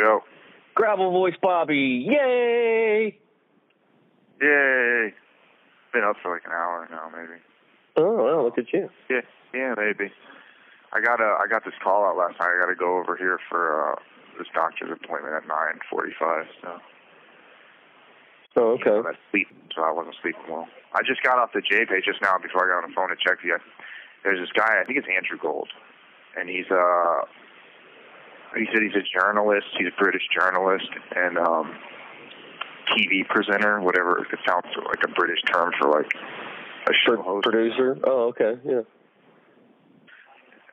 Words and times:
Joe. 0.00 0.20
Gravel 0.74 1.10
voice 1.10 1.34
Bobby. 1.42 2.06
Yay! 2.08 3.18
Yay. 4.40 5.14
Been 5.92 6.04
up 6.04 6.16
for 6.22 6.32
like 6.32 6.46
an 6.46 6.52
hour 6.52 6.88
now, 6.90 7.10
maybe. 7.12 7.40
Oh, 7.96 8.24
well, 8.24 8.44
look 8.44 8.58
at 8.58 8.72
you. 8.72 8.88
Yeah, 9.10 9.20
yeah, 9.52 9.74
maybe. 9.76 10.10
I 10.92 11.00
got 11.00 11.20
a, 11.20 11.36
I 11.36 11.46
got 11.50 11.64
this 11.64 11.74
call 11.82 12.04
out 12.04 12.16
last 12.16 12.38
night. 12.40 12.56
I 12.56 12.60
got 12.64 12.70
to 12.70 12.78
go 12.78 12.98
over 12.98 13.16
here 13.16 13.38
for 13.48 13.92
uh, 13.92 13.96
this 14.38 14.46
doctor's 14.54 14.90
appointment 14.90 15.34
at 15.34 15.44
9:45. 15.44 16.46
So. 16.62 16.78
Oh, 18.56 18.78
okay. 18.80 19.08
I 19.08 19.12
sleep, 19.30 19.48
so 19.74 19.82
I 19.82 19.92
wasn't 19.92 20.16
sleeping 20.22 20.42
well. 20.48 20.66
I 20.94 21.02
just 21.06 21.22
got 21.22 21.38
off 21.38 21.50
the 21.52 21.62
JPay 21.62 22.02
just 22.04 22.22
now 22.22 22.38
before 22.38 22.66
I 22.66 22.74
got 22.74 22.84
on 22.84 22.90
the 22.90 22.94
phone 22.94 23.10
to 23.10 23.16
check 23.16 23.38
you. 23.44 23.58
There's 24.24 24.40
this 24.40 24.50
guy, 24.52 24.80
I 24.80 24.84
think 24.84 24.98
it's 24.98 25.06
Andrew 25.06 25.38
Gold, 25.40 25.68
and 26.36 26.48
he's 26.48 26.66
uh 26.70 27.22
he 28.56 28.66
said 28.72 28.82
he's 28.82 28.96
a 28.96 29.04
journalist, 29.18 29.66
he's 29.78 29.88
a 29.88 30.02
British 30.02 30.22
journalist 30.34 30.88
and 31.16 31.38
um 31.38 31.74
TV 32.96 33.26
presenter, 33.28 33.80
whatever 33.80 34.18
it 34.18 34.38
sounds 34.48 34.66
like 34.86 35.02
a 35.04 35.08
British 35.12 35.40
term 35.52 35.70
for 35.78 35.88
like 35.90 36.12
a 36.88 36.92
show 37.06 37.16
host. 37.22 37.44
Producer. 37.44 37.96
Oh, 38.04 38.28
okay. 38.34 38.58
Yeah. 38.64 38.80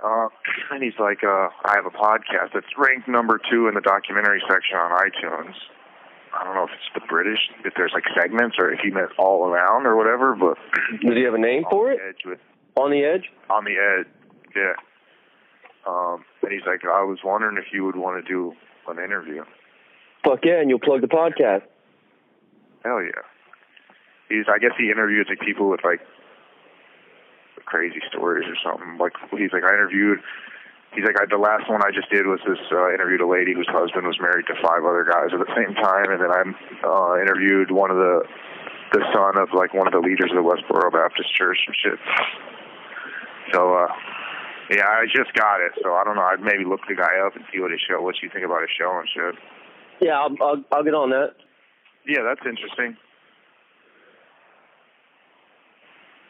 Uh, 0.03 0.27
and 0.71 0.83
he's 0.83 0.97
like, 0.99 1.23
uh, 1.23 1.49
I 1.65 1.73
have 1.75 1.85
a 1.85 1.89
podcast 1.89 2.53
that's 2.53 2.67
ranked 2.77 3.07
number 3.07 3.39
two 3.51 3.67
in 3.67 3.73
the 3.73 3.81
documentary 3.81 4.41
section 4.47 4.77
on 4.77 4.91
iTunes. 4.99 5.53
I 6.39 6.43
don't 6.43 6.53
know 6.53 6.63
if 6.65 6.69
it's 6.69 6.93
the 6.93 7.07
British, 7.09 7.39
if 7.65 7.73
there's 7.75 7.91
like 7.93 8.03
segments 8.15 8.57
or 8.59 8.71
if 8.71 8.79
he 8.81 8.91
meant 8.91 9.09
all 9.17 9.47
around 9.47 9.87
or 9.87 9.95
whatever, 9.95 10.35
but 10.35 10.57
Does 11.01 11.15
he 11.15 11.23
have 11.23 11.33
a 11.33 11.39
name 11.39 11.63
for 11.71 11.91
it? 11.91 11.99
with 12.25 12.39
On 12.75 12.91
the 12.91 13.03
edge? 13.03 13.25
on 13.49 13.63
the 13.65 13.71
edge, 13.77 14.07
yeah. 14.55 14.73
Um, 15.87 16.25
and 16.43 16.51
he's 16.51 16.65
like, 16.67 16.83
I 16.83 17.03
was 17.03 17.19
wondering 17.23 17.57
if 17.57 17.71
you 17.71 17.85
would 17.85 17.95
want 17.95 18.23
to 18.23 18.27
do 18.27 18.53
an 18.87 18.99
interview. 18.99 19.43
Fuck 20.25 20.43
yeah, 20.43 20.59
and 20.59 20.69
you'll 20.69 20.83
plug 20.83 21.01
the 21.01 21.07
podcast. 21.07 21.63
Hell 22.83 23.01
yeah. 23.01 23.23
He's, 24.29 24.45
I 24.51 24.59
guess 24.59 24.75
he 24.77 24.91
interviews 24.91 25.27
like 25.29 25.39
people 25.39 25.69
with 25.69 25.83
like 25.83 26.01
crazy 27.65 27.99
stories 28.09 28.47
or 28.47 28.55
something. 28.63 28.97
Like 28.97 29.13
he's 29.31 29.51
like, 29.53 29.63
I 29.63 29.73
interviewed. 29.73 30.19
He's 30.95 31.03
like, 31.03 31.19
I, 31.19 31.25
the 31.29 31.37
last 31.37 31.69
one 31.69 31.83
I 31.83 31.91
just 31.91 32.09
did 32.09 32.25
was 32.27 32.39
this. 32.47 32.59
Uh, 32.71 32.91
interviewed 32.91 33.21
a 33.21 33.27
lady 33.27 33.53
whose 33.53 33.67
husband 33.69 34.07
was 34.07 34.19
married 34.19 34.47
to 34.47 34.55
five 34.63 34.83
other 34.83 35.03
guys 35.03 35.31
at 35.31 35.39
the 35.39 35.51
same 35.55 35.75
time, 35.75 36.11
and 36.11 36.19
then 36.19 36.31
I 36.31 36.43
uh, 36.83 37.21
interviewed 37.21 37.71
one 37.71 37.91
of 37.91 37.97
the 37.97 38.23
the 38.91 39.03
son 39.11 39.35
of 39.37 39.51
like 39.53 39.73
one 39.75 39.87
of 39.87 39.93
the 39.93 39.99
leaders 39.99 40.31
of 40.31 40.39
the 40.39 40.47
Westboro 40.47 40.91
Baptist 40.91 41.35
Church 41.35 41.59
and 41.67 41.75
shit. 41.75 41.99
So, 43.53 43.75
uh, 43.75 43.87
yeah, 44.69 44.87
I 44.87 45.05
just 45.05 45.33
got 45.33 45.61
it, 45.61 45.71
so 45.81 45.93
I 45.93 46.03
don't 46.03 46.15
know. 46.15 46.23
I'd 46.23 46.41
maybe 46.41 46.65
look 46.65 46.81
the 46.87 46.95
guy 46.95 47.19
up 47.25 47.35
and 47.35 47.45
see 47.53 47.59
what 47.59 47.71
his 47.71 47.79
show, 47.87 48.01
what 48.01 48.15
you 48.21 48.29
think 48.31 48.45
about 48.45 48.61
his 48.61 48.71
show 48.77 48.99
and 48.99 49.07
shit. 49.13 49.35
Yeah, 50.01 50.19
I'll, 50.19 50.35
I'll, 50.41 50.63
I'll 50.71 50.83
get 50.83 50.93
on 50.93 51.09
that. 51.11 51.35
Yeah, 52.05 52.23
that's 52.23 52.45
interesting. 52.45 52.97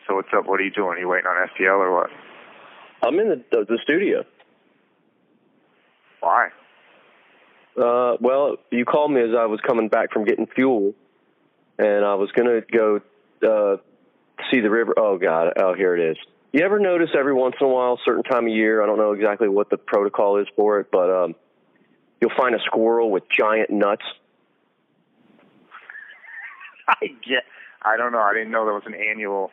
So 0.07 0.15
what's 0.15 0.29
up? 0.35 0.45
What 0.45 0.59
are 0.59 0.63
you 0.63 0.71
doing? 0.71 0.97
Are 0.97 0.99
you 0.99 1.07
waiting 1.07 1.27
on 1.27 1.47
GTL 1.59 1.79
or 1.79 1.93
what? 1.93 2.09
I'm 3.03 3.19
in 3.19 3.29
the 3.29 3.43
the, 3.51 3.65
the 3.65 3.79
studio. 3.83 4.23
Why? 6.19 6.49
Uh, 7.77 8.17
well, 8.19 8.57
you 8.71 8.85
called 8.85 9.11
me 9.11 9.21
as 9.21 9.35
I 9.37 9.45
was 9.45 9.59
coming 9.67 9.87
back 9.89 10.11
from 10.11 10.25
getting 10.25 10.47
fuel, 10.47 10.93
and 11.77 12.05
I 12.05 12.15
was 12.15 12.31
gonna 12.35 12.61
go 12.61 13.01
uh, 13.43 13.77
see 14.51 14.61
the 14.61 14.69
river. 14.69 14.95
Oh 14.97 15.17
God! 15.17 15.53
Oh, 15.61 15.73
here 15.75 15.95
it 15.95 16.11
is. 16.11 16.17
You 16.57 16.65
ever 16.65 16.79
notice 16.79 17.09
every 17.15 17.35
once 17.35 17.53
in 17.61 17.67
a 17.67 17.69
while, 17.69 17.99
certain 18.03 18.23
time 18.23 18.47
of 18.47 18.51
year? 18.51 18.81
I 18.81 18.87
don't 18.87 18.97
know 18.97 19.11
exactly 19.11 19.47
what 19.47 19.69
the 19.69 19.77
protocol 19.77 20.41
is 20.41 20.47
for 20.55 20.79
it, 20.79 20.87
but 20.91 21.07
um, 21.07 21.35
you'll 22.19 22.31
find 22.35 22.55
a 22.55 22.59
squirrel 22.65 23.11
with 23.11 23.25
giant 23.29 23.69
nuts. 23.69 24.01
I 26.87 27.09
get. 27.21 27.43
I 27.83 27.95
don't 27.95 28.11
know. 28.11 28.21
I 28.21 28.33
didn't 28.33 28.49
know 28.49 28.65
there 28.65 28.73
was 28.73 28.87
an 28.87 28.95
annual 28.95 29.51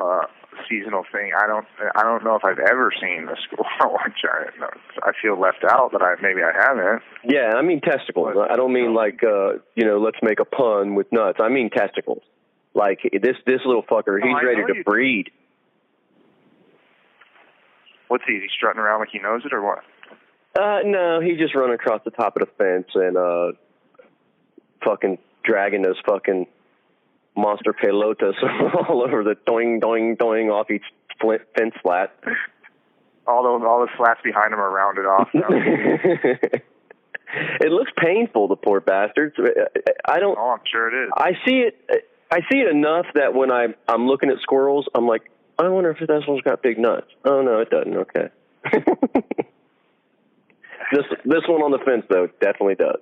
uh 0.00 0.22
seasonal 0.66 1.04
thing. 1.12 1.32
I 1.38 1.46
don't. 1.46 1.66
I 1.94 2.02
don't 2.04 2.24
know 2.24 2.36
if 2.36 2.42
I've 2.42 2.58
ever 2.58 2.90
seen 2.98 3.28
a 3.28 3.36
squirrel 3.44 3.98
with 4.02 4.14
giant 4.16 4.58
nuts. 4.58 4.80
I 5.02 5.12
feel 5.20 5.38
left 5.38 5.62
out, 5.68 5.92
but 5.92 6.00
I 6.00 6.14
maybe 6.22 6.40
I 6.42 6.52
haven't. 6.58 7.02
Yeah, 7.28 7.52
I 7.54 7.60
mean 7.60 7.82
testicles. 7.82 8.34
I 8.50 8.56
don't 8.56 8.72
mean 8.72 8.94
like 8.94 9.20
uh, 9.22 9.58
you 9.74 9.84
know, 9.84 9.98
let's 9.98 10.16
make 10.22 10.40
a 10.40 10.46
pun 10.46 10.94
with 10.94 11.12
nuts. 11.12 11.36
I 11.38 11.50
mean 11.50 11.68
testicles. 11.68 12.22
Like 12.72 13.00
this 13.12 13.36
this 13.44 13.60
little 13.66 13.82
fucker, 13.82 14.20
Oh, 14.22 14.26
he's 14.26 14.36
I 14.40 14.42
ready 14.42 14.62
to 14.72 14.84
breed. 14.84 15.30
What's 18.08 18.24
he? 18.26 18.34
Is 18.34 18.42
he 18.42 18.48
strutting 18.56 18.80
around 18.80 19.00
like 19.00 19.10
he 19.10 19.18
knows 19.18 19.42
it 19.44 19.52
or 19.52 19.62
what? 19.62 19.80
Uh, 20.58 20.80
no, 20.84 21.20
he 21.20 21.36
just 21.36 21.54
run 21.54 21.70
across 21.70 22.00
the 22.04 22.10
top 22.10 22.36
of 22.36 22.40
the 22.40 22.48
fence 22.58 22.86
and 22.94 23.16
uh, 23.16 23.52
fucking 24.84 25.18
dragging 25.42 25.82
those 25.82 26.00
fucking 26.06 26.46
monster 27.36 27.72
pelotas 27.72 28.34
all 28.88 29.02
over 29.02 29.24
the 29.24 29.36
doing 29.46 29.80
doing 29.80 30.14
doing 30.14 30.50
off 30.50 30.70
each 30.70 30.84
split 31.12 31.48
fence 31.56 31.74
flat. 31.82 32.14
All 33.26 33.42
the 33.42 33.66
all 33.66 33.80
the 33.80 33.88
slats 33.96 34.20
behind 34.22 34.52
him 34.52 34.60
are 34.60 34.70
rounded 34.70 35.06
off. 35.06 35.28
Now. 35.34 35.48
it 37.60 37.72
looks 37.72 37.90
painful, 37.96 38.48
the 38.48 38.56
poor 38.56 38.80
bastards. 38.80 39.34
I 40.04 40.20
don't. 40.20 40.38
oh, 40.38 40.50
I'm 40.50 40.60
sure 40.70 40.88
it 40.88 41.06
is. 41.06 41.10
I 41.16 41.32
see 41.46 41.66
it. 41.66 42.08
I 42.30 42.40
see 42.50 42.58
it 42.58 42.68
enough 42.68 43.06
that 43.14 43.34
when 43.34 43.50
I 43.50 43.68
I'm 43.88 44.06
looking 44.06 44.30
at 44.30 44.38
squirrels, 44.40 44.86
I'm 44.94 45.06
like, 45.06 45.30
I 45.58 45.68
wonder 45.68 45.90
if 45.90 45.98
this 45.98 46.24
one's 46.26 46.42
got 46.42 46.62
big 46.62 46.78
nuts. 46.78 47.06
Oh 47.24 47.42
no, 47.42 47.60
it 47.60 47.70
doesn't. 47.70 47.96
Okay. 47.96 48.28
this 50.92 51.04
this 51.24 51.42
one 51.48 51.62
on 51.62 51.70
the 51.70 51.78
fence 51.84 52.04
though 52.08 52.28
definitely 52.40 52.74
does. 52.74 52.98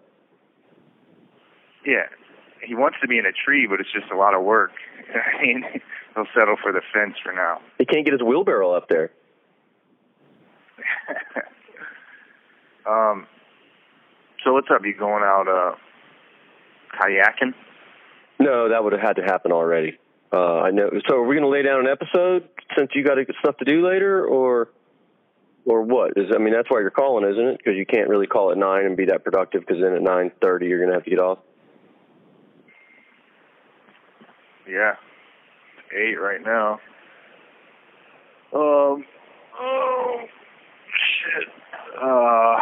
Yeah, 1.86 2.06
he 2.62 2.74
wants 2.74 2.98
to 3.02 3.08
be 3.08 3.18
in 3.18 3.26
a 3.26 3.32
tree, 3.32 3.66
but 3.68 3.80
it's 3.80 3.92
just 3.92 4.10
a 4.12 4.16
lot 4.16 4.34
of 4.34 4.42
work. 4.44 4.72
I 5.14 5.42
mean, 5.42 5.64
he'll 6.14 6.26
settle 6.38 6.56
for 6.62 6.72
the 6.72 6.82
fence 6.92 7.14
for 7.22 7.32
now. 7.32 7.60
He 7.78 7.84
can't 7.84 8.04
get 8.04 8.12
his 8.12 8.22
wheelbarrow 8.22 8.72
up 8.72 8.88
there. 8.88 9.10
um, 12.88 13.26
so 14.44 14.52
what's 14.52 14.68
up? 14.72 14.84
You 14.84 14.94
going 14.94 15.22
out 15.24 15.48
uh, 15.48 15.74
kayaking? 17.00 17.54
No, 18.38 18.68
that 18.68 18.82
would 18.82 18.92
have 18.92 19.02
had 19.02 19.16
to 19.16 19.22
happen 19.22 19.52
already. 19.52 19.98
Uh, 20.32 20.60
I 20.60 20.70
know. 20.70 20.90
So 21.08 21.16
are 21.16 21.26
we 21.26 21.36
going 21.36 21.44
to 21.44 21.50
lay 21.50 21.62
down 21.62 21.80
an 21.80 21.88
episode 21.88 22.48
since 22.76 22.90
you 22.94 23.04
got 23.04 23.18
stuff 23.40 23.58
to 23.58 23.64
do 23.64 23.86
later, 23.86 24.24
or 24.24 24.70
or 25.66 25.82
what? 25.82 26.12
Is 26.16 26.30
I 26.34 26.38
mean 26.38 26.54
that's 26.54 26.68
why 26.70 26.80
you're 26.80 26.90
calling, 26.90 27.30
isn't 27.30 27.46
it? 27.46 27.58
Because 27.58 27.74
you 27.76 27.84
can't 27.84 28.08
really 28.08 28.26
call 28.26 28.50
at 28.50 28.56
nine 28.56 28.86
and 28.86 28.96
be 28.96 29.06
that 29.06 29.24
productive. 29.24 29.60
Because 29.60 29.82
then 29.82 29.92
at 29.92 30.02
nine 30.02 30.32
thirty 30.42 30.66
you're 30.66 30.78
going 30.78 30.88
to 30.88 30.94
have 30.94 31.04
to 31.04 31.10
get 31.10 31.20
off. 31.20 31.38
Yeah, 34.66 34.94
eight 35.94 36.18
right 36.18 36.40
now. 36.42 36.80
Um. 38.54 39.04
Oh 39.60 40.16
shit. 40.88 41.48
Uh. 42.00 42.56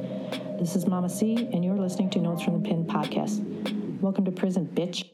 This 0.59 0.75
is 0.75 0.85
Mama 0.85 1.09
C, 1.09 1.49
and 1.51 1.65
you're 1.65 1.75
listening 1.75 2.11
to 2.11 2.19
Notes 2.19 2.43
from 2.43 2.61
the 2.61 2.69
Pen 2.69 2.85
podcast. 2.85 3.41
Welcome 3.99 4.25
to 4.25 4.31
prison, 4.31 4.69
bitch. 4.75 5.09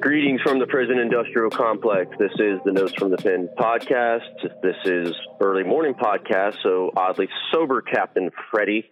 Greetings 0.00 0.40
from 0.42 0.60
the 0.60 0.66
prison 0.66 1.00
industrial 1.00 1.50
complex. 1.50 2.10
This 2.20 2.30
is 2.38 2.60
the 2.64 2.70
Notes 2.70 2.94
from 2.96 3.10
the 3.10 3.16
Pen 3.16 3.48
podcast. 3.58 4.20
This 4.62 4.76
is 4.84 5.12
early 5.40 5.64
morning 5.64 5.94
podcast, 5.94 6.62
so 6.62 6.92
oddly 6.96 7.28
sober 7.52 7.82
Captain 7.82 8.30
Freddy. 8.48 8.88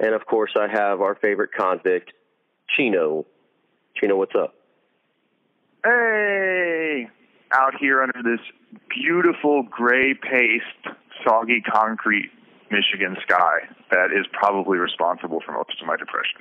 And 0.00 0.14
of 0.14 0.24
course, 0.24 0.52
I 0.58 0.66
have 0.68 1.02
our 1.02 1.14
favorite 1.16 1.50
convict, 1.52 2.10
Chino. 2.74 3.26
Chino, 3.96 4.16
what's 4.16 4.34
up? 4.34 4.54
Hey, 5.84 7.06
out 7.52 7.74
here 7.78 8.02
under 8.02 8.22
this 8.22 8.40
beautiful 8.88 9.62
gray 9.62 10.14
paste, 10.14 10.96
soggy 11.26 11.60
concrete 11.60 12.30
Michigan 12.70 13.16
sky 13.22 13.68
that 13.90 14.06
is 14.06 14.26
probably 14.32 14.78
responsible 14.78 15.42
for 15.44 15.52
most 15.52 15.80
of 15.82 15.86
my 15.86 15.96
depression. 15.96 16.40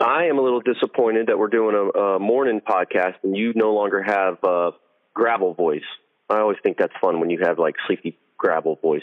I 0.00 0.24
am 0.24 0.38
a 0.38 0.42
little 0.42 0.60
disappointed 0.60 1.28
that 1.28 1.38
we're 1.38 1.48
doing 1.48 1.74
a, 1.74 1.98
a 1.98 2.18
morning 2.18 2.60
podcast 2.60 3.14
and 3.22 3.36
you 3.36 3.52
no 3.54 3.72
longer 3.72 4.02
have 4.02 4.42
uh, 4.44 4.72
gravel 5.14 5.54
voice. 5.54 5.84
I 6.28 6.38
always 6.40 6.58
think 6.62 6.76
that's 6.76 6.92
fun 7.00 7.20
when 7.20 7.30
you 7.30 7.40
have 7.42 7.58
like 7.58 7.74
sleepy 7.86 8.18
gravel 8.36 8.76
voice. 8.76 9.02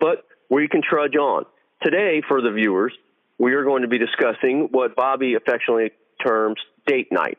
But 0.00 0.24
we 0.50 0.68
can 0.68 0.82
trudge 0.82 1.16
on. 1.16 1.44
Today, 1.82 2.22
for 2.26 2.40
the 2.40 2.50
viewers, 2.50 2.92
we 3.38 3.54
are 3.54 3.64
going 3.64 3.82
to 3.82 3.88
be 3.88 3.98
discussing 3.98 4.68
what 4.70 4.94
Bobby 4.96 5.34
affectionately 5.34 5.90
terms 6.24 6.58
date 6.86 7.10
night. 7.10 7.38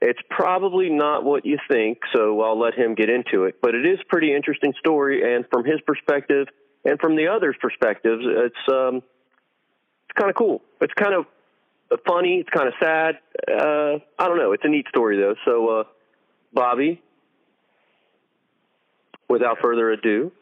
It's 0.00 0.20
probably 0.30 0.90
not 0.90 1.24
what 1.24 1.46
you 1.46 1.58
think, 1.70 1.98
so 2.12 2.40
I'll 2.40 2.58
let 2.58 2.74
him 2.74 2.94
get 2.94 3.08
into 3.08 3.44
it. 3.44 3.56
But 3.62 3.74
it 3.74 3.86
is 3.86 3.98
a 4.00 4.06
pretty 4.08 4.34
interesting 4.34 4.74
story, 4.78 5.34
and 5.34 5.44
from 5.52 5.64
his 5.64 5.80
perspective 5.86 6.48
and 6.84 6.98
from 6.98 7.16
the 7.16 7.28
others' 7.28 7.54
perspectives, 7.60 8.24
it's 8.26 8.56
um, 8.68 8.96
it's 8.96 10.18
kind 10.18 10.30
of 10.30 10.36
cool. 10.36 10.60
It's 10.80 10.92
kind 10.94 11.14
of 11.14 11.26
funny. 12.06 12.38
It's 12.40 12.50
kind 12.50 12.68
of 12.68 12.74
sad. 12.82 13.18
Uh, 13.48 13.98
I 14.18 14.28
don't 14.28 14.38
know. 14.38 14.52
It's 14.52 14.64
a 14.64 14.68
neat 14.68 14.86
story 14.88 15.18
though. 15.18 15.34
So, 15.44 15.68
uh, 15.68 15.84
Bobby, 16.52 17.02
without 19.28 19.58
further 19.62 19.90
ado, 19.90 20.32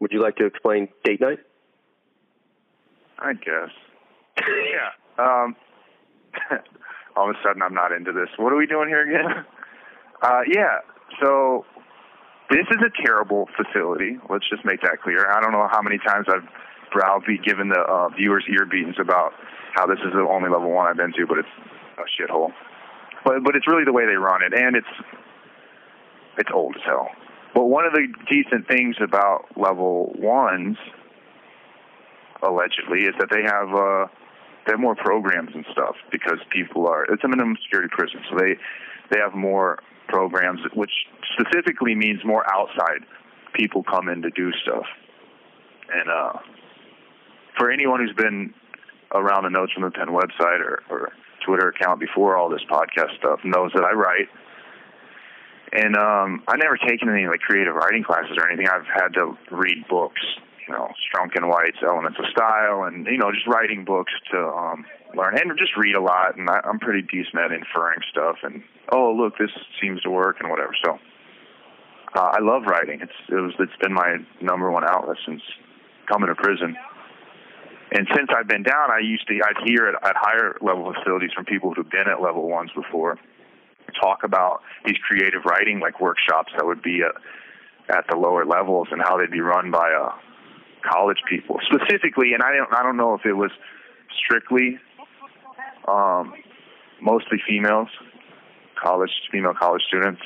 would 0.00 0.12
you 0.12 0.22
like 0.22 0.36
to 0.36 0.46
explain 0.46 0.88
date 1.04 1.20
night? 1.20 1.38
I 3.18 3.32
guess. 3.32 3.70
yeah. 4.38 4.90
Um, 5.18 5.56
all 7.16 7.30
of 7.30 7.36
a 7.36 7.38
sudden, 7.44 7.62
I'm 7.62 7.74
not 7.74 7.90
into 7.92 8.12
this. 8.12 8.28
What 8.36 8.52
are 8.52 8.56
we 8.56 8.66
doing 8.66 8.88
here 8.88 9.02
again? 9.02 9.44
Uh, 10.20 10.40
yeah. 10.52 10.78
So 11.22 11.64
this 12.50 12.66
is 12.72 12.78
a 12.82 13.06
terrible 13.06 13.48
facility. 13.56 14.18
Let's 14.28 14.48
just 14.50 14.64
make 14.64 14.80
that 14.82 15.00
clear. 15.00 15.30
I 15.30 15.40
don't 15.40 15.52
know 15.52 15.68
how 15.70 15.80
many 15.80 15.98
times 15.98 16.26
I've 16.28 16.42
browbeat 16.92 17.44
given 17.44 17.68
the 17.68 17.80
uh, 17.80 18.08
viewers 18.10 18.44
ear 18.50 18.66
beatings 18.66 18.96
about 19.00 19.32
how 19.74 19.86
this 19.86 19.98
is 20.04 20.12
the 20.12 20.20
only 20.20 20.48
level 20.50 20.70
one 20.70 20.88
I've 20.88 20.96
been 20.96 21.12
to, 21.12 21.26
but 21.26 21.38
it's 21.38 21.54
a 21.98 22.06
shithole. 22.06 22.52
But 23.24 23.44
but 23.44 23.56
it's 23.56 23.66
really 23.66 23.84
the 23.84 23.92
way 23.92 24.06
they 24.06 24.16
run 24.16 24.42
it, 24.42 24.52
and 24.54 24.76
it's 24.76 24.94
it's 26.38 26.50
old 26.52 26.76
as 26.76 26.82
hell. 26.84 27.08
But 27.54 27.64
one 27.64 27.84
of 27.84 27.92
the 27.92 28.06
decent 28.28 28.68
things 28.68 28.96
about 29.02 29.46
level 29.56 30.12
ones, 30.16 30.76
allegedly, 32.42 33.04
is 33.04 33.14
that 33.18 33.28
they 33.30 33.42
have 33.42 33.74
uh, 33.74 34.06
they 34.66 34.72
have 34.72 34.80
more 34.80 34.94
programs 34.94 35.50
and 35.54 35.64
stuff 35.72 35.96
because 36.12 36.38
people 36.50 36.86
are 36.86 37.04
it's 37.04 37.24
a 37.24 37.28
minimum 37.28 37.56
security 37.64 37.88
prison, 37.90 38.20
so 38.30 38.36
they 38.38 38.56
they 39.10 39.18
have 39.20 39.34
more 39.34 39.78
programs, 40.08 40.60
which 40.74 40.92
specifically 41.38 41.94
means 41.94 42.20
more 42.24 42.44
outside 42.52 43.04
people 43.54 43.82
come 43.82 44.08
in 44.08 44.22
to 44.22 44.30
do 44.30 44.52
stuff. 44.62 44.84
And 45.92 46.10
uh, 46.10 46.38
for 47.58 47.70
anyone 47.70 48.00
who's 48.00 48.16
been 48.16 48.54
around 49.12 49.44
the 49.44 49.50
Notes 49.50 49.72
from 49.72 49.82
the 49.82 49.90
Pen 49.90 50.08
website 50.08 50.60
or, 50.60 50.82
or 50.90 51.12
Twitter 51.44 51.68
account 51.68 52.00
before 52.00 52.36
all 52.36 52.48
this 52.48 52.62
podcast 52.70 53.16
stuff 53.18 53.40
knows 53.44 53.72
that 53.74 53.84
I 53.84 53.92
write. 53.92 54.28
And 55.72 55.96
um, 55.96 56.42
I've 56.48 56.60
never 56.62 56.78
taken 56.78 57.08
any 57.08 57.26
like 57.26 57.40
creative 57.40 57.74
writing 57.74 58.02
classes 58.02 58.36
or 58.38 58.48
anything. 58.48 58.68
I've 58.68 58.86
had 58.86 59.12
to 59.14 59.36
read 59.50 59.84
books, 59.88 60.20
you 60.66 60.72
know, 60.72 60.88
Strunk 61.04 61.36
and 61.36 61.48
White's 61.48 61.76
Elements 61.84 62.18
of 62.18 62.24
Style, 62.30 62.84
and 62.84 63.06
you 63.06 63.18
know, 63.18 63.30
just 63.32 63.46
writing 63.46 63.84
books 63.84 64.12
to 64.32 64.38
um, 64.38 64.86
learn 65.14 65.36
and 65.36 65.58
just 65.58 65.76
read 65.76 65.94
a 65.94 66.00
lot. 66.00 66.36
And 66.38 66.48
I, 66.48 66.60
I'm 66.64 66.78
pretty 66.78 67.02
decent 67.02 67.36
at 67.36 67.52
inferring 67.52 68.00
stuff. 68.10 68.36
And 68.42 68.62
oh, 68.92 69.12
look, 69.12 69.36
this 69.38 69.50
seems 69.80 70.00
to 70.02 70.10
work 70.10 70.36
and 70.40 70.48
whatever. 70.48 70.72
So 70.84 70.98
uh, 72.16 72.30
I 72.32 72.40
love 72.40 72.62
writing. 72.64 73.00
It's 73.02 73.12
it 73.28 73.34
was 73.34 73.52
it's 73.58 73.76
been 73.80 73.92
my 73.92 74.16
number 74.40 74.70
one 74.70 74.84
outlet 74.88 75.18
since 75.26 75.42
coming 76.10 76.28
to 76.28 76.34
prison. 76.34 76.76
And 77.90 78.06
since 78.14 78.28
I've 78.36 78.48
been 78.48 78.62
down, 78.62 78.90
I 78.90 79.00
used 79.00 79.26
to 79.28 79.34
I'd 79.34 79.68
hear 79.68 79.88
at, 79.88 79.94
at 80.06 80.16
higher 80.16 80.56
level 80.60 80.92
facilities 80.92 81.30
from 81.34 81.44
people 81.44 81.72
who've 81.74 81.88
been 81.90 82.08
at 82.08 82.20
level 82.20 82.48
ones 82.48 82.70
before 82.74 83.18
talk 84.00 84.22
about 84.24 84.60
these 84.84 84.96
creative 85.08 85.44
writing 85.44 85.80
like 85.80 86.00
workshops 86.00 86.52
that 86.56 86.66
would 86.66 86.82
be 86.82 87.00
at, 87.02 87.96
at 87.96 88.04
the 88.10 88.16
lower 88.16 88.44
levels 88.44 88.88
and 88.90 89.00
how 89.02 89.16
they'd 89.16 89.30
be 89.30 89.40
run 89.40 89.70
by 89.70 89.90
uh, 89.90 90.12
college 90.90 91.18
people 91.28 91.58
specifically. 91.64 92.34
And 92.34 92.42
I 92.42 92.56
don't 92.56 92.72
I 92.72 92.82
don't 92.82 92.96
know 92.96 93.14
if 93.14 93.24
it 93.24 93.32
was 93.32 93.50
strictly 94.24 94.78
um, 95.86 96.34
mostly 97.00 97.38
females, 97.48 97.88
college 98.80 99.10
female 99.32 99.54
college 99.58 99.82
students, 99.88 100.20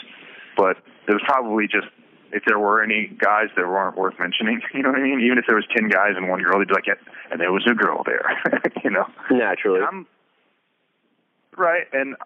but 0.57 0.76
it 1.07 1.12
was 1.12 1.23
probably 1.25 1.66
just 1.66 1.87
if 2.32 2.42
there 2.46 2.58
were 2.58 2.82
any 2.82 3.06
guys 3.18 3.48
that 3.56 3.66
weren't 3.66 3.96
worth 3.96 4.18
mentioning, 4.18 4.60
you 4.74 4.82
know 4.82 4.90
what 4.90 4.98
I 4.98 5.02
mean? 5.02 5.20
Even 5.20 5.38
if 5.38 5.44
there 5.46 5.56
was 5.56 5.66
ten 5.76 5.88
guys 5.88 6.12
and 6.16 6.28
one 6.28 6.42
girl, 6.42 6.58
they'd 6.58 6.68
be 6.68 6.74
like, 6.74 6.86
yeah, 6.86 6.94
and 7.30 7.40
there 7.40 7.52
was 7.52 7.64
a 7.70 7.74
girl 7.74 8.02
there, 8.04 8.24
you 8.84 8.90
know. 8.90 9.06
Naturally. 9.30 9.80
I'm 9.80 10.06
right, 11.56 11.86
and 11.92 12.16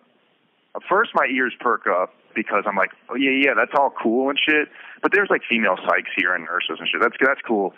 first 0.89 1.11
my 1.15 1.27
ears 1.27 1.53
perk 1.61 1.87
up 1.87 2.15
because 2.35 2.65
I'm 2.67 2.77
like, 2.77 2.91
oh 3.11 3.17
yeah, 3.17 3.31
yeah, 3.31 3.55
that's 3.57 3.73
all 3.77 3.93
cool 4.03 4.31
and 4.31 4.39
shit. 4.39 4.69
But 5.03 5.13
there's 5.13 5.29
like 5.31 5.43
female 5.49 5.77
psychs 5.77 6.13
here 6.17 6.35
and 6.35 6.45
nurses 6.45 6.77
and 6.79 6.89
shit. 6.89 7.01
That's 7.01 7.17
that's 7.21 7.41
cool. 7.47 7.75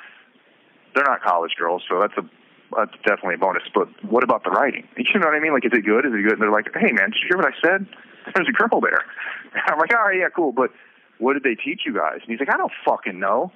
They're 0.95 1.05
not 1.05 1.23
college 1.23 1.53
girls, 1.59 1.83
so 1.89 2.01
that's 2.01 2.17
a 2.19 2.29
that's 2.77 2.93
definitely 3.07 3.35
a 3.35 3.39
bonus. 3.39 3.63
But 3.73 3.89
what 4.05 4.25
about 4.25 4.45
the 4.45 4.51
writing? 4.51 4.87
You 4.99 5.21
know 5.21 5.27
what 5.27 5.35
I 5.35 5.41
mean? 5.41 5.53
Like, 5.53 5.65
is 5.65 5.73
it 5.73 5.87
good? 5.87 6.05
Is 6.05 6.13
it 6.13 6.23
good? 6.23 6.33
And 6.35 6.43
they're 6.43 6.53
like, 6.53 6.69
hey 6.75 6.93
man, 6.93 7.11
did 7.11 7.23
you 7.23 7.29
hear 7.31 7.39
what 7.39 7.49
I 7.49 7.57
said? 7.63 7.87
There's 8.35 8.49
a 8.49 8.53
girl 8.53 8.81
there. 8.83 9.05
And 9.55 9.63
I'm 9.73 9.79
like, 9.79 9.95
all 9.95 10.05
right, 10.05 10.19
yeah, 10.19 10.29
cool, 10.35 10.53
but 10.53 10.71
what 11.19 11.35
did 11.35 11.43
they 11.43 11.55
teach 11.55 11.83
you 11.87 11.95
guys? 11.95 12.19
And 12.23 12.31
he's 12.31 12.41
like, 12.41 12.53
I 12.53 12.57
don't 12.57 12.73
fucking 12.85 13.19
know. 13.19 13.53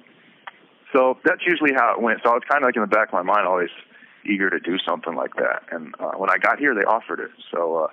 So 0.95 1.17
that's 1.25 1.41
usually 1.45 1.71
how 1.75 1.93
it 1.95 2.01
went. 2.01 2.19
So 2.23 2.29
I 2.29 2.33
was 2.33 2.43
kind 2.49 2.63
of 2.63 2.67
like 2.67 2.75
in 2.75 2.81
the 2.81 2.87
back 2.87 3.09
of 3.09 3.13
my 3.13 3.23
mind, 3.23 3.47
always 3.47 3.69
eager 4.25 4.49
to 4.49 4.59
do 4.59 4.77
something 4.87 5.15
like 5.15 5.35
that. 5.35 5.63
And 5.71 5.93
uh, 5.99 6.11
when 6.17 6.29
I 6.29 6.37
got 6.37 6.59
here, 6.59 6.75
they 6.75 6.81
offered 6.81 7.19
it. 7.19 7.31
So 7.51 7.85
uh, 7.85 7.87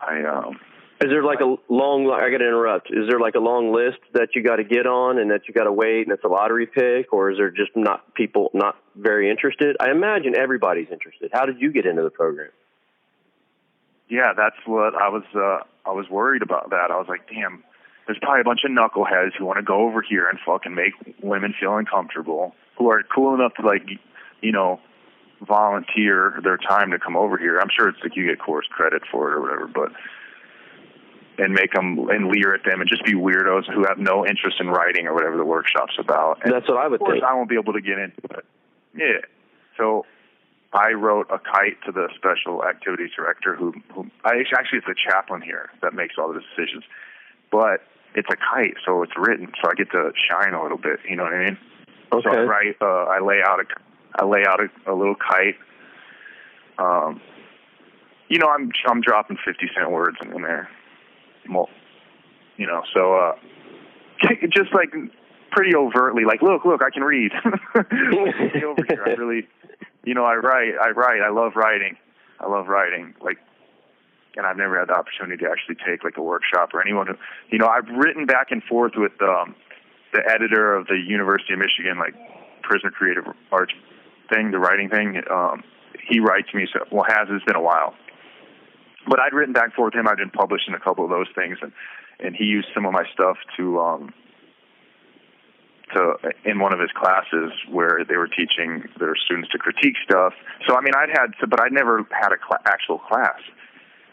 I 0.00 0.22
um, 0.22 0.60
Is 1.00 1.08
there 1.08 1.24
like 1.24 1.40
a 1.40 1.56
long? 1.72 2.10
I 2.10 2.30
got 2.30 2.38
to 2.38 2.46
interrupt. 2.46 2.90
Is 2.90 3.08
there 3.08 3.18
like 3.18 3.34
a 3.34 3.40
long 3.40 3.72
list 3.72 3.98
that 4.12 4.28
you 4.34 4.42
got 4.42 4.56
to 4.56 4.64
get 4.64 4.86
on 4.86 5.18
and 5.18 5.30
that 5.30 5.48
you 5.48 5.54
got 5.54 5.64
to 5.64 5.72
wait 5.72 6.02
and 6.06 6.12
it's 6.12 6.24
a 6.24 6.28
lottery 6.28 6.66
pick, 6.66 7.12
or 7.12 7.30
is 7.30 7.38
there 7.38 7.50
just 7.50 7.74
not 7.74 8.14
people 8.14 8.50
not 8.52 8.76
very 8.94 9.30
interested? 9.30 9.76
I 9.80 9.90
imagine 9.90 10.36
everybody's 10.36 10.88
interested. 10.92 11.30
How 11.32 11.46
did 11.46 11.60
you 11.60 11.72
get 11.72 11.86
into 11.86 12.02
the 12.02 12.10
program? 12.10 12.50
yeah, 14.08 14.32
that's 14.36 14.56
what 14.66 14.94
I 14.94 15.08
was. 15.08 15.24
Uh, 15.34 15.64
I 15.88 15.92
was 15.92 16.06
worried 16.10 16.42
about 16.42 16.70
that. 16.70 16.90
I 16.90 16.96
was 16.96 17.06
like, 17.08 17.28
damn. 17.28 17.64
There's 18.06 18.18
probably 18.20 18.42
a 18.42 18.44
bunch 18.44 18.60
of 18.64 18.70
knuckleheads 18.70 19.32
who 19.38 19.46
want 19.46 19.58
to 19.58 19.62
go 19.62 19.86
over 19.86 20.02
here 20.02 20.28
and 20.28 20.38
fucking 20.44 20.74
make 20.74 20.92
women 21.22 21.54
feel 21.58 21.76
uncomfortable, 21.76 22.54
who 22.76 22.90
are 22.90 23.02
cool 23.02 23.34
enough 23.34 23.54
to 23.54 23.66
like, 23.66 23.82
you 24.42 24.52
know, 24.52 24.80
volunteer 25.46 26.38
their 26.42 26.58
time 26.58 26.90
to 26.90 26.98
come 26.98 27.16
over 27.16 27.38
here. 27.38 27.58
I'm 27.58 27.70
sure 27.74 27.88
it's 27.88 27.98
like 28.02 28.16
you 28.16 28.26
get 28.28 28.38
course 28.38 28.66
credit 28.70 29.02
for 29.10 29.30
it 29.30 29.34
or 29.34 29.40
whatever, 29.40 29.66
but 29.66 29.92
and 31.36 31.52
make 31.52 31.72
them 31.72 32.08
and 32.10 32.28
leer 32.28 32.54
at 32.54 32.64
them 32.64 32.80
and 32.80 32.88
just 32.88 33.04
be 33.04 33.14
weirdos 33.14 33.64
who 33.72 33.84
have 33.88 33.98
no 33.98 34.24
interest 34.24 34.58
in 34.60 34.68
writing 34.68 35.06
or 35.06 35.14
whatever 35.14 35.36
the 35.36 35.44
workshop's 35.44 35.96
about. 35.98 36.38
And 36.44 36.52
That's 36.52 36.68
what 36.68 36.78
I 36.78 36.86
would 36.86 37.00
of 37.00 37.06
course, 37.06 37.14
think. 37.14 37.24
I 37.24 37.34
won't 37.34 37.48
be 37.48 37.56
able 37.56 37.72
to 37.72 37.80
get 37.80 37.98
into 37.98 38.22
it. 38.30 38.46
Yeah. 38.96 39.26
So 39.76 40.06
I 40.72 40.92
wrote 40.92 41.26
a 41.30 41.38
kite 41.38 41.82
to 41.86 41.92
the 41.92 42.08
special 42.14 42.64
activities 42.64 43.10
director, 43.16 43.56
who, 43.56 43.74
who 43.92 44.10
I 44.24 44.42
actually 44.56 44.78
it's 44.78 44.86
the 44.86 44.94
chaplain 44.94 45.42
here 45.42 45.70
that 45.82 45.94
makes 45.94 46.14
all 46.18 46.32
the 46.32 46.40
decisions, 46.40 46.84
but 47.50 47.82
it's 48.14 48.28
a 48.30 48.36
kite, 48.36 48.74
so 48.84 49.02
it's 49.02 49.12
written, 49.16 49.52
so 49.62 49.70
I 49.70 49.74
get 49.74 49.90
to 49.92 50.12
shine 50.30 50.54
a 50.54 50.62
little 50.62 50.78
bit. 50.78 51.00
You 51.08 51.16
know 51.16 51.24
what 51.24 51.34
I 51.34 51.44
mean? 51.44 51.58
Okay. 52.12 52.22
So 52.24 52.30
I 52.30 52.42
write, 52.44 52.76
uh, 52.80 53.04
I 53.04 53.20
lay 53.20 53.40
out 53.44 53.60
a, 53.60 53.64
I 54.22 54.24
lay 54.24 54.44
out 54.46 54.60
a, 54.60 54.92
a 54.92 54.94
little 54.94 55.16
kite. 55.16 55.56
Um, 56.78 57.20
you 58.28 58.38
know, 58.38 58.48
I'm 58.48 58.70
I'm 58.88 59.00
dropping 59.00 59.36
fifty 59.44 59.68
cent 59.76 59.90
words 59.90 60.16
in 60.22 60.42
there. 60.42 60.68
Well, 61.50 61.68
you 62.56 62.66
know, 62.66 62.82
so 62.94 63.14
uh, 63.14 63.32
just 64.50 64.72
like 64.72 64.92
pretty 65.50 65.74
overtly, 65.76 66.24
like, 66.24 66.42
look, 66.42 66.64
look, 66.64 66.82
I 66.82 66.90
can 66.90 67.04
read. 67.04 67.32
Over 67.76 68.84
here. 68.88 69.04
I 69.06 69.10
really, 69.18 69.46
you 70.04 70.14
know, 70.14 70.24
I 70.24 70.34
write, 70.34 70.72
I 70.82 70.90
write, 70.90 71.20
I 71.20 71.30
love 71.30 71.52
writing, 71.54 71.96
I 72.40 72.48
love 72.48 72.68
writing, 72.68 73.14
like. 73.20 73.38
And 74.36 74.46
I've 74.46 74.56
never 74.56 74.78
had 74.78 74.88
the 74.88 74.94
opportunity 74.94 75.44
to 75.44 75.50
actually 75.50 75.76
take 75.86 76.02
like 76.02 76.16
a 76.16 76.22
workshop 76.22 76.70
or 76.74 76.82
anyone 76.82 77.06
who, 77.06 77.14
you 77.50 77.58
know, 77.58 77.66
I've 77.66 77.88
written 77.88 78.26
back 78.26 78.50
and 78.50 78.62
forth 78.64 78.92
with 78.96 79.12
um, 79.22 79.54
the 80.12 80.22
editor 80.28 80.74
of 80.74 80.86
the 80.86 80.98
University 80.98 81.54
of 81.54 81.60
Michigan, 81.60 81.98
like 81.98 82.14
prisoner 82.62 82.90
creative 82.90 83.24
arts 83.52 83.72
thing, 84.32 84.50
the 84.50 84.58
writing 84.58 84.88
thing. 84.88 85.22
Um, 85.30 85.62
he 86.08 86.20
writes 86.20 86.48
me, 86.52 86.66
so 86.72 86.84
well, 86.90 87.04
has 87.06 87.28
it's 87.30 87.44
been 87.44 87.56
a 87.56 87.62
while, 87.62 87.94
but 89.08 89.20
I'd 89.20 89.32
written 89.32 89.52
back 89.52 89.64
and 89.64 89.72
forth 89.72 89.94
with 89.94 90.00
him. 90.00 90.08
I'd 90.08 90.16
been 90.16 90.30
published 90.30 90.68
in 90.68 90.74
a 90.74 90.80
couple 90.80 91.04
of 91.04 91.10
those 91.10 91.28
things, 91.34 91.58
and 91.62 91.72
and 92.20 92.36
he 92.36 92.44
used 92.44 92.68
some 92.74 92.86
of 92.86 92.92
my 92.92 93.04
stuff 93.12 93.36
to 93.56 93.80
um 93.80 94.14
to 95.94 96.14
in 96.44 96.58
one 96.58 96.72
of 96.72 96.80
his 96.80 96.90
classes 96.92 97.52
where 97.70 98.04
they 98.08 98.16
were 98.16 98.28
teaching 98.28 98.84
their 98.98 99.14
students 99.16 99.50
to 99.50 99.58
critique 99.58 99.96
stuff. 100.04 100.32
So 100.66 100.76
I 100.76 100.80
mean, 100.80 100.94
I'd 100.96 101.10
had, 101.10 101.32
to, 101.40 101.46
but 101.46 101.60
I'd 101.60 101.72
never 101.72 102.04
had 102.10 102.32
a 102.32 102.38
cl- 102.38 102.62
actual 102.66 102.98
class. 102.98 103.40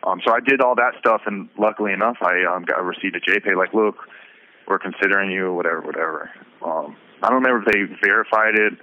Um, 0.04 0.20
so 0.26 0.34
I 0.34 0.40
did 0.40 0.62
all 0.62 0.76
that 0.76 0.94
stuff, 1.00 1.22
and 1.26 1.50
luckily 1.58 1.94
enough, 1.94 2.18
I 2.22 2.44
um, 2.56 2.64
got 2.64 2.84
received 2.84 3.16
a 3.16 3.20
JPay. 3.20 3.56
Like, 3.56 3.74
look, 3.74 3.96
we're 4.68 4.80
considering 4.80 5.32
you, 5.32 5.54
whatever, 5.54 5.82
whatever. 5.82 6.32
Um, 6.66 6.96
I 7.22 7.30
don't 7.30 7.44
remember 7.44 7.64
if 7.68 7.74
they 7.74 8.08
verified 8.08 8.56
it 8.56 8.74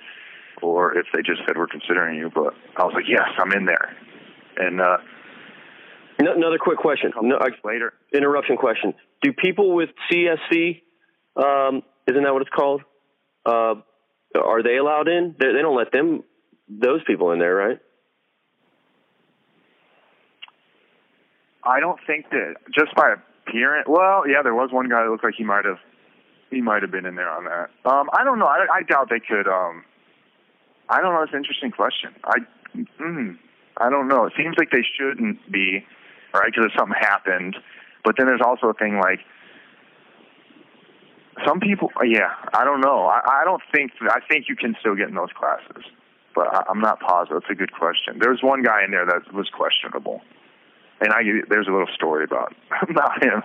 or 0.62 0.96
if 0.96 1.06
they 1.12 1.22
just 1.22 1.40
said 1.46 1.56
we're 1.56 1.66
considering 1.66 2.16
you, 2.16 2.30
but 2.34 2.54
I 2.76 2.84
was 2.84 2.92
like, 2.94 3.06
yes, 3.08 3.28
I'm 3.38 3.52
in 3.52 3.64
there. 3.64 3.96
And 4.56 4.80
uh, 4.80 4.98
No, 6.20 6.34
another 6.34 6.58
quick 6.58 6.78
question. 6.78 7.12
No, 7.22 7.36
I, 7.40 7.48
later, 7.64 7.92
interruption 8.12 8.56
question. 8.56 8.94
Do 9.22 9.32
people 9.32 9.74
with 9.74 9.90
CSC, 10.10 10.82
um, 11.36 11.82
isn't 12.06 12.22
that 12.22 12.32
what 12.32 12.42
it's 12.42 12.50
called? 12.54 12.82
Uh, 13.46 13.74
are 14.34 14.62
they 14.62 14.76
allowed 14.76 15.08
in? 15.08 15.34
They, 15.38 15.46
they 15.52 15.62
don't 15.62 15.76
let 15.76 15.92
them, 15.92 16.22
those 16.68 17.00
people 17.06 17.32
in 17.32 17.38
there, 17.38 17.54
right? 17.54 17.78
I 21.68 21.80
don't 21.80 22.00
think 22.06 22.30
that 22.30 22.54
just 22.74 22.94
by 22.96 23.14
appearance. 23.46 23.86
Well, 23.88 24.26
yeah, 24.26 24.42
there 24.42 24.54
was 24.54 24.70
one 24.72 24.88
guy 24.88 25.04
that 25.04 25.10
looked 25.10 25.24
like 25.24 25.34
he 25.36 25.44
might 25.44 25.66
have 25.66 25.78
he 26.50 26.62
might 26.62 26.80
have 26.80 26.90
been 26.90 27.04
in 27.04 27.14
there 27.14 27.28
on 27.28 27.44
that. 27.44 27.68
Um, 27.84 28.08
I 28.18 28.24
don't 28.24 28.38
know. 28.38 28.46
I, 28.46 28.66
I 28.72 28.82
doubt 28.82 29.10
they 29.10 29.20
could. 29.20 29.46
Um, 29.46 29.84
I 30.88 31.02
don't 31.02 31.12
know. 31.12 31.22
It's 31.22 31.32
an 31.32 31.38
interesting 31.38 31.70
question. 31.70 32.14
I 32.24 32.38
mm, 33.00 33.36
I 33.76 33.90
don't 33.90 34.08
know. 34.08 34.24
It 34.24 34.32
seems 34.36 34.56
like 34.56 34.70
they 34.70 34.84
shouldn't 34.96 35.52
be, 35.52 35.84
right? 36.32 36.50
Because 36.54 36.70
something 36.76 36.96
happened, 36.98 37.56
but 38.02 38.14
then 38.16 38.26
there's 38.26 38.40
also 38.44 38.68
a 38.68 38.74
thing 38.74 38.98
like 38.98 39.20
some 41.46 41.60
people. 41.60 41.90
Yeah, 42.02 42.32
I 42.54 42.64
don't 42.64 42.80
know. 42.80 43.04
I, 43.04 43.42
I 43.42 43.44
don't 43.44 43.62
think. 43.74 43.92
I 44.08 44.20
think 44.26 44.46
you 44.48 44.56
can 44.56 44.74
still 44.80 44.94
get 44.94 45.10
in 45.10 45.14
those 45.14 45.32
classes, 45.38 45.84
but 46.34 46.48
I, 46.48 46.62
I'm 46.70 46.80
not 46.80 46.98
positive. 47.00 47.42
It's 47.42 47.50
a 47.50 47.54
good 47.54 47.72
question. 47.72 48.18
There's 48.20 48.40
one 48.42 48.62
guy 48.62 48.84
in 48.84 48.90
there 48.90 49.04
that 49.04 49.34
was 49.34 49.50
questionable 49.50 50.22
and 51.00 51.12
I 51.12 51.22
there's 51.48 51.66
a 51.68 51.70
little 51.70 51.88
story 51.94 52.24
about 52.24 52.54
about 52.88 53.22
him 53.24 53.42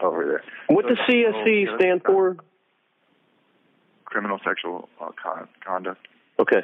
over 0.00 0.24
there. 0.24 0.42
What 0.68 0.86
does 0.86 0.98
CSC 1.08 1.66
so- 1.66 1.76
stand 1.78 2.02
for? 2.04 2.36
Criminal 4.04 4.38
sexual 4.46 4.88
uh, 5.00 5.10
con- 5.20 5.48
conduct, 5.66 6.06
Okay. 6.38 6.60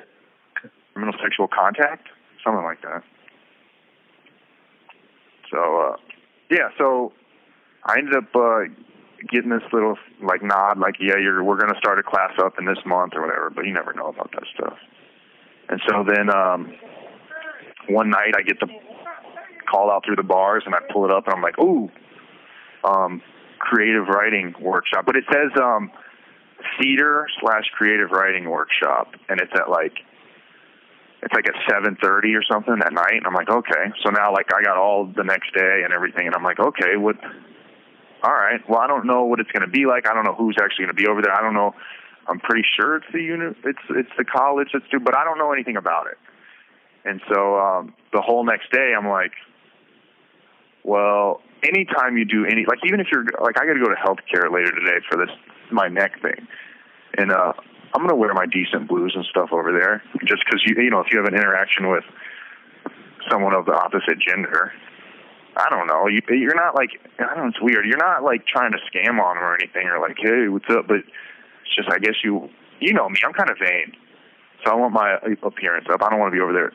criminal 0.93 1.15
sexual 1.21 1.49
contact, 1.49 2.07
something 2.45 2.63
like 2.63 2.81
that. 2.83 3.03
So 5.51 5.59
uh, 5.59 5.97
yeah, 6.51 6.69
so 6.79 7.13
I 7.85 7.99
ended 7.99 8.15
up 8.15 8.29
uh, 8.37 8.61
getting 9.33 9.51
this 9.51 9.63
little 9.73 9.97
like 10.23 10.43
nod, 10.43 10.79
like 10.79 10.97
yeah, 11.01 11.17
you're 11.21 11.43
we're 11.43 11.59
gonna 11.59 11.79
start 11.79 11.99
a 11.99 12.03
class 12.05 12.33
up 12.41 12.55
in 12.59 12.67
this 12.67 12.79
month 12.87 13.15
or 13.17 13.23
whatever, 13.23 13.51
but 13.51 13.67
you 13.67 13.73
never 13.73 13.93
know 13.95 14.09
about 14.09 14.31
that 14.33 14.45
stuff. 14.55 14.79
And 15.69 15.81
so 15.89 16.05
then 16.07 16.31
um, 16.35 16.73
one 17.89 18.11
night 18.11 18.35
I 18.37 18.43
get 18.43 18.61
the 18.61 18.69
call 19.71 19.91
out 19.91 20.05
through 20.05 20.17
the 20.17 20.23
bars 20.23 20.63
and 20.67 20.75
I 20.75 20.79
pull 20.93 21.05
it 21.05 21.11
up 21.11 21.27
and 21.27 21.35
I'm 21.35 21.43
like, 21.43 21.59
ooh, 21.59 21.91
um, 22.85 23.23
creative 23.59 24.09
writing 24.09 24.55
workshop. 24.61 25.05
But 25.07 25.17
it 25.17 25.25
says 25.31 25.51
um, 25.63 25.91
theater 26.81 27.27
slash 27.41 27.65
creative 27.77 28.11
writing 28.11 28.49
workshop, 28.49 29.15
and 29.29 29.41
it's 29.41 29.53
at 29.55 29.71
like 29.71 29.93
it's 31.23 31.35
like 31.35 31.47
at 31.47 31.55
seven 31.69 31.97
thirty 32.03 32.35
or 32.35 32.43
something 32.51 32.75
at 32.85 32.93
night. 32.93 33.15
And 33.15 33.27
I'm 33.27 33.35
like, 33.35 33.51
okay. 33.51 33.93
So 34.05 34.11
now 34.11 34.33
like 34.33 34.53
I 34.55 34.63
got 34.63 34.77
all 34.77 35.07
the 35.07 35.25
next 35.25 35.55
day 35.55 35.83
and 35.85 35.93
everything, 35.93 36.27
and 36.27 36.35
I'm 36.35 36.45
like, 36.45 36.59
okay, 36.59 36.97
what? 36.97 37.17
All 38.23 38.35
right. 38.35 38.61
Well, 38.69 38.81
I 38.81 38.87
don't 38.87 39.07
know 39.07 39.25
what 39.25 39.41
it's 39.41 39.51
going 39.51 39.65
to 39.65 39.71
be 39.71 39.87
like. 39.87 40.07
I 40.07 40.13
don't 40.13 40.25
know 40.25 40.35
who's 40.35 40.57
actually 40.61 40.85
going 40.85 40.97
to 40.97 41.03
be 41.03 41.09
over 41.09 41.23
there. 41.23 41.33
I 41.33 41.41
don't 41.41 41.55
know. 41.55 41.75
I'm 42.29 42.39
pretty 42.39 42.67
sure 42.77 42.97
it's 42.97 43.07
the 43.13 43.23
uni- 43.23 43.57
it's 43.65 43.85
it's 43.91 44.11
the 44.19 44.25
college 44.25 44.69
that's 44.73 44.85
due, 44.91 45.01
but 45.01 45.17
I 45.17 45.25
don't 45.25 45.39
know 45.39 45.53
anything 45.53 45.77
about 45.77 46.07
it. 46.07 46.19
And 47.05 47.21
so 47.33 47.59
um, 47.59 47.95
the 48.13 48.21
whole 48.21 48.45
next 48.45 48.71
day, 48.73 48.93
I'm 48.97 49.09
like, 49.09 49.33
well, 50.85 51.43
anytime 51.63 52.17
you 52.17 52.25
do 52.25 52.45
any, 52.45 52.65
like 52.67 52.81
even 52.85 53.01
if 53.01 53.09
you're 53.13 53.25
like, 53.43 53.61
I 53.61 53.67
got 53.67 53.75
to 53.75 53.81
go 53.81 53.89
to 53.89 54.01
healthcare 54.01 54.53
later 54.53 54.73
today 54.73 55.05
for 55.11 55.19
this 55.19 55.35
my 55.71 55.89
neck 55.89 56.21
thing, 56.21 56.47
and 57.17 57.31
uh, 57.31 57.53
I'm 57.95 58.03
gonna 58.03 58.17
wear 58.17 58.35
my 58.35 58.47
decent 58.47 58.89
blues 58.89 59.13
and 59.15 59.25
stuff 59.27 59.51
over 59.53 59.73
there, 59.73 60.03
just 60.25 60.43
because 60.45 60.63
you 60.67 60.75
you 60.83 60.91
know 60.91 61.01
if 61.01 61.13
you 61.13 61.19
have 61.19 61.29
an 61.29 61.35
interaction 61.35 61.91
with 61.91 62.05
someone 63.31 63.55
of 63.55 63.67
the 63.67 63.73
opposite 63.73 64.19
gender. 64.19 64.73
I 65.57 65.69
don't 65.69 65.89
know. 65.89 66.07
You, 66.07 66.23
you're 66.31 66.55
not 66.55 66.75
like 66.75 66.91
I 67.19 67.35
don't 67.35 67.45
know. 67.45 67.49
It's 67.49 67.61
weird. 67.61 67.85
You're 67.85 67.99
not 67.99 68.23
like 68.23 68.47
trying 68.47 68.73
to 68.73 68.79
scam 68.89 69.21
on 69.21 69.37
them 69.37 69.45
or 69.45 69.55
anything, 69.55 69.87
or 69.89 70.01
like, 70.01 70.17
hey, 70.19 70.49
what's 70.49 70.69
up? 70.71 70.87
But 70.87 71.03
it's 71.71 71.77
just, 71.77 71.91
I 71.91 71.99
guess 71.99 72.15
you, 72.25 72.49
you 72.81 72.93
know 72.93 73.09
me. 73.09 73.17
I'm 73.25 73.33
kind 73.33 73.51
of 73.51 73.59
vain, 73.59 73.93
so 74.65 74.73
I 74.73 74.75
want 74.75 74.93
my 74.93 75.17
appearance 75.43 75.87
up. 75.93 76.03
I 76.03 76.11
don't 76.11 76.19
want 76.19 76.33
to 76.33 76.37
be 76.37 76.43
over 76.43 76.53
there 76.53 76.73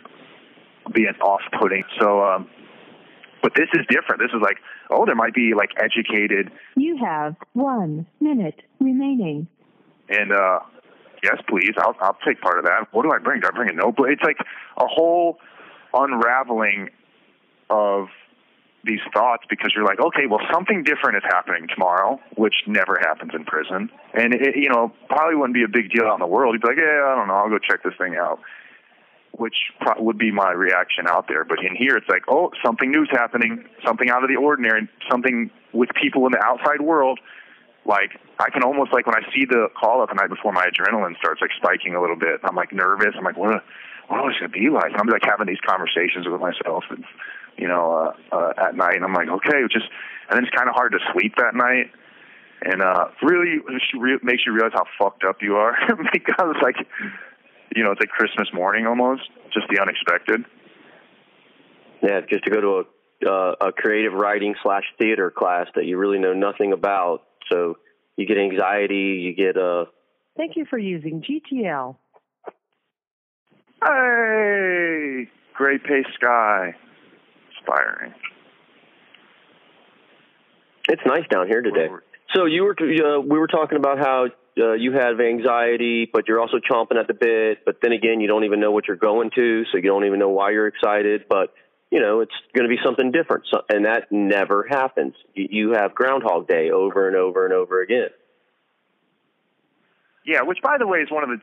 being 0.93 1.07
off-putting. 1.21 1.83
So, 1.99 2.23
um, 2.23 2.47
but 3.45 3.53
this 3.53 3.69
is 3.73 3.85
different. 3.91 4.19
This 4.19 4.31
is 4.33 4.41
like, 4.41 4.57
oh, 4.89 5.05
there 5.05 5.13
might 5.13 5.35
be 5.35 5.53
like 5.55 5.69
educated 5.77 6.51
You 6.75 6.97
have 6.97 7.35
one 7.53 8.07
minute 8.19 8.59
remaining. 8.79 9.47
and 10.09 10.31
uh 10.33 10.61
yes, 11.21 11.37
please, 11.47 11.73
I'll 11.77 11.95
I'll 12.01 12.17
take 12.25 12.41
part 12.41 12.57
of 12.57 12.65
that. 12.65 12.87
What 12.91 13.03
do 13.03 13.11
I 13.11 13.19
bring? 13.19 13.41
Do 13.41 13.47
I 13.47 13.55
bring 13.55 13.69
a 13.69 13.73
notebook? 13.73 14.07
It's 14.09 14.23
like 14.23 14.37
a 14.77 14.87
whole 14.87 15.37
unraveling 15.93 16.89
of 17.69 18.07
these 18.83 18.99
thoughts 19.13 19.43
because 19.47 19.73
you're 19.75 19.85
like, 19.85 19.99
okay, 19.99 20.25
well, 20.27 20.41
something 20.51 20.83
different 20.83 21.17
is 21.17 21.23
happening 21.25 21.67
tomorrow, 21.71 22.19
which 22.37 22.55
never 22.65 22.97
happens 22.99 23.31
in 23.35 23.45
prison, 23.45 23.91
and 24.15 24.33
it, 24.33 24.55
you 24.57 24.69
know 24.69 24.91
probably 25.07 25.35
wouldn't 25.35 25.53
be 25.53 25.63
a 25.63 25.67
big 25.67 25.91
deal 25.91 26.05
out 26.05 26.15
in 26.15 26.19
the 26.19 26.33
world. 26.37 26.53
You'd 26.55 26.63
be 26.63 26.69
like, 26.69 26.77
yeah, 26.77 27.11
I 27.11 27.15
don't 27.15 27.27
know, 27.27 27.35
I'll 27.35 27.49
go 27.49 27.59
check 27.59 27.83
this 27.83 27.93
thing 27.99 28.15
out, 28.15 28.39
which 29.37 29.55
pro- 29.81 30.01
would 30.01 30.17
be 30.17 30.31
my 30.31 30.51
reaction 30.51 31.07
out 31.07 31.27
there. 31.27 31.43
But 31.43 31.59
in 31.63 31.75
here, 31.75 31.97
it's 31.97 32.09
like, 32.09 32.23
oh, 32.27 32.51
something 32.63 32.91
new's 32.91 33.09
happening, 33.11 33.65
something 33.85 34.09
out 34.09 34.23
of 34.23 34.29
the 34.29 34.35
ordinary, 34.35 34.87
something 35.09 35.51
with 35.73 35.89
people 36.01 36.25
in 36.25 36.31
the 36.31 36.43
outside 36.43 36.81
world 36.81 37.19
like 37.85 38.17
I 38.39 38.49
can 38.49 38.63
almost 38.63 38.91
like 38.91 39.05
when 39.05 39.15
I 39.15 39.21
see 39.31 39.45
the 39.45 39.69
call 39.79 40.01
up 40.01 40.09
the 40.09 40.15
night 40.15 40.29
before, 40.29 40.51
my 40.51 40.65
adrenaline 40.65 41.15
starts 41.17 41.39
like 41.39 41.51
spiking 41.55 41.93
a 41.95 42.01
little 42.01 42.17
bit. 42.17 42.41
I'm 42.43 42.55
like 42.55 42.73
nervous. 42.73 43.13
I'm 43.15 43.23
like, 43.23 43.37
what? 43.37 43.63
What 44.07 44.29
is 44.29 44.37
it 44.37 44.51
gonna 44.51 44.53
be 44.53 44.69
like? 44.69 44.91
And 44.91 44.97
I'm 44.97 45.07
like 45.07 45.25
having 45.25 45.47
these 45.47 45.61
conversations 45.65 46.27
with 46.27 46.41
myself, 46.41 46.83
and 46.89 47.05
you 47.57 47.67
know, 47.67 48.13
uh, 48.31 48.35
uh, 48.35 48.53
at 48.57 48.75
night. 48.75 48.95
And 48.95 49.05
I'm 49.05 49.13
like, 49.13 49.29
okay, 49.29 49.61
just, 49.71 49.85
and 50.29 50.37
then 50.37 50.43
it's 50.43 50.55
kind 50.55 50.67
of 50.67 50.75
hard 50.75 50.91
to 50.91 50.99
sleep 51.13 51.35
that 51.37 51.55
night. 51.55 51.91
And 52.61 52.81
uh, 52.81 53.09
really, 53.21 53.61
makes 54.23 54.45
you 54.45 54.53
realize 54.53 54.73
how 54.73 54.85
fucked 54.97 55.23
up 55.23 55.41
you 55.41 55.55
are 55.55 55.77
because, 56.13 56.55
like, 56.61 56.77
you 57.73 57.83
know, 57.83 57.91
it's 57.91 57.99
like 57.99 58.09
Christmas 58.09 58.47
morning 58.53 58.85
almost, 58.85 59.23
just 59.53 59.67
the 59.69 59.81
unexpected. 59.81 60.43
Yeah, 62.03 62.21
just 62.29 62.43
to 62.45 62.51
go 62.51 62.61
to 62.61 62.67
a 62.67 62.83
uh, 63.25 63.55
a 63.61 63.71
creative 63.71 64.13
writing 64.13 64.55
slash 64.61 64.83
theater 64.99 65.31
class 65.31 65.67
that 65.75 65.85
you 65.85 65.97
really 65.97 66.19
know 66.19 66.33
nothing 66.33 66.73
about. 66.73 67.23
So 67.51 67.75
you 68.17 68.25
get 68.25 68.37
anxiety, 68.37 69.21
you 69.21 69.33
get 69.33 69.57
uh 69.57 69.85
Thank 70.37 70.57
you 70.57 70.65
for 70.69 70.77
using 70.77 71.21
GTL. 71.21 71.95
Hey, 73.83 75.29
gray 75.53 75.77
pace 75.77 76.05
sky, 76.15 76.75
inspiring. 77.57 78.13
It's 80.89 81.01
nice 81.05 81.27
down 81.29 81.47
here 81.47 81.61
today. 81.61 81.87
So 82.35 82.45
you 82.45 82.63
were 82.63 82.75
uh, 82.79 83.21
we 83.21 83.39
were 83.39 83.47
talking 83.47 83.77
about 83.77 83.97
how 83.97 84.27
uh, 84.57 84.73
you 84.73 84.93
have 84.93 85.19
anxiety, 85.19 86.09
but 86.11 86.27
you're 86.27 86.39
also 86.39 86.57
chomping 86.57 86.97
at 86.97 87.07
the 87.07 87.13
bit. 87.13 87.65
But 87.65 87.77
then 87.81 87.91
again, 87.91 88.21
you 88.21 88.27
don't 88.27 88.45
even 88.45 88.59
know 88.59 88.71
what 88.71 88.87
you're 88.87 88.97
going 88.97 89.31
to, 89.35 89.63
so 89.71 89.77
you 89.77 89.83
don't 89.83 90.05
even 90.05 90.19
know 90.19 90.29
why 90.29 90.51
you're 90.51 90.67
excited. 90.67 91.25
But 91.29 91.53
you 91.91 92.01
know 92.01 92.21
it's 92.21 92.33
going 92.53 92.67
to 92.67 92.73
be 92.73 92.81
something 92.83 93.11
different, 93.11 93.45
so, 93.51 93.61
and 93.69 93.85
that 93.85 94.11
never 94.11 94.65
happens. 94.69 95.13
You, 95.33 95.47
you 95.49 95.73
have 95.73 95.93
Groundhog 95.93 96.47
Day 96.47 96.69
over 96.71 97.07
and 97.07 97.15
over 97.15 97.45
and 97.45 97.53
over 97.53 97.81
again. 97.81 98.09
Yeah, 100.25 100.41
which 100.43 100.59
by 100.63 100.77
the 100.79 100.87
way 100.87 100.99
is 100.99 101.11
one 101.11 101.23
of 101.23 101.29
the 101.29 101.41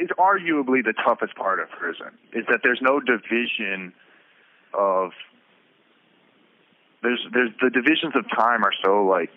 is 0.00 0.08
arguably 0.18 0.84
the 0.84 0.92
toughest 1.04 1.34
part 1.36 1.58
of 1.58 1.70
prison 1.70 2.12
is 2.32 2.44
that 2.50 2.60
there's 2.62 2.80
no 2.82 3.00
division 3.00 3.94
of 4.74 5.12
there's 7.02 7.24
there's 7.32 7.50
the 7.60 7.70
divisions 7.70 8.14
of 8.14 8.24
time 8.36 8.62
are 8.64 8.72
so 8.84 9.04
like 9.04 9.30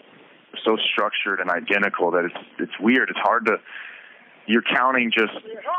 so 0.65 0.77
structured 0.91 1.39
and 1.39 1.49
identical 1.49 2.11
that 2.11 2.25
it's 2.25 2.45
it's 2.59 2.79
weird. 2.79 3.09
It's 3.09 3.19
hard 3.19 3.45
to 3.47 3.57
you're 4.47 4.63
counting 4.63 5.11
just 5.11 5.33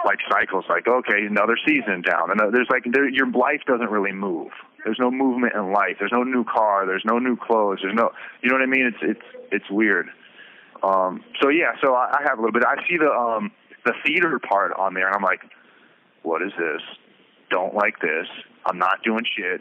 like 0.04 0.18
cycles, 0.30 0.64
like 0.68 0.86
okay, 0.86 1.26
another 1.26 1.56
season 1.66 2.02
down, 2.02 2.30
and 2.30 2.38
there's 2.54 2.68
like 2.70 2.84
there, 2.92 3.08
your 3.08 3.30
life 3.30 3.62
doesn't 3.66 3.90
really 3.90 4.12
move. 4.12 4.52
There's 4.84 4.98
no 4.98 5.10
movement 5.10 5.54
in 5.54 5.72
life. 5.72 5.96
There's 5.98 6.12
no 6.12 6.22
new 6.22 6.44
car. 6.44 6.86
There's 6.86 7.04
no 7.04 7.18
new 7.18 7.36
clothes. 7.36 7.80
There's 7.82 7.94
no, 7.94 8.10
you 8.42 8.48
know 8.48 8.54
what 8.54 8.62
I 8.62 8.66
mean? 8.66 8.86
It's 8.86 9.02
it's 9.02 9.46
it's 9.50 9.70
weird. 9.70 10.08
Um, 10.82 11.22
so 11.42 11.48
yeah, 11.50 11.72
so 11.84 11.94
I, 11.94 12.18
I 12.20 12.22
have 12.28 12.38
a 12.38 12.40
little 12.40 12.52
bit. 12.52 12.62
I 12.64 12.76
see 12.88 12.96
the 12.96 13.10
um, 13.10 13.50
the 13.84 13.92
theater 14.06 14.38
part 14.38 14.72
on 14.78 14.94
there, 14.94 15.06
and 15.06 15.16
I'm 15.16 15.22
like, 15.22 15.40
what 16.22 16.40
is 16.40 16.52
this? 16.56 16.80
Don't 17.50 17.74
like 17.74 18.00
this. 18.00 18.26
I'm 18.66 18.78
not 18.78 19.02
doing 19.02 19.24
shit. 19.36 19.60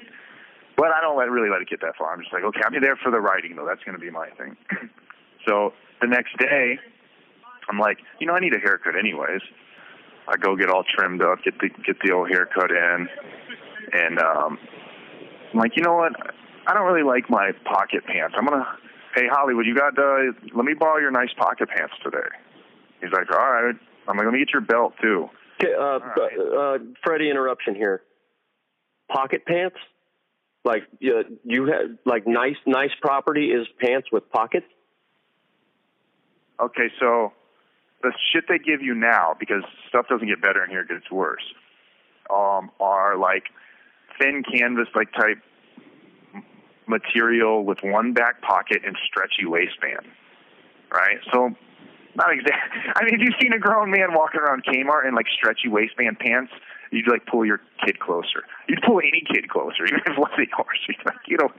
But 0.78 0.92
I 0.92 1.02
don't 1.02 1.18
let, 1.18 1.30
really 1.30 1.50
let 1.50 1.62
it 1.62 1.70
get 1.70 1.82
that 1.82 1.98
far. 1.98 2.14
I'm 2.14 2.22
just 2.22 2.32
like, 2.32 2.44
okay, 2.44 2.62
I'm 2.64 2.80
there 2.80 2.96
for 2.96 3.12
the 3.12 3.20
writing 3.20 3.56
though. 3.56 3.66
That's 3.66 3.84
going 3.84 3.98
to 3.98 4.00
be 4.00 4.10
my 4.10 4.30
thing. 4.38 4.56
so 5.50 5.74
the 6.02 6.08
next 6.08 6.38
day, 6.38 6.78
I'm 7.70 7.80
like, 7.80 7.98
you 8.20 8.28
know, 8.28 8.34
I 8.34 8.40
need 8.40 8.54
a 8.54 8.60
haircut 8.60 8.96
anyways. 8.98 9.42
I 10.28 10.38
go 10.38 10.56
get 10.56 10.70
all 10.70 10.84
trimmed 10.96 11.22
up, 11.24 11.40
get 11.44 11.56
the 11.60 11.70
get 11.70 11.98
the 12.04 12.14
old 12.14 12.30
haircut 12.30 12.70
in, 12.70 13.08
and 13.94 14.20
um, 14.20 14.60
I'm 15.52 15.60
like, 15.60 15.72
you 15.76 15.82
know 15.82 15.96
what? 15.96 16.14
I 16.68 16.74
don't 16.74 16.86
really 16.86 17.04
like 17.04 17.30
my 17.30 17.52
pocket 17.66 18.06
pants. 18.06 18.36
I'm 18.38 18.46
gonna, 18.46 18.66
hey 19.16 19.26
Hollywood, 19.32 19.66
you 19.66 19.76
got? 19.76 19.98
Uh, 19.98 20.32
let 20.56 20.66
me 20.66 20.74
borrow 20.80 21.00
your 21.00 21.12
nice 21.12 21.34
pocket 21.36 21.68
pants 21.70 21.96
today. 22.04 22.30
He's 23.02 23.12
like, 23.12 23.32
all 23.32 23.52
right. 23.52 23.76
I'm 24.08 24.18
like, 24.18 24.26
let 24.26 24.34
me 24.34 24.40
get 24.40 24.54
your 24.54 24.62
belt 24.62 24.94
too. 25.02 25.30
Okay, 25.62 25.74
uh, 25.74 26.00
right. 26.00 26.38
uh, 26.38 26.78
Freddie, 27.04 27.30
interruption 27.30 27.74
here. 27.74 28.04
Pocket 29.12 29.46
pants? 29.46 29.78
Like 30.64 30.84
uh, 31.04 31.24
you 31.44 31.66
have 31.66 31.98
like 32.06 32.28
nice 32.28 32.58
nice 32.68 32.92
property 33.02 33.48
is 33.48 33.66
pants 33.80 34.10
with 34.12 34.30
pockets. 34.30 34.68
Okay, 36.60 36.90
so 37.00 37.32
the 38.02 38.12
shit 38.32 38.46
they 38.48 38.60
give 38.60 38.82
you 38.82 38.94
now 38.94 39.36
because 39.40 39.64
stuff 39.88 40.08
doesn't 40.08 40.28
get 40.28 40.42
better 40.42 40.64
in 40.64 40.70
here; 40.70 40.82
it 40.82 40.90
gets 40.90 41.10
worse. 41.12 41.44
Um, 42.30 42.70
are 42.80 43.18
like 43.18 43.46
thin 44.20 44.44
canvas 44.44 44.88
like 44.94 45.12
type 45.14 45.42
material 46.88 47.64
with 47.64 47.80
one 47.84 48.14
back 48.14 48.42
pocket 48.42 48.82
and 48.86 48.98
stretchy 49.08 49.46
waistband. 49.46 50.06
Right, 50.92 51.20
so 51.32 51.52
not 52.16 52.34
exactly. 52.34 52.82
I 52.96 53.06
mean, 53.06 53.14
if 53.14 53.22
you've 53.22 53.40
seen 53.42 53.54
a 53.54 53.60
grown 53.60 53.92
man 53.92 54.14
walking 54.14 54.42
around 54.42 54.66
Kmart 54.66 55.08
in 55.08 55.16
like 55.16 55.28
stretchy 55.28 55.70
waistband 55.70 56.20
pants, 56.20 56.52
you'd 56.92 57.08
like 57.08 57.26
pull 57.26 57.46
your 57.46 57.62
kid 57.86 58.00
closer. 58.00 58.44
You'd 58.68 58.82
pull 58.86 59.00
any 59.00 59.24
kid 59.32 59.50
closer, 59.50 59.86
even 59.88 60.00
if 60.00 60.14
it 60.14 60.20
wasn't 60.20 60.50
yours. 60.58 60.98
Like, 61.06 61.16
you 61.28 61.38
know, 61.38 61.50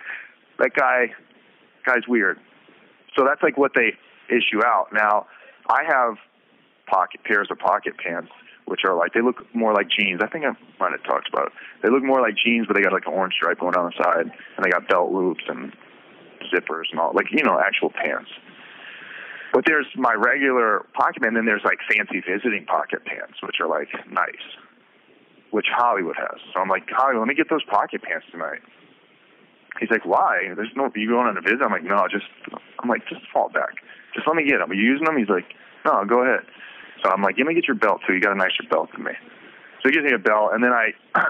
that 0.58 0.74
guy, 0.74 1.14
guy's 1.86 2.06
weird. 2.08 2.38
So 3.16 3.24
that's 3.24 3.42
like 3.42 3.56
what 3.56 3.72
they 3.74 3.94
issue 4.30 4.64
out. 4.64 4.88
Now, 4.92 5.26
I 5.68 5.82
have 5.86 6.16
pocket 6.86 7.22
pairs 7.24 7.48
of 7.50 7.58
pocket 7.58 7.94
pants, 7.98 8.30
which 8.66 8.80
are 8.86 8.94
like 8.96 9.12
they 9.12 9.20
look 9.20 9.44
more 9.54 9.74
like 9.74 9.88
jeans. 9.90 10.20
I 10.22 10.28
think 10.28 10.44
I 10.44 10.54
might 10.78 10.92
have 10.92 11.04
talked 11.04 11.28
about 11.28 11.48
it. 11.48 11.52
They 11.82 11.90
look 11.90 12.02
more 12.02 12.20
like 12.20 12.34
jeans, 12.36 12.66
but 12.66 12.76
they 12.76 12.82
got 12.82 12.92
like 12.92 13.06
an 13.06 13.12
orange 13.12 13.34
stripe 13.34 13.60
going 13.60 13.72
down 13.72 13.90
the 13.90 14.02
side, 14.02 14.26
and 14.26 14.64
they 14.64 14.70
got 14.70 14.88
belt 14.88 15.12
loops 15.12 15.44
and 15.48 15.72
zippers 16.54 16.88
and 16.90 17.00
all, 17.00 17.12
like 17.14 17.26
you 17.30 17.42
know, 17.42 17.58
actual 17.60 17.90
pants. 17.90 18.30
But 19.52 19.64
there's 19.66 19.86
my 19.96 20.14
regular 20.14 20.86
pocket 20.94 21.22
pants, 21.22 21.34
and 21.34 21.36
then 21.36 21.44
there's 21.44 21.64
like 21.64 21.78
fancy 21.90 22.22
visiting 22.22 22.66
pocket 22.66 23.04
pants, 23.04 23.42
which 23.42 23.56
are 23.60 23.68
like 23.68 23.88
nice 24.10 24.46
which 25.50 25.66
Hollywood 25.70 26.16
has. 26.16 26.38
So 26.54 26.60
I'm 26.60 26.68
like, 26.68 26.88
Hollywood, 26.88 27.26
let 27.26 27.28
me 27.28 27.34
get 27.34 27.50
those 27.50 27.64
pocket 27.64 28.02
pants 28.02 28.26
tonight. 28.30 28.60
He's 29.78 29.90
like, 29.90 30.04
why? 30.04 30.50
There's 30.54 30.70
no, 30.76 30.90
you 30.94 31.08
going 31.08 31.26
on 31.26 31.36
a 31.36 31.40
visit? 31.40 31.62
I'm 31.62 31.70
like, 31.70 31.84
no, 31.84 32.06
just, 32.10 32.26
I'm 32.78 32.88
like, 32.88 33.06
just 33.08 33.22
fall 33.32 33.48
back. 33.48 33.74
Just 34.14 34.26
let 34.26 34.36
me 34.36 34.44
get 34.44 34.58
them. 34.58 34.70
Are 34.70 34.74
you 34.74 34.82
using 34.82 35.04
them? 35.04 35.16
He's 35.16 35.28
like, 35.28 35.46
no, 35.84 36.04
go 36.04 36.22
ahead. 36.22 36.44
So 37.02 37.10
I'm 37.10 37.22
like, 37.22 37.36
let 37.38 37.46
me 37.46 37.54
get 37.54 37.66
your 37.66 37.76
belt 37.76 38.00
too. 38.06 38.14
You 38.14 38.20
got 38.20 38.32
a 38.32 38.36
nicer 38.36 38.64
belt 38.70 38.90
than 38.92 39.04
me. 39.04 39.12
So 39.82 39.88
he 39.88 39.92
gives 39.92 40.04
me 40.04 40.12
a 40.12 40.18
belt, 40.18 40.50
and 40.52 40.62
then 40.62 40.72
I, 40.72 40.92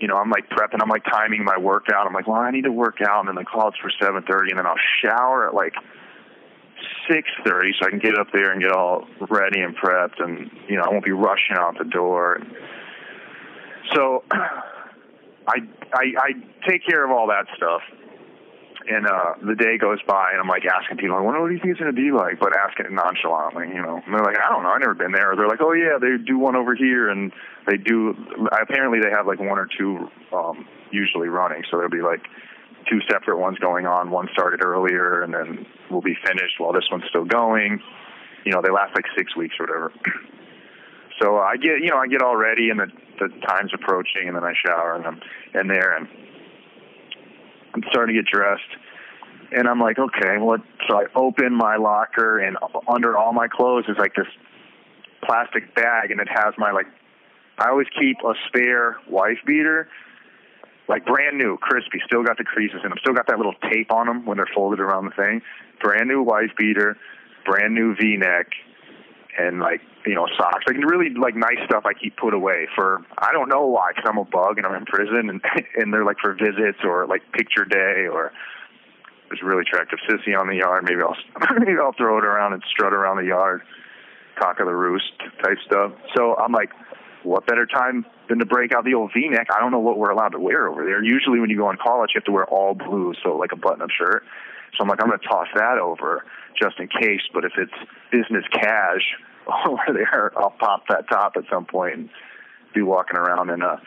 you 0.00 0.06
know, 0.06 0.16
I'm 0.16 0.30
like 0.30 0.48
prepping. 0.50 0.78
I'm 0.80 0.88
like 0.88 1.04
timing 1.04 1.44
my 1.44 1.58
workout. 1.58 2.06
I'm 2.06 2.12
like, 2.12 2.28
well, 2.28 2.38
I 2.38 2.50
need 2.50 2.64
to 2.64 2.72
work 2.72 2.98
out, 3.02 3.20
and 3.20 3.28
then 3.28 3.34
the 3.34 3.44
call 3.44 3.72
for 3.82 3.90
7:30, 3.90 4.50
and 4.50 4.58
then 4.58 4.66
I'll 4.66 4.76
shower 5.02 5.48
at 5.48 5.54
like 5.54 5.74
6:30, 7.10 7.72
so 7.80 7.86
I 7.86 7.90
can 7.90 7.98
get 7.98 8.16
up 8.16 8.28
there 8.32 8.52
and 8.52 8.62
get 8.62 8.70
all 8.72 9.06
ready 9.28 9.60
and 9.60 9.76
prepped, 9.76 10.22
and 10.22 10.50
you 10.68 10.76
know, 10.76 10.82
I 10.82 10.90
won't 10.90 11.04
be 11.04 11.12
rushing 11.12 11.56
out 11.56 11.76
the 11.78 11.84
door. 11.84 12.38
So 13.94 14.22
I, 14.30 15.56
I 15.92 16.04
I 16.18 16.68
take 16.68 16.86
care 16.86 17.04
of 17.04 17.10
all 17.10 17.26
that 17.28 17.46
stuff. 17.56 17.82
And 18.88 19.06
uh 19.06 19.34
the 19.44 19.54
day 19.54 19.76
goes 19.76 20.00
by 20.06 20.32
and 20.32 20.40
I'm 20.40 20.48
like 20.48 20.64
asking 20.64 20.96
people, 20.96 21.16
I 21.16 21.20
wonder 21.20 21.40
what 21.40 21.48
do 21.48 21.54
you 21.54 21.60
think 21.60 21.72
it's 21.72 21.80
gonna 21.80 21.92
be 21.92 22.10
like, 22.10 22.40
but 22.40 22.56
asking 22.56 22.86
it 22.86 22.92
nonchalantly, 22.92 23.68
you 23.68 23.82
know. 23.82 24.00
And 24.04 24.14
they're 24.14 24.24
like, 24.24 24.38
I 24.38 24.48
don't 24.48 24.62
know, 24.62 24.70
I've 24.70 24.80
never 24.80 24.94
been 24.94 25.12
there. 25.12 25.32
Or 25.32 25.36
they're 25.36 25.48
like, 25.48 25.60
Oh 25.60 25.72
yeah, 25.72 25.98
they 26.00 26.16
do 26.16 26.38
one 26.38 26.56
over 26.56 26.74
here 26.74 27.10
and 27.10 27.32
they 27.66 27.76
do 27.76 28.14
apparently 28.60 29.00
they 29.00 29.10
have 29.10 29.26
like 29.26 29.40
one 29.40 29.58
or 29.58 29.68
two 29.68 30.08
um 30.32 30.66
usually 30.90 31.28
running, 31.28 31.62
so 31.70 31.76
there'll 31.76 31.92
be 31.92 32.00
like 32.00 32.24
two 32.88 33.00
separate 33.10 33.38
ones 33.38 33.58
going 33.58 33.84
on. 33.86 34.10
One 34.10 34.28
started 34.32 34.64
earlier 34.64 35.22
and 35.22 35.34
then 35.34 35.66
will 35.90 36.00
be 36.00 36.16
finished 36.24 36.56
while 36.58 36.72
this 36.72 36.88
one's 36.90 37.04
still 37.10 37.26
going. 37.26 37.80
You 38.44 38.52
know, 38.52 38.62
they 38.62 38.70
last 38.70 38.94
like 38.94 39.04
six 39.16 39.36
weeks 39.36 39.56
or 39.60 39.66
whatever. 39.66 39.92
so 41.20 41.36
I 41.36 41.56
get 41.56 41.80
you 41.84 41.90
know, 41.90 41.98
I 41.98 42.06
get 42.06 42.22
all 42.22 42.36
ready 42.36 42.70
and 42.70 42.80
the 42.80 42.88
the 43.18 43.28
time's 43.46 43.72
approaching, 43.74 44.28
and 44.28 44.36
then 44.36 44.44
I 44.44 44.52
shower, 44.64 44.94
and 44.94 45.06
I'm 45.06 45.20
in 45.54 45.68
there, 45.68 45.96
and 45.96 46.08
I'm 47.78 47.90
starting 47.90 48.16
to 48.16 48.22
get 48.22 48.30
dressed, 48.30 48.70
and 49.52 49.68
I'm 49.68 49.80
like, 49.80 49.98
okay, 49.98 50.38
what? 50.38 50.60
So 50.88 50.96
I 50.96 51.04
open 51.14 51.54
my 51.54 51.76
locker, 51.76 52.38
and 52.38 52.56
under 52.88 53.16
all 53.16 53.32
my 53.32 53.46
clothes 53.48 53.84
is 53.88 53.96
like 53.98 54.14
this 54.14 54.26
plastic 55.24 55.74
bag, 55.74 56.10
and 56.10 56.20
it 56.20 56.28
has 56.28 56.54
my 56.58 56.72
like. 56.72 56.86
I 57.60 57.70
always 57.70 57.88
keep 57.98 58.18
a 58.24 58.34
spare 58.46 58.98
wife 59.10 59.38
beater, 59.44 59.88
like 60.88 61.04
brand 61.04 61.36
new, 61.36 61.56
crispy, 61.56 62.00
still 62.06 62.22
got 62.22 62.38
the 62.38 62.44
creases 62.44 62.80
in 62.84 62.90
them, 62.90 62.98
still 63.00 63.14
got 63.14 63.26
that 63.26 63.36
little 63.36 63.54
tape 63.72 63.90
on 63.92 64.06
them 64.06 64.24
when 64.26 64.36
they're 64.36 64.46
folded 64.54 64.78
around 64.78 65.06
the 65.06 65.22
thing. 65.22 65.42
Brand 65.82 66.08
new 66.08 66.22
wife 66.22 66.50
beater, 66.56 66.96
brand 67.44 67.74
new 67.74 67.96
V-neck, 67.96 68.46
and 69.36 69.60
like 69.60 69.80
you 70.06 70.14
know 70.14 70.26
socks, 70.36 70.64
like 70.66 70.76
really 70.76 71.10
like 71.10 71.36
nice 71.36 71.58
stuff 71.66 71.84
I 71.84 71.94
keep 71.94 72.16
put 72.16 72.34
away 72.34 72.66
for 72.74 73.04
I 73.18 73.32
don't 73.32 73.48
know 73.48 73.66
why 73.66 73.92
because 73.94 74.08
I'm 74.08 74.18
a 74.18 74.24
bug 74.24 74.58
and 74.58 74.66
I'm 74.66 74.74
in 74.74 74.86
prison 74.86 75.28
and 75.28 75.40
and 75.76 75.92
they're 75.92 76.04
like 76.04 76.18
for 76.20 76.34
visits 76.34 76.78
or 76.84 77.06
like 77.06 77.22
picture 77.32 77.64
day 77.64 78.06
or 78.10 78.32
there's 79.28 79.40
a 79.42 79.46
really 79.46 79.62
attractive 79.62 79.98
sissy 80.08 80.38
on 80.38 80.48
the 80.48 80.56
yard. 80.56 80.84
Maybe 80.88 81.02
I'll 81.02 81.16
maybe 81.58 81.78
I'll 81.80 81.92
throw 81.92 82.18
it 82.18 82.24
around 82.24 82.54
and 82.54 82.62
strut 82.70 82.92
around 82.92 83.18
the 83.18 83.28
yard, 83.28 83.62
cock 84.38 84.60
of 84.60 84.66
the 84.66 84.74
roost 84.74 85.12
type 85.42 85.58
stuff. 85.66 85.92
So 86.16 86.36
I'm 86.36 86.52
like, 86.52 86.70
what 87.22 87.46
better 87.46 87.66
time 87.66 88.06
than 88.28 88.38
to 88.38 88.46
break 88.46 88.72
out 88.72 88.84
the 88.84 88.94
old 88.94 89.10
V-neck? 89.12 89.48
I 89.54 89.60
don't 89.60 89.72
know 89.72 89.80
what 89.80 89.98
we're 89.98 90.10
allowed 90.10 90.30
to 90.30 90.40
wear 90.40 90.68
over 90.68 90.84
there. 90.84 91.02
Usually 91.02 91.40
when 91.40 91.50
you 91.50 91.56
go 91.56 91.66
on 91.66 91.76
college, 91.76 92.10
you 92.14 92.20
have 92.20 92.24
to 92.24 92.32
wear 92.32 92.46
all 92.46 92.74
blue, 92.74 93.14
so 93.22 93.36
like 93.36 93.52
a 93.52 93.56
button-up 93.56 93.90
shirt. 93.90 94.24
So 94.76 94.82
I'm 94.82 94.88
like, 94.88 95.02
I'm 95.02 95.10
to 95.10 95.18
toss 95.18 95.48
that 95.54 95.78
over 95.78 96.24
just 96.60 96.78
in 96.78 96.88
case. 96.88 97.22
But 97.32 97.44
if 97.44 97.52
it's 97.56 97.72
business 98.10 98.44
cash 98.52 99.02
over 99.66 99.92
there, 99.92 100.32
I'll 100.36 100.54
pop 100.58 100.84
that 100.88 101.08
top 101.08 101.34
at 101.36 101.44
some 101.50 101.64
point 101.64 101.94
and 101.94 102.10
be 102.74 102.82
walking 102.82 103.16
around 103.16 103.50
in 103.50 103.62
a 103.62 103.80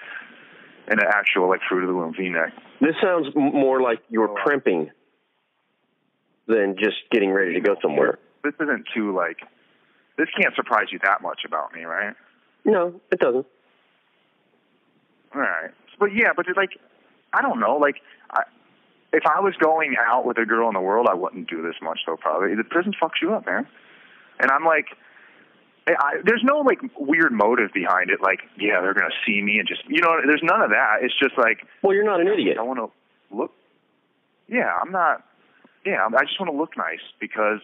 in 0.87 0.99
an 0.99 1.05
actual 1.07 1.47
like 1.47 1.61
fruit 1.69 1.83
of 1.83 1.89
the 1.89 1.95
loom 1.95 2.13
V-neck. 2.17 2.53
This 2.81 2.95
sounds 3.01 3.27
more 3.35 3.81
like 3.81 3.99
you're 4.09 4.29
oh. 4.29 4.43
primping 4.43 4.89
than 6.47 6.75
just 6.77 6.97
getting 7.11 7.31
ready 7.31 7.53
to 7.53 7.61
go 7.61 7.75
somewhere. 7.81 8.17
This 8.43 8.53
isn't 8.59 8.85
too 8.93 9.15
like 9.15 9.37
this 10.17 10.27
can't 10.39 10.55
surprise 10.55 10.87
you 10.91 10.99
that 11.03 11.21
much 11.21 11.41
about 11.45 11.73
me, 11.73 11.83
right? 11.83 12.15
No, 12.65 12.99
it 13.11 13.19
doesn't. 13.19 13.45
All 15.33 15.41
right, 15.41 15.71
but 15.99 16.13
yeah, 16.13 16.33
but 16.35 16.47
it's 16.47 16.57
like 16.57 16.71
I 17.33 17.41
don't 17.41 17.59
know, 17.59 17.77
like 17.77 17.97
I, 18.31 18.43
if 19.13 19.23
I 19.25 19.39
was 19.39 19.53
going 19.59 19.95
out 19.99 20.25
with 20.25 20.37
a 20.37 20.45
girl 20.45 20.67
in 20.67 20.73
the 20.73 20.81
world, 20.81 21.07
I 21.09 21.13
wouldn't 21.13 21.49
do 21.49 21.61
this 21.61 21.75
much. 21.81 21.99
though. 22.05 22.17
probably 22.17 22.55
the 22.55 22.63
prison 22.63 22.93
fucks 23.01 23.21
you 23.21 23.33
up, 23.33 23.45
man. 23.45 23.67
And 24.39 24.49
I'm 24.51 24.65
like, 24.65 24.87
I, 25.87 26.21
there's 26.23 26.43
no 26.43 26.59
like 26.59 26.79
weird 26.97 27.31
motive 27.31 27.71
behind 27.73 28.09
it. 28.09 28.21
Like, 28.21 28.39
yeah, 28.57 28.81
they're 28.81 28.93
gonna 28.93 29.13
see 29.25 29.41
me 29.41 29.57
and 29.59 29.67
just 29.67 29.81
you 29.87 30.01
know, 30.01 30.15
there's 30.25 30.43
none 30.43 30.61
of 30.61 30.69
that. 30.69 30.99
It's 31.01 31.17
just 31.17 31.37
like, 31.37 31.65
well, 31.81 31.93
you're 31.93 32.05
not 32.05 32.21
an 32.21 32.27
idiot. 32.27 32.57
I 32.57 32.63
want 32.63 32.79
to 32.79 33.35
look. 33.35 33.51
Yeah, 34.47 34.71
I'm 34.81 34.91
not. 34.91 35.23
yeah, 35.85 36.05
I 36.05 36.23
just 36.23 36.39
want 36.39 36.51
to 36.51 36.57
look 36.57 36.77
nice 36.77 37.01
because 37.19 37.59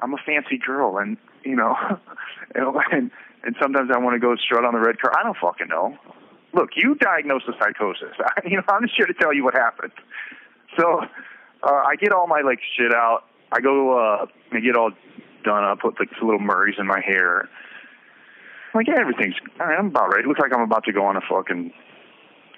I'm 0.00 0.14
a 0.14 0.18
fancy 0.24 0.58
girl, 0.58 0.98
and 0.98 1.16
you 1.44 1.56
know, 1.56 1.74
and 2.54 3.10
and 3.42 3.56
sometimes 3.60 3.90
I 3.92 3.98
want 3.98 4.14
to 4.14 4.20
go 4.20 4.36
strut 4.36 4.64
on 4.64 4.74
the 4.74 4.80
red 4.80 5.00
car. 5.00 5.12
I 5.18 5.22
don't 5.22 5.36
fucking 5.40 5.68
know. 5.68 5.96
Look, 6.52 6.70
you 6.76 6.94
diagnosed 6.96 7.46
the 7.46 7.54
psychosis. 7.58 8.14
you 8.44 8.56
know, 8.56 8.62
I'm 8.68 8.82
just 8.82 8.96
here 8.96 9.06
to 9.06 9.14
tell 9.14 9.32
you 9.32 9.44
what 9.44 9.54
happened. 9.54 9.92
So 10.78 11.02
uh, 11.62 11.82
I 11.86 11.96
get 11.96 12.12
all 12.12 12.26
my 12.26 12.40
like 12.42 12.60
shit 12.76 12.92
out. 12.94 13.24
I 13.52 13.60
go, 13.60 13.98
uh, 13.98 14.26
I 14.52 14.60
get 14.60 14.76
all 14.76 14.90
done 15.44 15.64
up, 15.64 15.80
put 15.80 15.98
like 15.98 16.10
little 16.22 16.38
Murrays 16.38 16.76
in 16.78 16.86
my 16.86 17.00
hair. 17.00 17.48
I'm 18.72 18.78
like, 18.78 18.86
yeah, 18.86 19.00
everything's. 19.00 19.34
All 19.58 19.66
right, 19.66 19.78
I'm 19.78 19.86
about 19.86 20.12
ready. 20.12 20.24
It 20.24 20.28
looks 20.28 20.40
like 20.40 20.54
I'm 20.54 20.62
about 20.62 20.84
to 20.84 20.92
go 20.92 21.04
on 21.04 21.16
a 21.16 21.20
fucking 21.28 21.72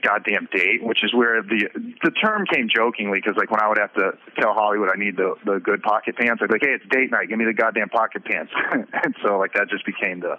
goddamn 0.03 0.49
date, 0.53 0.83
which 0.83 1.03
is 1.05 1.15
where 1.15 1.43
the 1.43 1.69
the 2.03 2.11
term 2.11 2.45
came 2.47 2.69
jokingly 2.69 3.21
because 3.21 3.37
like 3.37 3.51
when 3.51 3.61
I 3.61 3.69
would 3.69 3.79
have 3.79 3.95
to 3.95 4.13
tell 4.39 4.53
Hollywood 4.53 4.91
I 4.93 4.99
need 4.99 5.17
the 5.17 5.35
the 5.47 5.61
good 5.61 5.83
pocket 5.83 6.17
pants, 6.17 6.43
I'd 6.43 6.49
be 6.49 6.55
like, 6.55 6.63
hey, 6.63 6.75
it's 6.75 6.85
date 6.91 7.11
night, 7.11 7.29
give 7.29 7.39
me 7.39 7.45
the 7.45 7.55
goddamn 7.55 7.89
pocket 7.89 8.25
pants, 8.25 8.53
and 8.73 9.15
so 9.23 9.39
like 9.39 9.55
that 9.55 9.71
just 9.71 9.87
became 9.87 10.21
the 10.21 10.37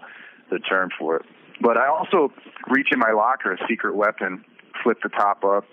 the 0.51 0.59
term 0.59 0.89
for 0.99 1.17
it. 1.17 1.25
But 1.61 1.77
I 1.77 1.87
also 1.87 2.31
reach 2.69 2.89
in 2.91 2.99
my 2.99 3.11
locker, 3.11 3.53
a 3.53 3.57
secret 3.67 3.95
weapon, 3.95 4.43
flip 4.83 4.97
the 5.03 5.09
top 5.09 5.43
up, 5.43 5.65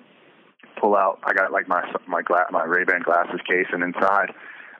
pull 0.80 0.96
out. 0.96 1.18
I 1.24 1.32
got 1.32 1.52
like 1.52 1.68
my 1.68 1.82
my 2.06 2.22
gla- 2.22 2.50
my 2.50 2.64
Ray 2.64 2.84
Ban 2.84 3.02
glasses 3.02 3.40
case, 3.48 3.66
and 3.72 3.82
inside 3.82 4.32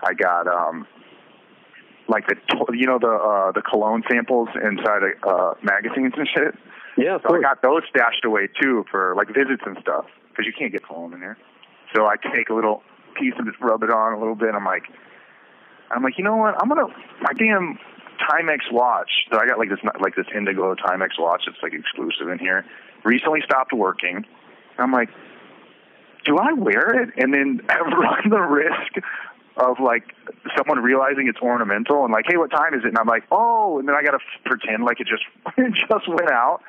I 0.03 0.15
got 0.15 0.47
um 0.47 0.87
like 2.09 2.27
the 2.27 2.37
you 2.73 2.87
know 2.87 2.99
the 2.99 3.11
uh 3.13 3.53
the 3.53 3.63
cologne 3.63 4.03
samples 4.11 4.49
inside 4.63 5.03
of 5.03 5.13
uh 5.27 5.55
magazines 5.63 6.13
and 6.17 6.29
shit. 6.29 6.55
Yeah, 6.97 7.19
So 7.27 7.35
I 7.35 7.41
got 7.41 7.63
those 7.63 7.83
stashed 7.89 8.25
away 8.25 8.49
too 8.61 8.85
for 8.91 9.15
like 9.17 9.29
visits 9.29 9.63
and 9.65 9.79
stuff 9.81 10.07
because 10.29 10.45
you 10.45 10.53
can't 10.53 10.73
get 10.73 10.87
cologne 10.87 11.15
in 11.15 11.21
there. 11.21 11.39
So 11.95 12.07
I 12.07 12.17
take 12.35 12.51
a 12.51 12.55
little 12.55 12.83
piece 13.15 13.35
and 13.39 13.47
just 13.47 13.61
rub 13.61 13.83
it 13.83 13.91
on 13.91 14.13
a 14.13 14.19
little 14.19 14.35
bit. 14.35 14.55
I'm 14.55 14.65
like, 14.65 14.85
I'm 15.91 16.03
like, 16.03 16.19
you 16.19 16.25
know 16.25 16.37
what? 16.37 16.61
I'm 16.61 16.69
gonna 16.69 16.89
my 17.23 17.33
damn 17.33 17.79
Timex 18.29 18.71
watch 18.73 19.11
that 19.31 19.41
I 19.41 19.47
got 19.47 19.59
like 19.59 19.69
this 19.69 19.79
like 20.01 20.17
this 20.17 20.27
Indigo 20.35 20.75
Timex 20.75 21.11
watch 21.19 21.43
that's 21.47 21.63
like 21.63 21.73
exclusive 21.73 22.29
in 22.29 22.39
here. 22.39 22.65
Recently 23.05 23.41
stopped 23.45 23.73
working. 23.73 24.25
I'm 24.79 24.93
like, 24.93 25.09
do 26.25 26.39
I 26.39 26.53
wear 26.53 27.03
it 27.03 27.11
and 27.17 27.33
then 27.33 27.61
I 27.69 27.81
run 27.81 28.31
the 28.31 28.41
risk 28.41 28.99
of 29.57 29.79
like 29.81 30.15
someone 30.57 30.83
realizing 30.83 31.29
it's 31.29 31.41
ornamental 31.41 32.05
and 32.05 32.13
like, 32.13 32.25
hey, 32.29 32.37
what 32.37 32.51
time 32.51 32.75
is 32.75 32.81
it? 32.85 32.89
And 32.89 32.99
I'm 32.99 33.07
like, 33.07 33.25
oh, 33.31 33.79
and 33.79 33.89
then 33.89 33.95
I 33.95 34.03
gotta 34.03 34.19
f- 34.19 34.45
pretend 34.45 34.85
like 34.85 35.01
it 35.01 35.07
just 35.07 35.25
it 35.59 35.73
just 35.75 36.09
went 36.09 36.31
out, 36.31 36.63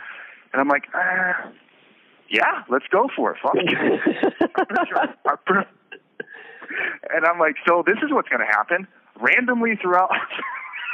and 0.54 0.62
I'm 0.62 0.68
like, 0.68 0.88
uh, 0.94 1.50
yeah, 2.30 2.64
let's 2.70 2.86
go 2.92 3.10
for 3.16 3.32
it. 3.32 3.38
Fuck 3.42 3.56
and 7.14 7.26
I'm 7.26 7.40
like, 7.40 7.56
so 7.68 7.84
this 7.86 7.98
is 8.04 8.12
what's 8.12 8.30
gonna 8.30 8.46
happen 8.46 8.88
randomly 9.20 9.76
throughout. 9.82 10.12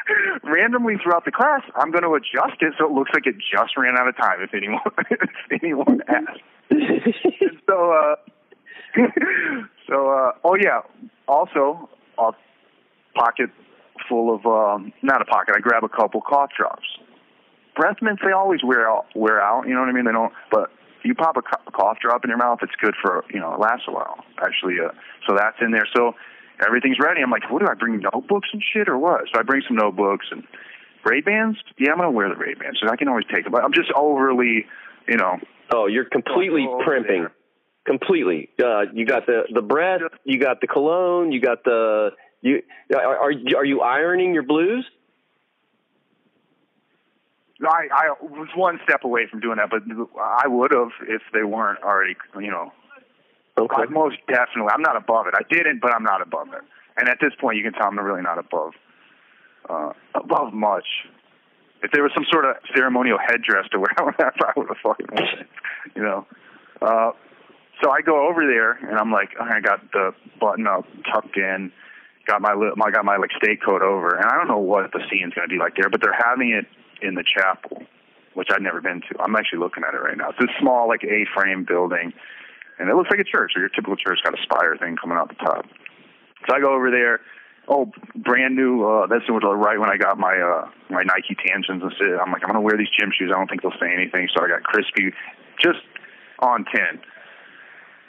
randomly 0.43 0.95
throughout 1.01 1.25
the 1.25 1.31
class, 1.31 1.61
I'm 1.75 1.91
going 1.91 2.03
to 2.03 2.13
adjust 2.13 2.61
it 2.61 2.73
so 2.77 2.85
it 2.85 2.91
looks 2.91 3.11
like 3.13 3.25
it 3.25 3.35
just 3.37 3.77
ran 3.77 3.97
out 3.97 4.07
of 4.07 4.15
time. 4.17 4.41
If 4.41 4.53
anyone, 4.53 4.81
if 5.11 5.61
anyone 5.61 6.01
asks. 6.07 6.41
So, 7.67 7.91
uh, 7.91 8.15
so, 9.89 10.09
uh, 10.09 10.31
oh 10.43 10.55
yeah. 10.55 10.81
Also, 11.27 11.89
a 12.17 12.31
pocket 13.15 13.49
full 14.07 14.33
of, 14.33 14.45
um, 14.45 14.93
not 15.01 15.21
a 15.21 15.25
pocket. 15.25 15.55
I 15.57 15.59
grab 15.59 15.83
a 15.83 15.89
couple 15.89 16.21
cough 16.21 16.51
drops. 16.57 16.87
Breath 17.75 17.97
mints, 18.01 18.21
they 18.25 18.31
always 18.31 18.63
wear 18.63 18.89
out. 18.89 19.05
Wear 19.15 19.41
out. 19.41 19.67
You 19.67 19.73
know 19.73 19.81
what 19.81 19.89
I 19.89 19.91
mean? 19.91 20.05
They 20.05 20.11
don't. 20.11 20.33
But 20.49 20.71
you 21.03 21.13
pop 21.13 21.37
a 21.37 21.41
co- 21.41 21.71
cough 21.71 21.97
drop 22.01 22.23
in 22.23 22.29
your 22.29 22.37
mouth, 22.37 22.59
it's 22.61 22.75
good 22.81 22.95
for 23.01 23.23
you 23.33 23.39
know, 23.39 23.53
it 23.53 23.59
lasts 23.59 23.85
a 23.87 23.91
while. 23.91 24.23
Actually, 24.39 24.75
uh, 24.83 24.91
so 25.27 25.35
that's 25.35 25.57
in 25.61 25.71
there. 25.71 25.87
So 25.95 26.13
everything's 26.65 26.97
ready. 26.99 27.21
I'm 27.21 27.31
like, 27.31 27.49
what 27.51 27.59
do 27.61 27.67
I 27.69 27.73
bring 27.75 27.99
notebooks 27.99 28.49
and 28.53 28.61
shit 28.73 28.87
or 28.89 28.97
what? 28.97 29.21
So 29.33 29.39
I 29.39 29.43
bring 29.43 29.61
some 29.67 29.77
notebooks 29.77 30.27
and 30.31 30.43
Ray 31.05 31.21
Bans. 31.21 31.57
Yeah, 31.77 31.91
I'm 31.91 31.97
gonna 31.97 32.11
wear 32.11 32.29
the 32.29 32.35
Ray 32.35 32.53
Bans, 32.53 32.79
so 32.81 32.89
I 32.89 32.95
can 32.95 33.07
always 33.07 33.25
take 33.33 33.43
them. 33.43 33.51
But 33.51 33.63
I'm 33.63 33.73
just 33.73 33.91
overly, 33.95 34.65
you 35.07 35.17
know, 35.17 35.37
Oh, 35.73 35.87
you're 35.87 36.05
completely 36.05 36.65
Over 36.67 36.83
primping. 36.83 37.21
there. 37.23 37.31
Completely. 37.85 38.49
Uh, 38.61 38.83
you 38.93 39.05
got 39.05 39.25
the 39.25 39.43
the 39.53 39.61
breath. 39.61 40.01
You 40.25 40.39
got 40.39 40.59
the 40.61 40.67
cologne. 40.67 41.31
You 41.31 41.39
got 41.41 41.63
the 41.63 42.09
you. 42.41 42.61
Are 42.93 43.17
are, 43.17 43.31
are 43.57 43.65
you 43.65 43.81
ironing 43.81 44.33
your 44.33 44.43
blues? 44.43 44.85
I 47.61 47.87
I 47.91 48.09
was 48.21 48.49
one 48.55 48.79
step 48.83 49.03
away 49.03 49.27
from 49.29 49.39
doing 49.39 49.57
that, 49.57 49.69
but 49.69 49.81
I 50.19 50.47
would 50.47 50.71
have 50.73 50.89
if 51.07 51.21
they 51.33 51.43
weren't 51.43 51.81
already, 51.81 52.15
you 52.39 52.51
know. 52.51 52.71
Okay. 53.57 53.75
I 53.81 53.85
most 53.85 54.17
definitely. 54.27 54.71
I'm 54.73 54.81
not 54.81 54.95
above 54.95 55.27
it. 55.27 55.33
I 55.35 55.41
didn't, 55.49 55.81
but 55.81 55.93
I'm 55.93 56.03
not 56.03 56.21
above 56.21 56.49
it. 56.49 56.61
And 56.97 57.09
at 57.09 57.17
this 57.21 57.31
point, 57.39 57.57
you 57.57 57.63
can 57.63 57.73
tell 57.73 57.87
I'm 57.87 57.99
really 57.99 58.21
not 58.21 58.37
above 58.37 58.73
uh, 59.69 59.91
above 60.15 60.53
much. 60.53 60.85
If 61.83 61.91
there 61.91 62.01
was 62.01 62.11
some 62.15 62.25
sort 62.31 62.45
of 62.45 62.55
ceremonial 62.75 63.17
headdress 63.17 63.69
to 63.71 63.79
wear, 63.79 63.93
I 63.97 64.03
would 64.03 64.67
have 64.67 64.77
fucking 64.83 65.07
worn 65.11 65.23
it. 65.23 65.47
You 65.95 66.03
know. 66.03 66.25
Uh, 66.81 67.11
so 67.83 67.91
I 67.91 68.01
go 68.01 68.27
over 68.27 68.45
there 68.47 68.71
and 68.71 68.97
I'm 68.97 69.11
like, 69.11 69.29
I 69.39 69.59
got 69.59 69.91
the 69.91 70.11
button 70.39 70.65
up 70.65 70.85
tucked 71.13 71.37
in, 71.37 71.71
got 72.25 72.41
my 72.41 72.53
I 72.53 72.91
got 72.91 73.05
my 73.05 73.17
like 73.17 73.31
state 73.37 73.63
coat 73.63 73.81
over, 73.81 74.15
and 74.15 74.25
I 74.25 74.35
don't 74.35 74.47
know 74.47 74.57
what 74.57 74.91
the 74.91 75.01
scene's 75.09 75.33
to 75.33 75.47
be 75.47 75.57
like 75.57 75.75
there, 75.75 75.89
but 75.89 76.01
they're 76.01 76.17
having 76.17 76.51
it 76.51 76.65
in 77.05 77.13
the 77.13 77.23
chapel, 77.23 77.83
which 78.33 78.47
I've 78.51 78.61
never 78.61 78.81
been 78.81 79.01
to. 79.01 79.21
I'm 79.21 79.35
actually 79.35 79.59
looking 79.59 79.83
at 79.87 79.93
it 79.93 79.97
right 79.97 80.17
now. 80.17 80.29
It's 80.29 80.39
this 80.39 80.49
small 80.59 80.87
like 80.87 81.03
A-frame 81.03 81.65
building, 81.67 82.13
and 82.79 82.89
it 82.89 82.95
looks 82.95 83.09
like 83.09 83.19
a 83.19 83.27
church. 83.27 83.53
Or 83.55 83.59
your 83.59 83.69
typical 83.69 83.95
church 83.95 84.19
got 84.23 84.37
a 84.37 84.41
spire 84.43 84.77
thing 84.77 84.95
coming 84.95 85.17
out 85.17 85.29
the 85.29 85.35
top. 85.35 85.65
So 86.47 86.55
I 86.55 86.59
go 86.59 86.73
over 86.73 86.91
there. 86.91 87.21
Oh, 87.67 87.91
brand 88.15 88.55
new. 88.55 88.87
Uh, 88.87 89.07
that's 89.07 89.27
right 89.27 89.79
when 89.79 89.89
I 89.89 89.97
got 89.97 90.17
my 90.17 90.39
uh, 90.39 90.69
my 90.89 91.03
Nike 91.03 91.35
Tanjuns 91.35 91.83
and 91.83 91.91
shit. 91.99 92.15
I'm 92.15 92.31
like, 92.31 92.43
I'm 92.43 92.49
gonna 92.49 92.61
wear 92.61 92.77
these 92.77 92.91
gym 92.97 93.11
shoes. 93.11 93.31
I 93.33 93.37
don't 93.37 93.49
think 93.49 93.61
they'll 93.61 93.75
say 93.79 93.91
anything. 93.91 94.29
So 94.35 94.43
I 94.43 94.47
got 94.47 94.63
crispy, 94.63 95.11
just 95.59 95.83
on 96.39 96.63
ten. 96.73 97.01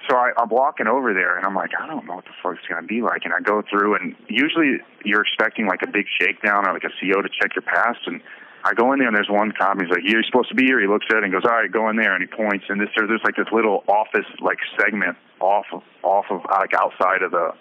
So 0.08 0.16
I, 0.16 0.30
I'm 0.38 0.48
walking 0.48 0.86
over 0.86 1.12
there, 1.12 1.36
and 1.36 1.44
I'm 1.44 1.56
like, 1.56 1.70
I 1.74 1.88
don't 1.88 2.06
know 2.06 2.14
what 2.14 2.24
the 2.24 2.36
fuck 2.40 2.54
it's 2.54 2.68
gonna 2.68 2.86
be 2.86 3.02
like. 3.02 3.24
And 3.24 3.34
I 3.34 3.40
go 3.40 3.62
through, 3.68 3.96
and 3.96 4.14
usually 4.28 4.78
you're 5.04 5.22
expecting 5.22 5.66
like 5.66 5.82
a 5.82 5.90
big 5.90 6.06
shakedown 6.20 6.68
or 6.68 6.72
like 6.72 6.84
a 6.84 6.94
CO 7.00 7.20
to 7.20 7.28
check 7.28 7.56
your 7.56 7.66
pass. 7.66 7.96
And 8.06 8.22
I 8.64 8.74
go 8.74 8.92
in 8.92 8.98
there, 8.98 9.08
and 9.08 9.16
there's 9.16 9.30
one 9.30 9.52
cop. 9.52 9.80
He's 9.80 9.90
like, 9.90 10.02
"You're 10.04 10.22
supposed 10.24 10.48
to 10.48 10.54
be 10.54 10.64
here." 10.64 10.80
He 10.80 10.86
looks 10.86 11.06
at 11.10 11.18
it 11.18 11.24
and 11.24 11.32
goes, 11.32 11.44
"All 11.44 11.56
right, 11.56 11.70
go 11.70 11.88
in 11.88 11.96
there." 11.96 12.14
And 12.14 12.22
he 12.22 12.26
points, 12.26 12.66
and 12.68 12.80
this 12.80 12.88
there's 12.96 13.20
like 13.24 13.36
this 13.36 13.46
little 13.52 13.84
office 13.88 14.26
like 14.40 14.58
segment 14.80 15.16
off 15.40 15.66
of 15.72 15.82
off 16.02 16.26
of 16.30 16.42
like 16.50 16.74
outside 16.74 17.22
of 17.22 17.30
the 17.30 17.52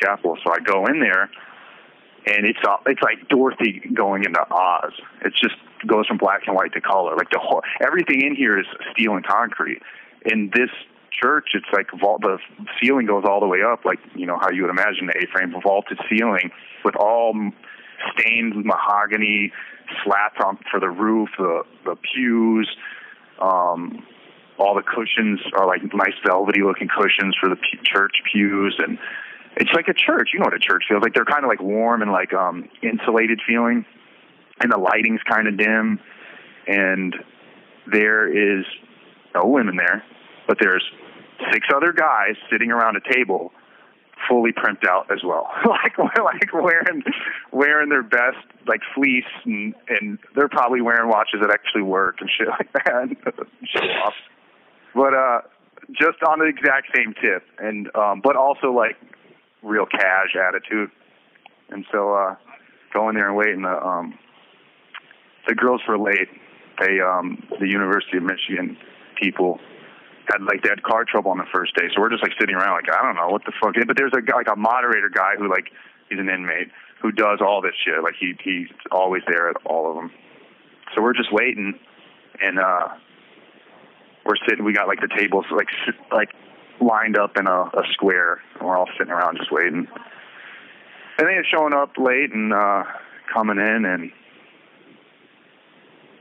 chapel. 0.00 0.36
So 0.44 0.52
I 0.52 0.58
go 0.58 0.86
in 0.86 1.00
there, 1.00 1.30
and 2.26 2.46
it's 2.46 2.58
uh, 2.66 2.76
it's 2.86 3.02
like 3.02 3.28
Dorothy 3.28 3.80
going 3.94 4.24
into 4.24 4.40
Oz. 4.50 4.92
It 5.24 5.34
just 5.34 5.56
goes 5.86 6.06
from 6.06 6.18
black 6.18 6.42
and 6.46 6.56
white 6.56 6.72
to 6.72 6.80
color. 6.80 7.16
Like 7.16 7.30
the 7.30 7.38
whole 7.40 7.62
everything 7.80 8.22
in 8.22 8.34
here 8.34 8.58
is 8.58 8.66
steel 8.92 9.14
and 9.14 9.26
concrete. 9.26 9.82
In 10.26 10.50
this 10.54 10.70
church, 11.10 11.48
it's 11.54 11.66
like 11.72 11.86
vault, 12.00 12.22
the 12.22 12.38
ceiling 12.80 13.06
goes 13.06 13.24
all 13.26 13.40
the 13.40 13.46
way 13.46 13.62
up, 13.62 13.84
like 13.84 13.98
you 14.14 14.26
know 14.26 14.38
how 14.38 14.50
you 14.50 14.62
would 14.62 14.70
imagine 14.70 15.06
the 15.06 15.14
A-frame 15.18 15.54
vaulted 15.62 15.98
ceiling 16.08 16.50
with 16.84 16.96
all 16.96 17.34
stained 18.16 18.64
mahogany 18.64 19.52
slats 20.04 20.36
on 20.44 20.58
for 20.70 20.80
the 20.80 20.88
roof, 20.88 21.28
the 21.38 21.62
the 21.84 21.96
pews. 21.96 22.68
Um, 23.40 24.04
all 24.60 24.74
the 24.74 24.82
cushions 24.82 25.40
are 25.56 25.66
like 25.66 25.82
nice 25.94 26.14
velvety 26.24 26.62
looking 26.62 26.88
cushions 26.88 27.34
for 27.40 27.48
the 27.48 27.56
p- 27.56 27.80
church 27.82 28.16
pews 28.30 28.78
and 28.78 28.98
it's 29.56 29.70
like 29.74 29.88
a 29.88 29.94
church 29.94 30.30
you 30.32 30.38
know 30.38 30.44
what 30.44 30.54
a 30.54 30.58
church 30.58 30.84
feels 30.86 31.02
like 31.02 31.14
they're 31.14 31.24
kind 31.24 31.44
of 31.44 31.48
like 31.48 31.62
warm 31.62 32.02
and 32.02 32.12
like 32.12 32.34
um 32.34 32.68
insulated 32.82 33.40
feeling 33.46 33.86
and 34.60 34.70
the 34.70 34.76
lighting's 34.76 35.22
kind 35.22 35.48
of 35.48 35.56
dim 35.56 35.98
and 36.68 37.16
there 37.90 38.28
is 38.28 38.66
no 39.34 39.46
women 39.46 39.76
there 39.76 40.04
but 40.46 40.58
there's 40.60 40.84
six 41.52 41.66
other 41.74 41.92
guys 41.92 42.36
sitting 42.52 42.70
around 42.70 42.96
a 42.96 43.12
table 43.12 43.52
fully 44.28 44.52
primped 44.52 44.86
out 44.86 45.10
as 45.10 45.22
well. 45.24 45.48
Like 45.66 45.96
like 45.98 46.52
wearing 46.52 47.02
wearing 47.52 47.88
their 47.88 48.02
best 48.02 48.38
like 48.66 48.80
fleece 48.94 49.24
and 49.44 49.74
and 49.88 50.18
they're 50.34 50.48
probably 50.48 50.80
wearing 50.80 51.08
watches 51.08 51.40
that 51.40 51.50
actually 51.50 51.82
work 51.82 52.16
and 52.20 52.30
shit 52.30 52.48
like 52.48 52.72
that. 52.72 53.08
Show 53.64 53.80
off. 53.80 54.14
But 54.94 55.14
uh 55.14 55.40
just 55.92 56.22
on 56.28 56.38
the 56.38 56.46
exact 56.46 56.88
same 56.94 57.14
tip 57.14 57.42
and 57.58 57.94
um 57.96 58.20
but 58.22 58.36
also 58.36 58.72
like 58.72 58.96
real 59.62 59.86
cash 59.86 60.36
attitude. 60.36 60.90
And 61.70 61.84
so 61.92 62.14
uh 62.14 62.36
go 62.92 63.08
in 63.08 63.14
there 63.14 63.28
and 63.28 63.36
waiting 63.36 63.62
the 63.62 63.86
um 63.86 64.18
the 65.46 65.54
girls 65.54 65.80
were 65.88 65.98
late 65.98 66.28
they 66.80 67.00
um 67.00 67.42
the 67.60 67.68
university 67.68 68.16
of 68.16 68.22
michigan 68.22 68.76
people 69.20 69.58
had 70.28 70.42
like 70.42 70.62
they 70.62 70.70
had 70.70 70.82
car 70.82 71.04
trouble 71.04 71.30
on 71.30 71.38
the 71.38 71.48
first 71.52 71.74
day. 71.76 71.88
So 71.94 72.00
we're 72.00 72.10
just 72.10 72.22
like 72.22 72.32
sitting 72.38 72.54
around 72.54 72.74
like 72.74 72.92
i 72.92 73.02
don't 73.02 73.16
know 73.16 73.28
what 73.28 73.44
the 73.44 73.52
fuck? 73.62 73.74
But 73.86 73.96
there's 73.96 74.12
a 74.12 74.22
like 74.34 74.50
a 74.52 74.56
moderator 74.56 75.08
guy 75.08 75.34
who 75.38 75.48
like 75.48 75.70
he's 76.08 76.18
an 76.18 76.28
inmate 76.28 76.68
who 77.02 77.12
does 77.12 77.40
all 77.40 77.62
this 77.62 77.74
shit. 77.84 78.02
Like 78.02 78.14
he 78.18 78.34
he's 78.42 78.68
always 78.90 79.22
there 79.28 79.48
at 79.48 79.56
all 79.64 79.88
of 79.90 79.96
them 79.96 80.10
so 80.94 81.02
we're 81.02 81.14
just 81.14 81.32
waiting 81.32 81.78
and 82.40 82.58
uh 82.58 82.88
we're 84.24 84.36
sitting 84.48 84.64
we 84.64 84.72
got 84.72 84.88
like 84.88 85.00
the 85.00 85.08
tables 85.16 85.44
like 85.50 85.68
like 86.12 86.28
lined 86.80 87.18
up 87.18 87.36
in 87.36 87.46
a, 87.46 87.62
a 87.62 87.82
square, 87.92 88.40
and 88.58 88.66
we're 88.66 88.76
all 88.76 88.88
sitting 88.98 89.12
around 89.12 89.36
just 89.36 89.52
waiting. 89.52 89.86
And 91.18 91.28
they 91.28 91.34
had 91.34 91.44
showing 91.54 91.74
up 91.74 91.92
late 91.98 92.32
and 92.32 92.52
uh, 92.52 92.84
coming 93.32 93.58
in, 93.58 93.84
and 93.84 94.10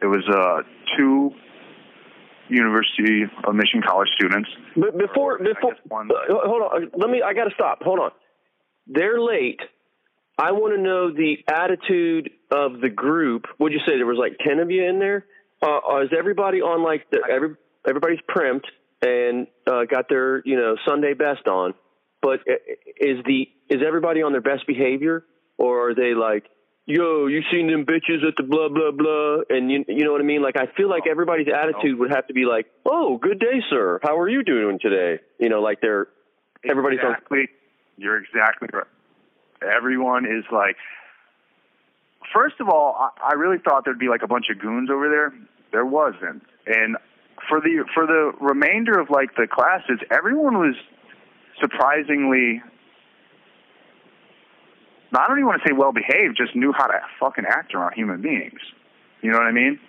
it 0.01 0.05
was 0.05 0.23
uh, 0.27 0.63
two 0.97 1.31
University 2.49 3.23
of 3.43 3.55
Michigan 3.55 3.81
College 3.87 4.09
students. 4.15 4.49
But 4.75 4.97
before, 4.97 5.37
before, 5.39 5.75
one- 5.87 6.09
uh, 6.11 6.15
hold 6.29 6.61
on. 6.61 6.91
Let 6.97 7.09
me. 7.09 7.21
I 7.25 7.33
got 7.33 7.45
to 7.45 7.53
stop. 7.55 7.81
Hold 7.83 7.99
on. 7.99 8.11
They're 8.87 9.19
late. 9.21 9.59
I 10.37 10.51
want 10.53 10.75
to 10.75 10.81
know 10.81 11.11
the 11.11 11.37
attitude 11.47 12.29
of 12.51 12.79
the 12.81 12.89
group. 12.89 13.45
Would 13.59 13.73
you 13.73 13.79
say 13.79 13.97
there 13.97 14.05
was 14.05 14.17
like 14.17 14.37
ten 14.45 14.59
of 14.59 14.71
you 14.71 14.85
in 14.87 14.99
there? 14.99 15.25
Uh, 15.61 16.01
is 16.03 16.09
everybody 16.17 16.61
on 16.61 16.83
like 16.83 17.09
the 17.11 17.19
every 17.29 17.55
everybody's 17.87 18.19
primed 18.27 18.63
and 19.01 19.47
uh, 19.67 19.83
got 19.83 20.07
their 20.09 20.41
you 20.45 20.55
know 20.55 20.77
Sunday 20.87 21.13
best 21.13 21.47
on? 21.47 21.73
But 22.21 22.39
is 22.99 23.23
the 23.25 23.47
is 23.69 23.81
everybody 23.85 24.21
on 24.23 24.31
their 24.31 24.41
best 24.41 24.65
behavior, 24.67 25.23
or 25.57 25.89
are 25.89 25.95
they 25.95 26.13
like, 26.13 26.45
yo, 26.89 27.27
you 27.27 27.41
seen 27.51 27.71
them 27.71 27.85
bitches 27.85 28.27
at 28.27 28.33
the 28.35 28.43
blah 28.43 28.67
blah 28.67 28.91
blah, 28.91 29.45
and 29.49 29.71
you 29.71 29.85
you 29.87 30.03
know 30.03 30.11
what 30.11 30.21
I 30.21 30.25
mean? 30.25 30.41
Like 30.41 30.57
I 30.57 30.65
feel 30.75 30.89
like 30.89 31.03
oh, 31.07 31.11
everybody's 31.11 31.47
attitude 31.47 31.99
would 31.99 32.09
have 32.09 32.27
to 32.27 32.33
be 32.33 32.45
like, 32.45 32.65
oh, 32.85 33.17
good 33.17 33.39
day, 33.39 33.61
sir. 33.69 33.99
How 34.03 34.17
are 34.17 34.27
you 34.27 34.43
doing 34.43 34.79
today? 34.81 35.21
You 35.39 35.49
know, 35.49 35.61
like 35.61 35.79
they're 35.81 36.07
everybody's 36.67 36.99
on. 37.05 37.11
exactly. 37.13 37.47
You're 37.97 38.17
exactly 38.17 38.67
right. 38.73 38.87
Everyone 39.61 40.25
is 40.25 40.43
like. 40.51 40.75
First 42.33 42.55
of 42.59 42.69
all, 42.69 42.95
I, 42.99 43.31
I 43.31 43.33
really 43.33 43.57
thought 43.57 43.85
there'd 43.85 43.97
be 43.97 44.09
like 44.09 44.21
a 44.23 44.27
bunch 44.27 44.47
of 44.51 44.59
goons 44.59 44.89
over 44.91 45.09
there. 45.09 45.33
There 45.71 45.85
wasn't, 45.85 46.43
and 46.67 46.97
for 47.47 47.61
the 47.61 47.85
for 47.93 48.05
the 48.05 48.33
remainder 48.41 48.99
of 48.99 49.09
like 49.09 49.35
the 49.35 49.47
classes, 49.47 49.99
everyone 50.11 50.57
was 50.57 50.75
surprisingly. 51.61 52.61
I 55.13 55.27
don't 55.27 55.37
even 55.37 55.47
want 55.47 55.61
to 55.63 55.67
say 55.67 55.73
well 55.73 55.91
behaved, 55.91 56.37
just 56.37 56.55
knew 56.55 56.71
how 56.71 56.87
to 56.87 56.99
fucking 57.19 57.45
act 57.47 57.73
around 57.73 57.93
human 57.93 58.21
beings. 58.21 58.59
You 59.21 59.31
know 59.31 59.37
what 59.37 59.47
I 59.47 59.51
mean? 59.51 59.79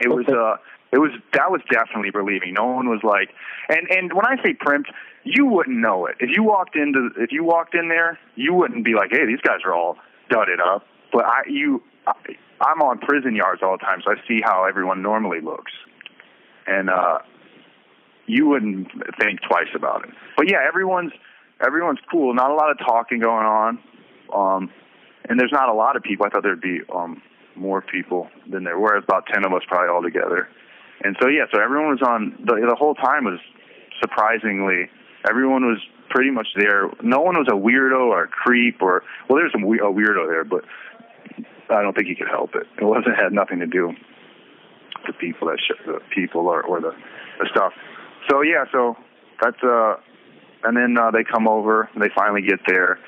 It 0.00 0.08
was 0.08 0.26
uh 0.28 0.56
it 0.92 0.98
was 0.98 1.10
that 1.32 1.50
was 1.50 1.60
definitely 1.70 2.10
relieving. 2.10 2.54
No 2.54 2.66
one 2.66 2.88
was 2.88 3.00
like 3.02 3.30
and 3.68 3.90
and 3.90 4.12
when 4.12 4.24
I 4.26 4.36
say 4.42 4.54
primped, 4.54 4.90
you 5.24 5.46
wouldn't 5.46 5.78
know 5.78 6.06
it. 6.06 6.16
If 6.20 6.30
you 6.34 6.42
walked 6.42 6.76
into 6.76 7.10
if 7.16 7.32
you 7.32 7.44
walked 7.44 7.74
in 7.74 7.88
there, 7.88 8.18
you 8.36 8.54
wouldn't 8.54 8.84
be 8.84 8.94
like, 8.94 9.10
"Hey, 9.10 9.26
these 9.26 9.40
guys 9.40 9.60
are 9.64 9.74
all 9.74 9.96
dudded 10.30 10.60
up." 10.60 10.84
But 11.12 11.24
I 11.24 11.42
you 11.48 11.82
I, 12.06 12.12
I'm 12.60 12.80
on 12.82 12.98
prison 12.98 13.34
yards 13.34 13.62
all 13.62 13.76
the 13.76 13.84
time, 13.84 14.00
so 14.04 14.12
I 14.12 14.16
see 14.28 14.40
how 14.44 14.64
everyone 14.64 15.02
normally 15.02 15.40
looks. 15.40 15.72
And 16.66 16.88
uh 16.88 17.18
you 18.26 18.46
wouldn't 18.48 18.88
think 19.20 19.40
twice 19.48 19.68
about 19.74 20.04
it. 20.04 20.14
But 20.36 20.50
yeah, 20.50 20.58
everyone's 20.66 21.12
everyone's 21.64 22.00
cool. 22.10 22.34
Not 22.34 22.50
a 22.50 22.54
lot 22.54 22.70
of 22.70 22.78
talking 22.78 23.18
going 23.18 23.46
on. 23.46 23.78
Um 24.34 24.70
and 25.28 25.38
there's 25.40 25.52
not 25.52 25.68
a 25.68 25.74
lot 25.74 25.96
of 25.96 26.02
people. 26.02 26.24
I 26.26 26.30
thought 26.30 26.42
there'd 26.42 26.60
be 26.60 26.80
um 26.94 27.22
more 27.56 27.80
people 27.82 28.28
than 28.50 28.64
there 28.64 28.78
were. 28.78 28.96
About 28.96 29.26
ten 29.32 29.44
of 29.44 29.52
us 29.52 29.62
probably 29.68 29.88
all 29.88 30.02
together. 30.02 30.48
And 31.02 31.16
so 31.20 31.28
yeah, 31.28 31.44
so 31.52 31.60
everyone 31.60 31.88
was 31.90 32.02
on 32.06 32.36
the 32.44 32.54
the 32.68 32.76
whole 32.76 32.94
time 32.94 33.24
was 33.24 33.40
surprisingly 34.00 34.88
everyone 35.28 35.64
was 35.64 35.78
pretty 36.10 36.30
much 36.30 36.46
there. 36.56 36.88
No 37.02 37.20
one 37.20 37.34
was 37.36 37.48
a 37.50 37.56
weirdo 37.56 38.06
or 38.08 38.24
a 38.24 38.28
creep 38.28 38.80
or 38.80 39.02
well, 39.28 39.38
there's 39.38 39.52
some 39.52 39.62
we- 39.62 39.80
a 39.80 39.82
weirdo 39.90 40.28
there, 40.28 40.44
but 40.44 40.64
I 41.68 41.82
don't 41.82 41.94
think 41.94 42.06
he 42.06 42.14
could 42.14 42.28
help 42.28 42.54
it. 42.54 42.66
It 42.80 42.84
wasn't 42.84 43.16
had 43.16 43.32
nothing 43.32 43.58
to 43.60 43.66
do 43.66 43.88
with 43.88 43.96
the 45.06 45.12
people 45.14 45.48
that 45.48 45.58
sh- 45.58 45.82
the 45.86 45.98
people 46.14 46.42
or 46.46 46.62
or 46.62 46.80
the 46.80 46.92
the 47.40 47.48
stuff. 47.50 47.72
So 48.30 48.42
yeah, 48.42 48.64
so 48.72 48.96
that's 49.42 49.62
uh, 49.62 49.96
and 50.64 50.76
then 50.76 50.96
uh, 50.98 51.10
they 51.10 51.24
come 51.24 51.48
over. 51.48 51.88
They 51.98 52.08
finally 52.14 52.42
get 52.42 52.60
there, 52.66 52.98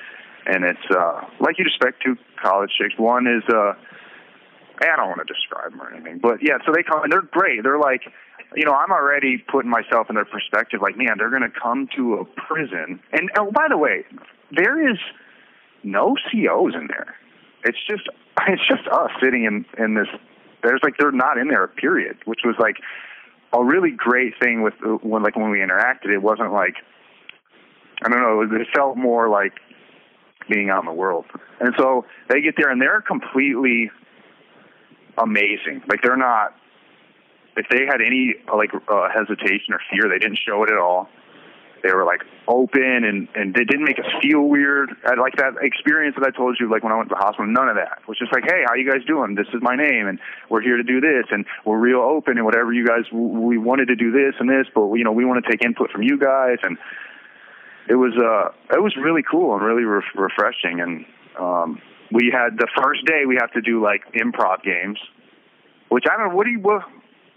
and 0.45 0.63
it's 0.63 0.95
uh, 0.95 1.21
like 1.39 1.57
you'd 1.57 1.67
expect 1.67 2.03
two 2.03 2.15
college 2.41 2.71
chicks. 2.77 2.93
One 2.97 3.27
is 3.27 3.43
uh, 3.53 3.73
I 4.81 4.95
don't 4.95 5.07
want 5.07 5.19
to 5.25 5.31
describe 5.33 5.71
them 5.71 5.81
or 5.81 5.93
anything, 5.93 6.19
but 6.21 6.39
yeah. 6.41 6.57
So 6.65 6.71
they 6.73 6.83
come 6.83 7.03
and 7.03 7.11
they're 7.11 7.21
great. 7.21 7.63
They're 7.63 7.79
like, 7.79 8.01
you 8.55 8.65
know, 8.65 8.71
I'm 8.71 8.91
already 8.91 9.37
putting 9.37 9.69
myself 9.69 10.07
in 10.09 10.15
their 10.15 10.25
perspective. 10.25 10.79
Like, 10.81 10.97
man, 10.97 11.17
they're 11.17 11.29
going 11.29 11.43
to 11.43 11.51
come 11.51 11.87
to 11.97 12.15
a 12.15 12.25
prison. 12.25 12.99
And 13.11 13.29
oh, 13.37 13.51
by 13.51 13.67
the 13.69 13.77
way, 13.77 14.05
there 14.51 14.89
is 14.89 14.97
no 15.83 16.15
COs 16.31 16.73
in 16.75 16.87
there. 16.87 17.15
It's 17.63 17.77
just 17.89 18.03
it's 18.47 18.65
just 18.67 18.87
us 18.87 19.11
sitting 19.21 19.43
in 19.43 19.65
in 19.83 19.95
this. 19.95 20.07
There's 20.63 20.79
like 20.83 20.93
they're 20.97 21.11
not 21.11 21.37
in 21.37 21.49
there. 21.49 21.67
Period. 21.67 22.17
Which 22.25 22.41
was 22.45 22.55
like 22.59 22.77
a 23.53 23.63
really 23.63 23.91
great 23.91 24.33
thing 24.41 24.61
with 24.61 24.75
when 25.03 25.23
like 25.23 25.35
when 25.35 25.51
we 25.51 25.59
interacted. 25.59 26.13
It 26.13 26.21
wasn't 26.21 26.53
like 26.53 26.75
I 28.03 28.09
don't 28.09 28.21
know. 28.21 28.41
It 28.41 28.67
felt 28.73 28.97
more 28.97 29.27
like 29.27 29.53
being 30.49 30.69
out 30.69 30.79
in 30.81 30.85
the 30.85 30.93
world. 30.93 31.25
And 31.59 31.73
so 31.77 32.05
they 32.29 32.41
get 32.41 32.55
there 32.57 32.69
and 32.69 32.81
they're 32.81 33.01
completely 33.01 33.91
amazing. 35.17 35.83
Like 35.87 36.01
they're 36.01 36.17
not. 36.17 36.55
If 37.57 37.65
they 37.69 37.85
had 37.85 37.99
any 37.99 38.35
like 38.55 38.71
uh, 38.73 39.09
hesitation 39.13 39.73
or 39.73 39.81
fear, 39.91 40.09
they 40.09 40.19
didn't 40.19 40.39
show 40.45 40.63
it 40.63 40.71
at 40.71 40.77
all. 40.77 41.09
They 41.83 41.93
were 41.93 42.05
like 42.05 42.21
open 42.47 43.03
and 43.03 43.27
and 43.35 43.53
they 43.53 43.63
didn't 43.63 43.85
make 43.85 43.99
us 43.99 44.05
feel 44.21 44.43
weird. 44.43 44.91
I, 45.05 45.15
like 45.15 45.35
that 45.37 45.53
experience 45.61 46.15
that 46.19 46.27
I 46.27 46.35
told 46.35 46.57
you, 46.59 46.69
like 46.69 46.83
when 46.83 46.91
I 46.91 46.97
went 46.97 47.09
to 47.09 47.15
the 47.17 47.23
hospital, 47.23 47.47
none 47.47 47.69
of 47.69 47.75
that. 47.75 47.99
It 48.01 48.07
was 48.07 48.17
just 48.17 48.33
like, 48.33 48.43
hey, 48.43 48.63
how 48.67 48.75
you 48.75 48.89
guys 48.89 49.03
doing? 49.05 49.35
This 49.35 49.47
is 49.53 49.61
my 49.61 49.75
name, 49.75 50.07
and 50.07 50.19
we're 50.49 50.61
here 50.61 50.77
to 50.77 50.83
do 50.83 50.99
this, 50.99 51.25
and 51.31 51.45
we're 51.65 51.79
real 51.79 52.01
open 52.01 52.37
and 52.37 52.45
whatever 52.45 52.73
you 52.73 52.85
guys. 52.85 53.03
We 53.11 53.57
wanted 53.57 53.87
to 53.87 53.95
do 53.95 54.11
this 54.11 54.35
and 54.39 54.49
this, 54.49 54.67
but 54.73 54.91
you 54.93 55.03
know 55.03 55.11
we 55.11 55.25
want 55.25 55.43
to 55.43 55.49
take 55.49 55.63
input 55.63 55.91
from 55.91 56.03
you 56.03 56.17
guys, 56.17 56.57
and 56.63 56.77
it 57.89 57.95
was 57.95 58.13
uh 58.15 58.53
it 58.75 58.81
was 58.81 58.95
really 58.95 59.23
cool 59.29 59.55
and 59.55 59.65
really 59.65 59.83
re- 59.83 60.01
refreshing. 60.15 60.79
And 60.79 61.05
um, 61.39 61.81
we 62.11 62.31
had 62.31 62.57
the 62.57 62.67
first 62.77 63.05
day 63.05 63.23
we 63.27 63.37
have 63.41 63.51
to 63.53 63.61
do 63.61 63.83
like 63.83 64.01
improv 64.13 64.63
games, 64.63 64.99
which 65.89 66.05
I 66.09 66.15
don't 66.15 66.29
know. 66.29 66.35
What 66.35 66.45
do 66.45 66.51
you 66.51 66.59
what? 66.59 66.83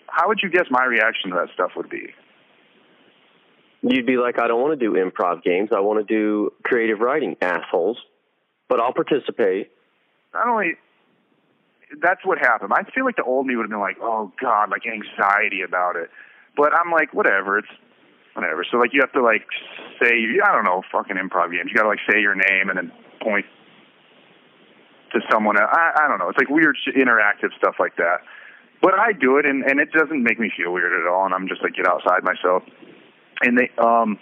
How 0.06 0.28
would 0.28 0.40
you 0.42 0.50
guess 0.50 0.66
my 0.70 0.84
reaction 0.84 1.30
to 1.30 1.36
that 1.36 1.48
stuff 1.54 1.70
would 1.74 1.88
be? 1.88 2.12
You'd 3.80 4.06
be 4.06 4.16
like, 4.18 4.38
I 4.38 4.46
don't 4.46 4.60
want 4.60 4.78
to 4.78 4.86
do 4.86 4.92
improv 4.92 5.42
games. 5.42 5.70
I 5.74 5.80
want 5.80 6.06
to 6.06 6.14
do 6.14 6.52
creative 6.62 7.00
writing, 7.00 7.36
assholes. 7.40 7.98
But 8.68 8.78
I'll 8.78 8.92
participate. 8.92 9.70
not 10.32 10.48
only 10.48 10.76
that's 12.00 12.24
what 12.24 12.38
happened. 12.38 12.72
I 12.72 12.84
feel 12.94 13.04
like 13.04 13.16
the 13.16 13.24
old 13.24 13.46
me 13.46 13.56
would 13.56 13.64
have 13.64 13.70
been 13.70 13.80
like, 13.80 13.96
oh 14.00 14.32
god, 14.40 14.70
like 14.70 14.82
anxiety 14.86 15.62
about 15.62 15.96
it. 15.96 16.10
But 16.56 16.72
I'm 16.74 16.92
like, 16.92 17.12
whatever, 17.12 17.58
it's 17.58 17.68
whatever. 18.34 18.64
So 18.70 18.78
like 18.78 18.92
you 18.92 19.00
have 19.00 19.12
to 19.12 19.22
like 19.22 19.46
say, 20.00 20.12
I 20.44 20.52
don't 20.52 20.64
know, 20.64 20.82
fucking 20.90 21.16
improv 21.16 21.52
games. 21.52 21.70
You 21.70 21.74
got 21.74 21.82
to 21.82 21.88
like 21.88 22.00
say 22.10 22.20
your 22.20 22.34
name 22.34 22.68
and 22.68 22.76
then 22.78 22.92
point 23.20 23.46
to 25.12 25.20
someone. 25.30 25.56
Else. 25.60 25.70
I 25.72 26.04
I 26.04 26.08
don't 26.08 26.18
know. 26.18 26.28
It's 26.28 26.38
like 26.38 26.48
weird 26.48 26.76
sh- 26.76 26.96
interactive 26.96 27.50
stuff 27.58 27.76
like 27.78 27.96
that. 27.96 28.18
But 28.80 28.94
I 28.94 29.12
do 29.12 29.38
it 29.38 29.46
and 29.46 29.64
and 29.64 29.80
it 29.80 29.92
doesn't 29.92 30.22
make 30.22 30.38
me 30.38 30.50
feel 30.56 30.72
weird 30.72 30.92
at 30.92 31.06
all. 31.06 31.24
And 31.24 31.34
I'm 31.34 31.48
just 31.48 31.62
like 31.62 31.74
get 31.74 31.86
outside 31.86 32.24
myself. 32.24 32.62
And 33.42 33.58
they 33.58 33.70
um. 33.82 34.18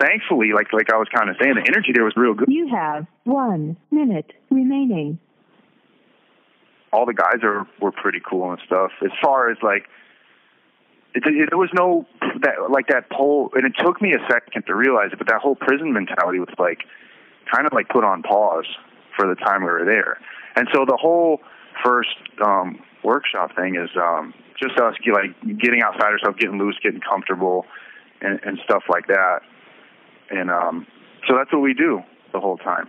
Thankfully, 0.00 0.52
like 0.54 0.72
like 0.72 0.90
I 0.92 0.96
was 0.96 1.08
kind 1.14 1.28
of 1.28 1.36
saying, 1.42 1.56
the 1.56 1.66
energy 1.66 1.90
there 1.92 2.04
was 2.04 2.14
real 2.16 2.32
good. 2.32 2.48
You 2.48 2.68
have 2.68 3.06
one 3.24 3.76
minute 3.90 4.32
remaining. 4.48 5.18
all 6.92 7.06
the 7.06 7.12
guys 7.12 7.42
are 7.42 7.66
were 7.80 7.92
pretty 7.92 8.20
cool 8.28 8.50
and 8.50 8.60
stuff. 8.66 8.92
As 9.04 9.10
far 9.22 9.50
as 9.50 9.58
like, 9.62 9.88
there 11.14 11.58
was 11.58 11.70
no 11.74 12.06
that 12.42 12.70
like 12.70 12.86
that 12.88 13.06
whole, 13.10 13.50
and 13.54 13.64
it 13.66 13.72
took 13.78 14.00
me 14.00 14.14
a 14.14 14.18
second 14.30 14.62
to 14.66 14.74
realize 14.74 15.10
it, 15.12 15.18
but 15.18 15.28
that 15.28 15.40
whole 15.40 15.56
prison 15.56 15.92
mentality 15.92 16.38
was 16.38 16.48
like 16.58 16.80
kind 17.52 17.66
of 17.66 17.72
like 17.72 17.88
put 17.88 18.04
on 18.04 18.22
pause 18.22 18.66
for 19.16 19.26
the 19.26 19.34
time 19.34 19.62
we 19.62 19.68
were 19.68 19.84
there, 19.84 20.18
and 20.56 20.68
so 20.72 20.84
the 20.86 20.96
whole 20.96 21.40
first 21.84 22.16
um, 22.44 22.80
workshop 23.02 23.54
thing 23.56 23.76
is 23.76 23.90
um, 23.96 24.34
just 24.60 24.78
us 24.78 24.94
like 25.12 25.34
getting 25.58 25.82
outside 25.82 26.12
ourselves, 26.12 26.38
getting 26.38 26.58
loose, 26.58 26.76
getting 26.82 27.00
comfortable, 27.00 27.64
and, 28.20 28.38
and 28.44 28.58
stuff 28.64 28.84
like 28.88 29.06
that, 29.08 29.40
and 30.30 30.50
um, 30.50 30.86
so 31.26 31.36
that's 31.36 31.52
what 31.52 31.62
we 31.62 31.74
do 31.74 32.00
the 32.32 32.40
whole 32.40 32.58
time. 32.58 32.88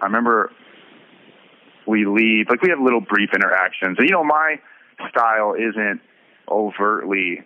I 0.00 0.06
remember 0.06 0.50
we 1.86 2.06
leave 2.06 2.46
like 2.48 2.62
we 2.62 2.70
have 2.70 2.80
little 2.80 3.00
brief 3.00 3.30
interactions. 3.34 3.98
And 3.98 4.08
you 4.08 4.14
know 4.14 4.24
my 4.24 4.56
style 5.10 5.54
isn't 5.54 6.00
overtly 6.48 7.42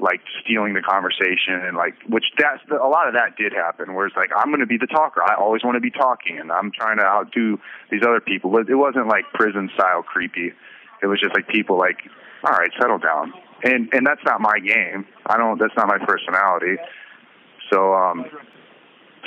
like 0.00 0.20
stealing 0.42 0.74
the 0.74 0.82
conversation 0.82 1.54
and 1.54 1.76
like 1.76 1.94
which 2.08 2.24
that's 2.36 2.60
the, 2.68 2.74
a 2.74 2.88
lot 2.88 3.06
of 3.06 3.14
that 3.14 3.36
did 3.36 3.52
happen 3.52 3.94
where 3.94 4.06
it's 4.06 4.16
like 4.16 4.30
i'm 4.36 4.48
going 4.48 4.60
to 4.60 4.66
be 4.66 4.76
the 4.76 4.88
talker. 4.88 5.22
I 5.22 5.34
always 5.34 5.62
want 5.62 5.76
to 5.76 5.80
be 5.80 5.90
talking 5.90 6.38
and 6.38 6.50
i'm 6.50 6.72
trying 6.72 6.98
to 6.98 7.04
outdo 7.04 7.58
these 7.90 8.02
other 8.02 8.20
people. 8.20 8.50
But 8.50 8.68
it 8.68 8.74
wasn't 8.74 9.06
like 9.06 9.24
prison 9.32 9.70
style 9.74 10.02
creepy. 10.02 10.52
It 11.02 11.06
was 11.06 11.20
just 11.20 11.34
like 11.34 11.48
people 11.48 11.78
like 11.78 11.98
all 12.42 12.52
right 12.52 12.70
settle 12.80 12.98
down. 12.98 13.32
And 13.62 13.88
and 13.94 14.06
that's 14.06 14.20
not 14.26 14.40
my 14.40 14.58
game. 14.58 15.06
I 15.26 15.36
don't 15.36 15.58
that's 15.58 15.76
not 15.76 15.86
my 15.86 15.98
personality. 16.04 16.76
So 17.72 17.94
um 17.94 18.24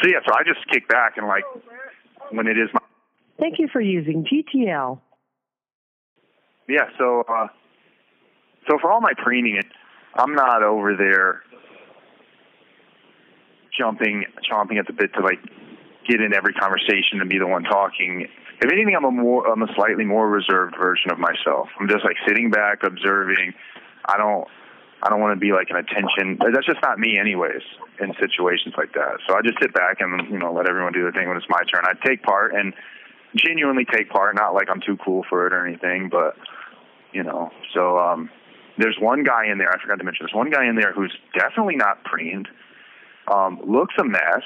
so 0.01 0.10
yeah 0.10 0.19
so 0.27 0.33
i 0.36 0.43
just 0.43 0.67
kick 0.69 0.88
back 0.88 1.17
and 1.17 1.27
like 1.27 1.43
when 2.31 2.47
it 2.47 2.57
is 2.57 2.69
my 2.73 2.79
Thank 3.39 3.60
you 3.60 3.67
for 3.71 3.79
using 3.79 4.25
GTL. 4.25 4.99
yeah, 6.67 6.89
so 6.97 7.23
uh 7.29 7.47
so 8.67 8.77
for 8.80 8.91
all 8.91 9.01
my 9.01 9.13
preening 9.17 9.62
I'm 10.17 10.34
not 10.34 10.63
over 10.63 10.95
there 10.95 11.43
jumping, 13.77 14.25
chomping 14.49 14.80
at 14.80 14.88
the 14.88 14.93
bit 14.93 15.13
to 15.13 15.21
like 15.21 15.39
get 16.10 16.21
in 16.21 16.34
every 16.34 16.53
conversation 16.53 17.21
and 17.21 17.30
be 17.30 17.38
the 17.38 17.47
one 17.47 17.63
talking. 17.63 18.27
If 18.60 18.71
anything, 18.71 18.95
I'm 18.95 19.06
a 19.06 19.12
more, 19.12 19.47
I'm 19.47 19.62
a 19.62 19.71
slightly 19.75 20.06
more 20.06 20.27
reserved 20.27 20.75
version 20.80 21.12
of 21.12 21.19
myself. 21.19 21.69
I'm 21.80 21.88
just 21.88 22.03
like 22.03 22.15
sitting 22.27 22.49
back, 22.49 22.82
observing. 22.84 23.53
I 24.06 24.17
don't, 24.17 24.47
I 25.03 25.10
don't 25.10 25.21
want 25.21 25.36
to 25.36 25.39
be 25.39 25.51
like 25.51 25.69
an 25.69 25.75
attention. 25.75 26.39
That's 26.41 26.65
just 26.65 26.82
not 26.82 26.97
me, 26.97 27.19
anyways, 27.19 27.62
in 28.01 28.13
situations 28.19 28.73
like 28.75 28.93
that. 28.93 29.21
So 29.27 29.36
I 29.36 29.41
just 29.43 29.62
sit 29.62 29.73
back 29.73 29.97
and 29.99 30.27
you 30.32 30.39
know 30.39 30.51
let 30.51 30.67
everyone 30.67 30.93
do 30.93 31.03
their 31.03 31.12
thing 31.12 31.27
when 31.27 31.38
it's 31.38 31.49
my 31.49 31.62
turn. 31.71 31.84
I 31.86 31.93
take 32.03 32.23
part 32.23 32.56
and 32.56 32.73
genuinely 33.36 33.86
take 33.86 34.10
part, 34.10 34.34
not 34.34 34.56
like 34.56 34.69
I'm 34.71 34.82
too 34.82 34.97
cool 35.06 35.23
for 35.30 35.45
it 35.45 35.53
or 35.53 35.67
anything, 35.67 36.10
but 36.10 36.34
you 37.13 37.21
know. 37.21 37.51
So 37.75 37.99
um, 37.99 38.32
there's 38.77 38.97
one 38.99 39.23
guy 39.23 39.47
in 39.51 39.57
there. 39.57 39.69
I 39.71 39.81
forgot 39.81 39.97
to 39.99 40.03
mention. 40.03 40.25
There's 40.25 40.35
one 40.35 40.49
guy 40.49 40.67
in 40.67 40.75
there 40.75 40.93
who's 40.93 41.15
definitely 41.33 41.75
not 41.75 42.03
preened. 42.03 42.47
Um, 43.27 43.59
looks 43.65 43.95
a 43.99 44.03
mess 44.03 44.43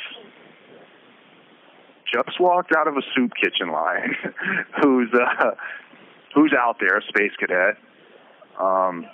just 2.11 2.39
walked 2.39 2.73
out 2.75 2.87
of 2.87 2.97
a 2.97 3.01
soup 3.15 3.31
kitchen 3.41 3.71
line, 3.71 4.15
who's 4.81 5.09
uh, 5.13 5.51
who's 6.35 6.53
out 6.57 6.77
there, 6.79 6.97
a 6.97 7.01
space 7.03 7.31
cadet, 7.39 7.77
um, 8.59 9.05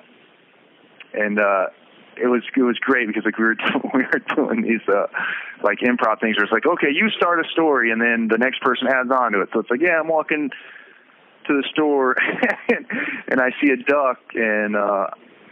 and 1.13 1.39
uh, 1.39 1.67
it 2.21 2.27
was 2.27 2.41
it 2.55 2.61
was 2.61 2.77
great 2.79 3.07
because 3.07 3.23
like 3.25 3.37
we 3.37 3.45
were 3.45 3.55
doing, 3.55 3.91
we 3.93 4.03
were 4.03 4.35
doing 4.35 4.61
these 4.63 4.87
uh, 4.87 5.07
like 5.63 5.79
improv 5.79 6.19
things 6.19 6.37
where 6.37 6.45
it's 6.45 6.53
like 6.53 6.65
okay 6.65 6.89
you 6.91 7.09
start 7.09 7.39
a 7.39 7.47
story 7.49 7.91
and 7.91 8.01
then 8.01 8.27
the 8.29 8.37
next 8.37 8.61
person 8.61 8.87
adds 8.87 9.09
on 9.11 9.31
to 9.31 9.41
it 9.41 9.49
so 9.53 9.59
it's 9.59 9.69
like 9.69 9.81
yeah 9.81 9.99
I'm 9.99 10.07
walking 10.07 10.49
to 11.47 11.53
the 11.53 11.67
store 11.71 12.15
and 12.69 12.85
and 13.27 13.41
I 13.41 13.49
see 13.61 13.71
a 13.71 13.77
duck 13.77 14.19
and 14.35 14.75
uh 14.75 15.07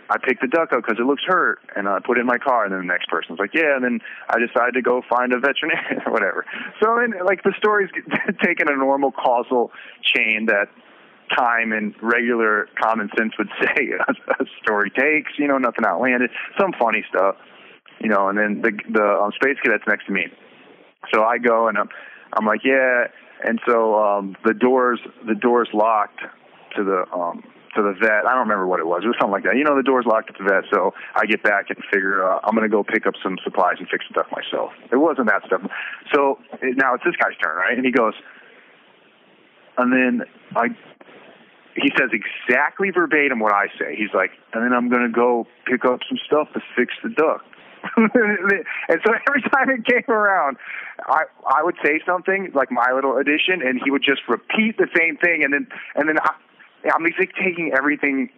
I 0.10 0.18
pick 0.18 0.40
the 0.40 0.48
duck 0.48 0.72
up 0.72 0.84
because 0.86 1.00
it 1.00 1.06
looks 1.06 1.24
hurt, 1.26 1.60
and 1.76 1.88
I 1.88 2.00
put 2.00 2.18
it 2.18 2.22
in 2.22 2.28
my 2.28 2.38
car. 2.38 2.64
And 2.64 2.74
then 2.74 2.82
the 2.82 2.86
next 2.86 3.10
person's 3.10 3.40
like, 3.40 3.54
"Yeah," 3.54 3.76
and 3.76 3.84
then 3.84 4.00
I 4.30 4.38
decided 4.40 4.74
to 4.76 4.82
go 4.82 5.02
find 5.10 5.34
a 5.34 5.40
veterinarian 5.40 6.02
or 6.06 6.12
whatever. 6.14 6.46
So, 6.82 6.98
and 6.98 7.14
like 7.26 7.44
the 7.44 7.54
story's 7.58 7.90
taken 8.44 8.70
a 8.70 8.76
normal 8.76 9.12
causal 9.12 9.72
chain 10.04 10.46
that 10.48 10.70
time 11.36 11.72
and 11.72 11.96
regular 12.02 12.70
common 12.80 13.10
sense 13.18 13.34
would 13.40 13.50
say 13.62 13.90
a, 13.98 14.44
a 14.44 14.46
story 14.62 14.92
takes. 14.92 15.32
You 15.38 15.48
know, 15.48 15.58
nothing 15.58 15.86
outlandish, 15.86 16.32
some 16.60 16.74
funny 16.80 17.04
stuff. 17.10 17.36
You 18.00 18.10
know, 18.10 18.30
and 18.30 18.38
then 18.38 18.62
the 18.62 18.78
the 18.92 19.06
um, 19.24 19.32
space 19.42 19.58
cadet's 19.64 19.86
next 19.88 20.06
to 20.06 20.12
me, 20.12 20.28
so 21.14 21.24
I 21.24 21.40
go 21.40 21.68
and 21.68 21.78
I'm 21.78 21.90
I'm 22.34 22.46
like, 22.46 22.62
"Yeah," 22.64 23.08
and 23.43 23.60
so 23.67 23.95
um, 23.95 24.36
the 24.45 24.54
doors 24.54 25.00
the 25.28 25.36
doors 25.36 25.69
locked 25.74 26.21
to 26.76 26.84
the 26.84 27.06
um 27.13 27.43
to 27.76 27.84
the 27.84 27.93
vet. 28.00 28.26
I 28.26 28.32
don't 28.32 28.48
remember 28.48 28.67
what 28.67 28.80
it 28.80 28.88
was. 28.88 29.04
It 29.04 29.08
was 29.08 29.17
something 29.19 29.36
like 29.36 29.43
that. 29.43 29.58
You 29.58 29.63
know, 29.63 29.76
the 29.76 29.84
door's 29.84 30.06
locked 30.06 30.30
at 30.30 30.38
the 30.39 30.48
vet, 30.48 30.63
so 30.71 30.93
I 31.15 31.26
get 31.26 31.43
back 31.43 31.69
and 31.69 31.78
figure 31.91 32.24
uh, 32.24 32.39
I'm 32.43 32.56
going 32.56 32.67
to 32.67 32.71
go 32.71 32.84
pick 32.84 33.06
up 33.06 33.13
some 33.21 33.38
supplies 33.43 33.76
and 33.80 33.88
fix 33.89 34.06
the 34.08 34.15
duck 34.15 34.32
myself. 34.32 34.71
It 34.91 34.98
wasn't 34.98 35.28
that 35.28 35.43
stuff. 35.45 35.62
So 36.13 36.39
it, 36.62 36.78
now 36.78 36.95
it's 36.95 37.04
this 37.04 37.15
guy's 37.19 37.38
turn, 37.43 37.56
right? 37.58 37.76
And 37.76 37.86
he 37.86 37.91
goes, 37.91 38.13
and 39.78 39.91
then 39.91 40.26
I. 40.56 40.69
He 41.76 41.91
says 42.00 42.10
exactly 42.15 42.89
verbatim 42.89 43.41
what 43.41 43.52
I 43.52 43.67
say. 43.78 43.98
He's 43.98 44.13
like, 44.13 44.32
and 44.54 44.63
then 44.63 44.71
I'm 44.71 44.88
going 44.88 45.04
to 45.04 45.12
go 45.12 45.45
pick 45.65 45.84
up 45.84 46.00
some 46.08 46.17
stuff 46.26 46.48
to 46.54 46.62
fix 46.74 46.93
the 47.04 47.10
duck. 47.10 47.43
And 47.98 49.00
so 49.06 49.13
every 49.28 49.41
time 49.54 49.69
it 49.69 49.86
came 49.86 50.13
around, 50.13 50.58
I 51.06 51.24
I 51.48 51.63
would 51.63 51.76
say 51.84 52.02
something 52.06 52.52
like 52.54 52.71
my 52.71 52.91
little 52.93 53.17
addition, 53.17 53.62
and 53.62 53.80
he 53.84 53.91
would 53.91 54.04
just 54.04 54.21
repeat 54.28 54.78
the 54.78 54.88
same 54.95 55.17
thing, 55.17 55.43
and 55.43 55.54
then 55.54 55.67
and 55.95 56.10
then 56.10 56.17
I, 56.19 56.32
I'm 56.93 57.04
like 57.04 57.34
taking 57.36 57.71
everything, 57.78 58.30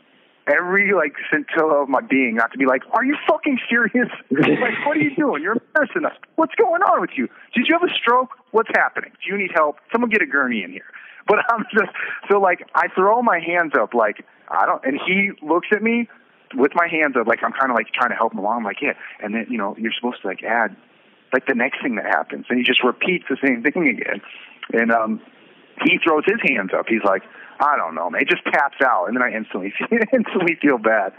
every 0.47 0.93
like 0.93 1.13
scintilla 1.31 1.83
of 1.83 1.89
my 1.89 2.01
being, 2.01 2.35
not 2.35 2.51
to 2.51 2.57
be 2.57 2.65
like, 2.65 2.83
are 2.91 3.03
you 3.03 3.15
fucking 3.27 3.59
serious? 3.69 4.09
like, 4.31 4.85
what 4.85 4.97
are 4.97 5.01
you 5.01 5.15
doing? 5.15 5.43
You're 5.43 5.53
embarrassing 5.53 6.05
us. 6.05 6.17
What's 6.35 6.55
going 6.55 6.81
on 6.81 7.01
with 7.01 7.11
you? 7.15 7.27
Did 7.53 7.67
you 7.67 7.77
have 7.79 7.87
a 7.87 7.93
stroke? 7.93 8.31
What's 8.51 8.69
happening? 8.75 9.11
Do 9.23 9.31
you 9.31 9.37
need 9.37 9.51
help? 9.53 9.77
Someone 9.91 10.09
get 10.09 10.21
a 10.21 10.27
gurney 10.27 10.63
in 10.63 10.71
here. 10.71 10.85
But 11.27 11.39
I'm 11.51 11.65
just 11.73 11.91
so 12.31 12.39
like 12.39 12.65
I 12.73 12.87
throw 12.87 13.21
my 13.21 13.41
hands 13.45 13.73
up 13.77 13.93
like 13.93 14.23
I 14.47 14.65
don't, 14.65 14.81
and 14.85 14.97
he 15.05 15.31
looks 15.45 15.67
at 15.75 15.83
me 15.83 16.07
with 16.55 16.71
my 16.75 16.87
hands 16.87 17.15
up 17.19 17.27
like 17.27 17.39
I'm 17.43 17.53
kind 17.53 17.71
of 17.71 17.75
like 17.75 17.91
trying 17.93 18.09
to 18.09 18.15
help 18.15 18.33
him 18.33 18.39
along. 18.39 18.57
I'm 18.59 18.63
like 18.63 18.81
yeah, 18.81 18.93
and 19.21 19.33
then 19.33 19.47
you 19.49 19.57
know 19.57 19.75
you're 19.77 19.93
supposed 19.95 20.21
to 20.21 20.27
like 20.27 20.43
add 20.43 20.75
like 21.33 21.45
the 21.45 21.55
next 21.55 21.81
thing 21.81 21.95
that 21.95 22.05
happens, 22.05 22.45
and 22.49 22.57
he 22.57 22.63
just 22.63 22.83
repeats 22.83 23.25
the 23.29 23.37
same 23.43 23.63
thing 23.63 23.87
again, 23.87 24.21
and 24.73 24.91
um 24.91 25.21
he 25.83 25.99
throws 26.03 26.23
his 26.25 26.41
hands 26.43 26.71
up. 26.75 26.85
He's 26.87 27.03
like, 27.03 27.21
I 27.59 27.77
don't 27.77 27.93
know, 27.93 28.09
man. 28.09 28.21
It 28.21 28.29
just 28.29 28.43
taps 28.45 28.77
out, 28.83 29.05
and 29.07 29.15
then 29.15 29.23
I 29.23 29.31
instantly 29.35 29.73
instantly 30.13 30.57
feel 30.61 30.77
bad 30.77 31.13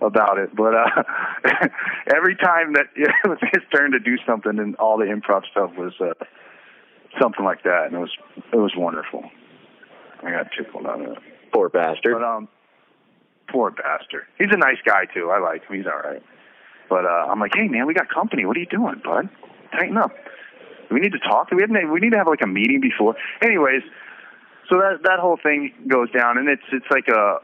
about 0.00 0.38
it. 0.38 0.54
But 0.54 0.74
uh 0.74 1.02
every 2.14 2.36
time 2.36 2.74
that 2.74 2.86
it 2.96 3.10
was 3.24 3.38
his 3.52 3.62
turn 3.74 3.92
to 3.92 4.00
do 4.00 4.16
something, 4.26 4.58
and 4.58 4.76
all 4.76 4.98
the 4.98 5.06
improv 5.06 5.42
stuff 5.50 5.72
was 5.76 5.92
uh 6.00 6.14
something 7.20 7.44
like 7.44 7.62
that, 7.64 7.86
and 7.86 7.94
it 7.94 7.98
was 7.98 8.12
it 8.52 8.58
was 8.58 8.72
wonderful. 8.76 9.24
I 10.22 10.30
got 10.32 10.48
tickled 10.56 10.86
on 10.86 11.02
it. 11.02 11.18
Poor 11.52 11.68
bastard. 11.68 12.14
But 12.14 12.22
um, 12.22 12.48
poor 13.50 13.70
bastard. 13.70 14.24
He's 14.38 14.48
a 14.52 14.56
nice 14.56 14.78
guy 14.84 15.06
too. 15.12 15.30
I 15.30 15.38
like 15.38 15.66
him. 15.68 15.76
He's 15.76 15.86
all 15.86 16.00
right. 16.00 16.22
But 16.88 17.04
uh, 17.04 17.26
I'm 17.30 17.38
like, 17.38 17.52
hey 17.54 17.68
man, 17.68 17.86
we 17.86 17.94
got 17.94 18.08
company. 18.08 18.44
What 18.44 18.56
are 18.56 18.60
you 18.60 18.66
doing, 18.66 19.00
bud? 19.04 19.28
Tighten 19.72 19.96
up. 19.96 20.12
We 20.90 20.98
need 20.98 21.12
to 21.12 21.20
talk. 21.20 21.50
We 21.52 21.62
have 21.62 21.70
we 21.70 22.00
need 22.00 22.10
to 22.10 22.18
have 22.18 22.26
like 22.26 22.42
a 22.42 22.48
meeting 22.48 22.80
before. 22.80 23.14
Anyways, 23.42 23.82
so 24.68 24.76
that 24.78 25.02
that 25.04 25.20
whole 25.20 25.38
thing 25.40 25.72
goes 25.86 26.10
down, 26.10 26.38
and 26.38 26.48
it's 26.48 26.66
it's 26.72 26.86
like 26.90 27.06
a 27.08 27.38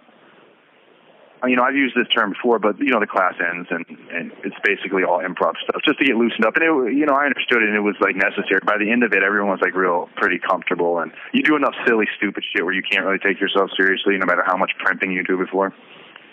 you 1.45 1.57
know, 1.57 1.63
I've 1.63 1.77
used 1.77 1.95
this 1.95 2.09
term 2.09 2.33
before, 2.33 2.59
but 2.59 2.79
you 2.81 2.89
know, 2.89 3.01
the 3.01 3.07
class 3.07 3.35
ends 3.37 3.69
and 3.71 3.85
and 4.11 4.33
it's 4.43 4.57
basically 4.65 5.05
all 5.05 5.21
improv 5.21 5.53
stuff 5.63 5.83
just 5.85 5.99
to 5.99 6.05
get 6.05 6.17
loosened 6.17 6.47
up. 6.47 6.57
And 6.57 6.65
it, 6.65 6.97
you 6.97 7.05
know, 7.05 7.13
I 7.13 7.27
understood 7.27 7.63
it 7.63 7.69
and 7.69 7.77
it 7.77 7.85
was 7.85 7.97
like 8.01 8.17
necessary. 8.17 8.61
By 8.65 8.79
the 8.79 8.91
end 8.91 9.05
of 9.05 9.13
it, 9.13 9.23
everyone 9.23 9.51
was 9.51 9.61
like 9.61 9.75
real 9.75 10.09
pretty 10.17 10.39
comfortable, 10.39 10.99
and 11.01 11.13
you 11.33 11.43
do 11.43 11.57
enough 11.57 11.75
silly, 11.87 12.07
stupid 12.17 12.45
shit 12.53 12.65
where 12.65 12.75
you 12.75 12.83
can't 12.83 13.05
really 13.05 13.21
take 13.21 13.41
yourself 13.41 13.71
seriously, 13.77 14.17
no 14.17 14.25
matter 14.25 14.43
how 14.47 14.57
much 14.57 14.73
primping 14.79 15.13
you 15.13 15.23
do 15.25 15.37
before. 15.37 15.75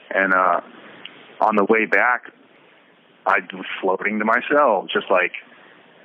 And 0.09 0.33
uh, 0.33 0.61
on 1.41 1.55
the 1.55 1.65
way 1.65 1.85
back, 1.85 2.31
I 3.25 3.39
was 3.51 3.65
floating 3.81 4.19
to 4.19 4.25
myself, 4.25 4.87
just 4.93 5.11
like 5.11 5.33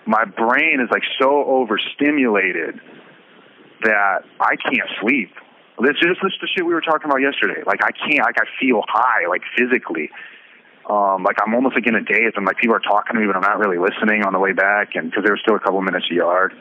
my 0.06 0.24
brain 0.24 0.80
is 0.80 0.88
like 0.90 1.02
so 1.20 1.44
overstimulated 1.44 2.80
that 3.82 4.24
I 4.40 4.56
can't 4.56 4.88
sleep. 5.00 5.30
This 5.78 5.94
is 6.02 6.18
just 6.18 6.40
the 6.42 6.48
shit 6.50 6.66
we 6.66 6.74
were 6.74 6.82
talking 6.82 7.06
about 7.06 7.22
yesterday. 7.22 7.62
Like 7.62 7.78
I 7.84 7.94
can't, 7.94 8.26
like 8.26 8.40
I 8.42 8.46
feel 8.58 8.82
high, 8.88 9.30
like 9.30 9.42
physically. 9.56 10.10
Um, 10.90 11.22
like 11.22 11.36
I'm 11.38 11.54
almost 11.54 11.76
like 11.76 11.86
in 11.86 11.94
a 11.94 12.02
daze. 12.02 12.34
I'm 12.34 12.44
like 12.44 12.58
people 12.58 12.74
are 12.74 12.82
talking 12.82 13.14
to 13.14 13.20
me, 13.20 13.26
but 13.26 13.36
I'm 13.36 13.46
not 13.46 13.58
really 13.62 13.78
listening 13.78 14.24
on 14.26 14.32
the 14.32 14.40
way 14.40 14.52
back, 14.52 14.96
and 14.96 15.10
because 15.10 15.22
there 15.22 15.32
was 15.32 15.40
still 15.40 15.54
a 15.54 15.60
couple 15.60 15.80
minutes 15.82 16.06
a 16.10 16.14
yard. 16.14 16.52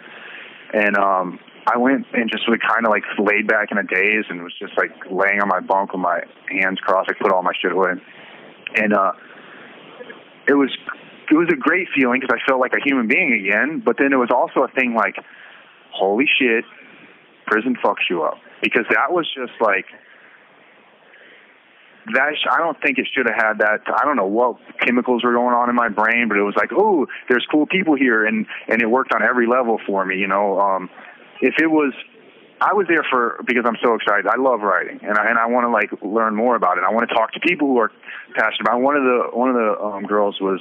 And 0.73 0.97
um, 0.97 1.39
I 1.65 1.77
went 1.77 2.05
and 2.13 2.29
just 2.29 2.47
like 2.47 2.61
kind 2.61 2.85
of 2.85 2.91
like 2.91 3.03
laid 3.17 3.47
back 3.47 3.71
in 3.71 3.79
a 3.79 3.83
daze 3.83 4.25
and 4.29 4.43
was 4.43 4.53
just 4.59 4.77
like 4.77 4.93
laying 5.09 5.41
on 5.41 5.47
my 5.47 5.61
bunk 5.61 5.93
with 5.93 6.01
my 6.01 6.21
hands 6.51 6.77
crossed. 6.79 7.09
I 7.09 7.17
put 7.17 7.31
all 7.31 7.41
my 7.41 7.53
shit 7.59 7.71
away, 7.71 7.97
and 8.75 8.93
uh, 8.93 9.13
it 10.45 10.53
was 10.53 10.69
it 11.31 11.35
was 11.35 11.49
a 11.49 11.57
great 11.57 11.87
feeling 11.95 12.21
because 12.21 12.37
I 12.37 12.45
felt 12.45 12.61
like 12.61 12.73
a 12.77 12.83
human 12.85 13.07
being 13.07 13.33
again. 13.33 13.81
But 13.83 13.97
then 13.97 14.13
it 14.13 14.21
was 14.21 14.29
also 14.29 14.61
a 14.61 14.69
thing 14.77 14.93
like, 14.93 15.15
holy 15.89 16.27
shit, 16.37 16.65
prison 17.47 17.75
fucks 17.81 18.05
you 18.11 18.21
up 18.21 18.37
because 18.61 18.85
that 18.89 19.11
was 19.11 19.27
just 19.35 19.53
like 19.61 19.85
that. 22.13 22.33
sh- 22.35 22.47
I 22.51 22.57
don't 22.59 22.79
think 22.81 22.97
it 22.97 23.07
should 23.13 23.27
have 23.27 23.35
had 23.35 23.59
that. 23.59 23.81
I 23.87 24.05
don't 24.05 24.15
know 24.15 24.27
what 24.27 24.57
chemicals 24.79 25.23
were 25.23 25.33
going 25.33 25.55
on 25.55 25.69
in 25.69 25.75
my 25.75 25.89
brain, 25.89 26.27
but 26.27 26.37
it 26.37 26.43
was 26.43 26.55
like, 26.55 26.71
oh, 26.75 27.07
there's 27.29 27.45
cool 27.51 27.65
people 27.65 27.95
here, 27.95 28.25
and 28.25 28.45
and 28.67 28.81
it 28.81 28.89
worked 28.89 29.13
on 29.13 29.23
every 29.23 29.47
level 29.47 29.79
for 29.85 30.05
me. 30.05 30.17
You 30.17 30.27
know, 30.27 30.59
um, 30.59 30.89
if 31.41 31.55
it 31.59 31.67
was. 31.67 31.93
I 32.59 32.73
was 32.73 32.87
there 32.89 33.05
for 33.07 33.39
because 33.45 33.65
I'm 33.67 33.77
so 33.85 33.93
excited. 33.93 34.25
I 34.25 34.35
love 34.41 34.61
writing, 34.61 34.99
and 35.03 35.15
I 35.15 35.29
and 35.29 35.37
I 35.37 35.45
want 35.45 35.65
to 35.65 35.69
like 35.69 35.91
learn 36.01 36.33
more 36.35 36.55
about 36.55 36.79
it. 36.79 36.83
I 36.83 36.91
want 36.91 37.07
to 37.07 37.13
talk 37.13 37.31
to 37.33 37.39
people 37.39 37.67
who 37.67 37.77
are 37.77 37.91
passionate 38.33 38.61
about. 38.61 38.81
One 38.81 38.95
of 38.95 39.03
the 39.03 39.29
one 39.37 39.49
of 39.49 39.55
the 39.55 39.77
um, 39.79 40.03
girls 40.05 40.41
was 40.41 40.59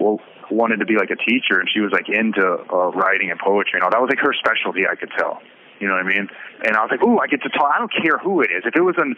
well 0.00 0.18
wanted 0.50 0.78
to 0.80 0.86
be 0.86 0.96
like 0.96 1.10
a 1.10 1.16
teacher, 1.16 1.60
and 1.60 1.68
she 1.72 1.78
was 1.78 1.92
like 1.92 2.08
into 2.08 2.42
uh, 2.42 2.90
writing 2.98 3.30
and 3.30 3.38
poetry. 3.38 3.78
And 3.78 3.84
all 3.84 3.90
that 3.90 4.00
was 4.00 4.10
like 4.10 4.18
her 4.26 4.34
specialty. 4.34 4.88
I 4.90 4.96
could 4.96 5.12
tell. 5.16 5.40
You 5.80 5.88
know 5.88 5.94
what 5.94 6.04
I 6.04 6.08
mean? 6.08 6.28
And 6.64 6.76
I 6.76 6.82
was 6.82 6.90
like, 6.90 7.02
ooh, 7.02 7.18
I 7.18 7.26
get 7.26 7.42
to 7.42 7.48
talk. 7.50 7.70
I 7.74 7.78
don't 7.78 7.92
care 7.92 8.18
who 8.18 8.40
it 8.42 8.50
is. 8.50 8.62
If 8.64 8.76
it 8.76 8.82
was 8.82 8.94
an, 8.98 9.16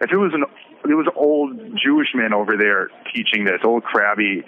if 0.00 0.10
it 0.10 0.16
was 0.16 0.32
an, 0.32 0.44
it 0.88 0.94
was 0.94 1.06
old 1.14 1.58
Jewish 1.76 2.08
man 2.14 2.32
over 2.32 2.56
there 2.56 2.88
teaching 3.14 3.44
this, 3.44 3.60
old 3.64 3.84
crabby, 3.84 4.42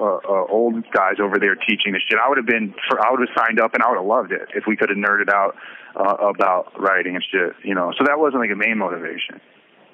uh, 0.00 0.18
uh, 0.24 0.46
old 0.48 0.82
guys 0.90 1.20
over 1.20 1.38
there 1.38 1.54
teaching 1.54 1.92
this 1.92 2.02
shit. 2.08 2.18
I 2.18 2.28
would 2.28 2.38
have 2.38 2.46
been, 2.46 2.74
for, 2.88 2.98
I 3.04 3.10
would 3.10 3.20
have 3.20 3.36
signed 3.36 3.60
up 3.60 3.74
and 3.74 3.82
I 3.82 3.90
would 3.90 3.98
have 3.98 4.06
loved 4.06 4.32
it 4.32 4.48
if 4.54 4.64
we 4.66 4.76
could 4.76 4.88
have 4.88 4.98
nerded 4.98 5.28
out 5.28 5.56
uh, 5.94 6.28
about 6.28 6.72
writing 6.80 7.14
and 7.14 7.24
shit. 7.30 7.52
You 7.62 7.74
know, 7.74 7.92
so 7.98 8.04
that 8.06 8.18
wasn't 8.18 8.40
like 8.40 8.50
a 8.50 8.56
main 8.56 8.78
motivation, 8.78 9.40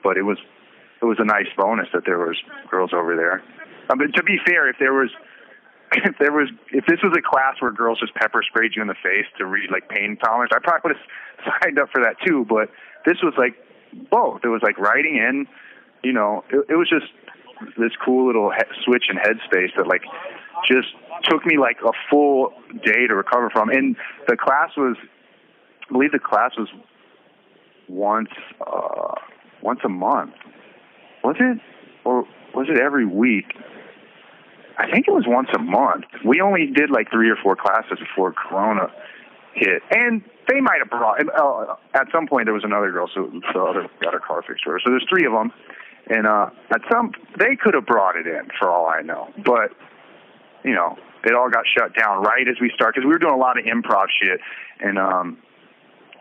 but 0.03 0.17
it 0.17 0.23
was, 0.23 0.39
it 1.03 1.05
was 1.05 1.19
a 1.19 1.25
nice 1.25 1.51
bonus 1.57 1.89
that 1.93 2.05
there 2.07 2.19
was 2.19 2.37
girls 2.71 2.93
over 2.95 3.17
there. 3.17 3.43
Uh, 3.91 3.97
but 3.97 4.15
to 4.15 4.23
be 4.23 4.39
fair, 4.47 4.71
if 4.71 4.77
there 4.79 4.95
was 4.95 5.11
if 5.93 6.17
there 6.19 6.33
was 6.33 6.49
if 6.73 6.87
this 6.87 7.01
was 7.03 7.13
a 7.17 7.23
class 7.23 7.57
where 7.61 7.73
girls 7.73 7.99
just 8.01 8.15
pepper 8.15 8.43
sprayed 8.43 8.73
you 8.77 8.83
in 8.83 8.89
the 8.89 8.99
face 9.03 9.27
to 9.39 9.47
read 9.47 9.71
like 9.71 9.89
pain 9.89 10.17
tolerance, 10.23 10.53
I 10.55 10.59
probably 10.63 10.91
would 10.91 10.97
have 10.97 11.53
signed 11.63 11.79
up 11.79 11.91
for 11.91 12.03
that 12.03 12.17
too. 12.27 12.47
But 12.49 12.71
this 13.05 13.19
was 13.23 13.35
like 13.37 13.55
both. 14.11 14.41
It 14.45 14.49
was 14.49 14.63
like 14.63 14.79
writing 14.79 15.17
in, 15.17 15.47
you 16.03 16.13
know, 16.13 16.45
it, 16.51 16.65
it 16.71 16.77
was 16.77 16.89
just 16.89 17.11
this 17.79 17.93
cool 18.05 18.27
little 18.27 18.51
he- 18.51 18.85
switch 18.85 19.05
in 19.11 19.17
headspace 19.17 19.75
that 19.77 19.87
like 19.87 20.03
just 20.67 20.89
took 21.25 21.45
me 21.45 21.59
like 21.59 21.79
a 21.85 21.93
full 22.11 22.53
day 22.85 23.07
to 23.07 23.15
recover 23.15 23.51
from. 23.51 23.71
And 23.71 23.97
the 24.29 24.37
class 24.37 24.71
was, 24.77 24.97
I 25.89 25.93
believe 25.93 26.13
the 26.13 26.19
class 26.19 26.53
was 26.57 26.69
once 27.89 28.31
uh, 28.65 29.15
once 29.63 29.81
a 29.85 29.89
month. 29.89 30.35
Was 31.25 31.37
it, 31.39 31.59
or 32.05 32.25
was 32.55 32.69
it 32.71 32.81
every 32.81 33.05
week? 33.05 33.53
I 34.81 34.91
think 34.91 35.07
it 35.07 35.13
was 35.13 35.25
once 35.27 35.49
a 35.55 35.59
month. 35.59 36.07
We 36.25 36.41
only 36.41 36.67
did 36.67 36.91
like 36.91 37.11
three 37.11 37.29
or 37.29 37.37
four 37.37 37.55
classes 37.55 37.99
before 37.99 38.33
Corona 38.33 38.89
hit, 39.55 39.83
and 39.91 40.23
they 40.49 40.61
might 40.61 40.79
have 40.79 40.89
brought. 40.89 41.21
Uh, 41.21 41.77
at 41.93 42.07
some 42.11 42.27
point, 42.27 42.47
there 42.47 42.55
was 42.55 42.65
another 42.65 42.91
girl, 42.91 43.09
so 43.15 43.29
the 43.29 43.61
other 43.61 43.89
got 44.01 44.15
her 44.15 44.21
car 44.21 44.41
fixed 44.41 44.65
for 44.65 44.73
her. 44.73 44.81
So 44.83 44.91
there's 44.91 45.05
three 45.09 45.27
of 45.27 45.33
them, 45.33 45.53
and 46.09 46.27
uh, 46.27 46.49
at 46.73 46.81
some 46.91 47.13
they 47.39 47.57
could 47.57 47.75
have 47.75 47.85
brought 47.85 48.17
it 48.17 48.27
in 48.27 48.49
for 48.59 48.71
all 48.71 48.87
I 48.87 49.03
know, 49.03 49.29
but 49.45 49.77
you 50.65 50.73
know 50.73 50.97
it 51.25 51.35
all 51.35 51.51
got 51.51 51.65
shut 51.77 51.95
down 51.95 52.23
right 52.23 52.49
as 52.49 52.57
we 52.61 52.73
started 52.75 53.01
because 53.01 53.07
we 53.07 53.13
were 53.13 53.19
doing 53.21 53.35
a 53.35 53.43
lot 53.43 53.59
of 53.59 53.65
improv 53.67 54.07
shit, 54.17 54.41
and 54.81 54.99
um, 54.99 55.37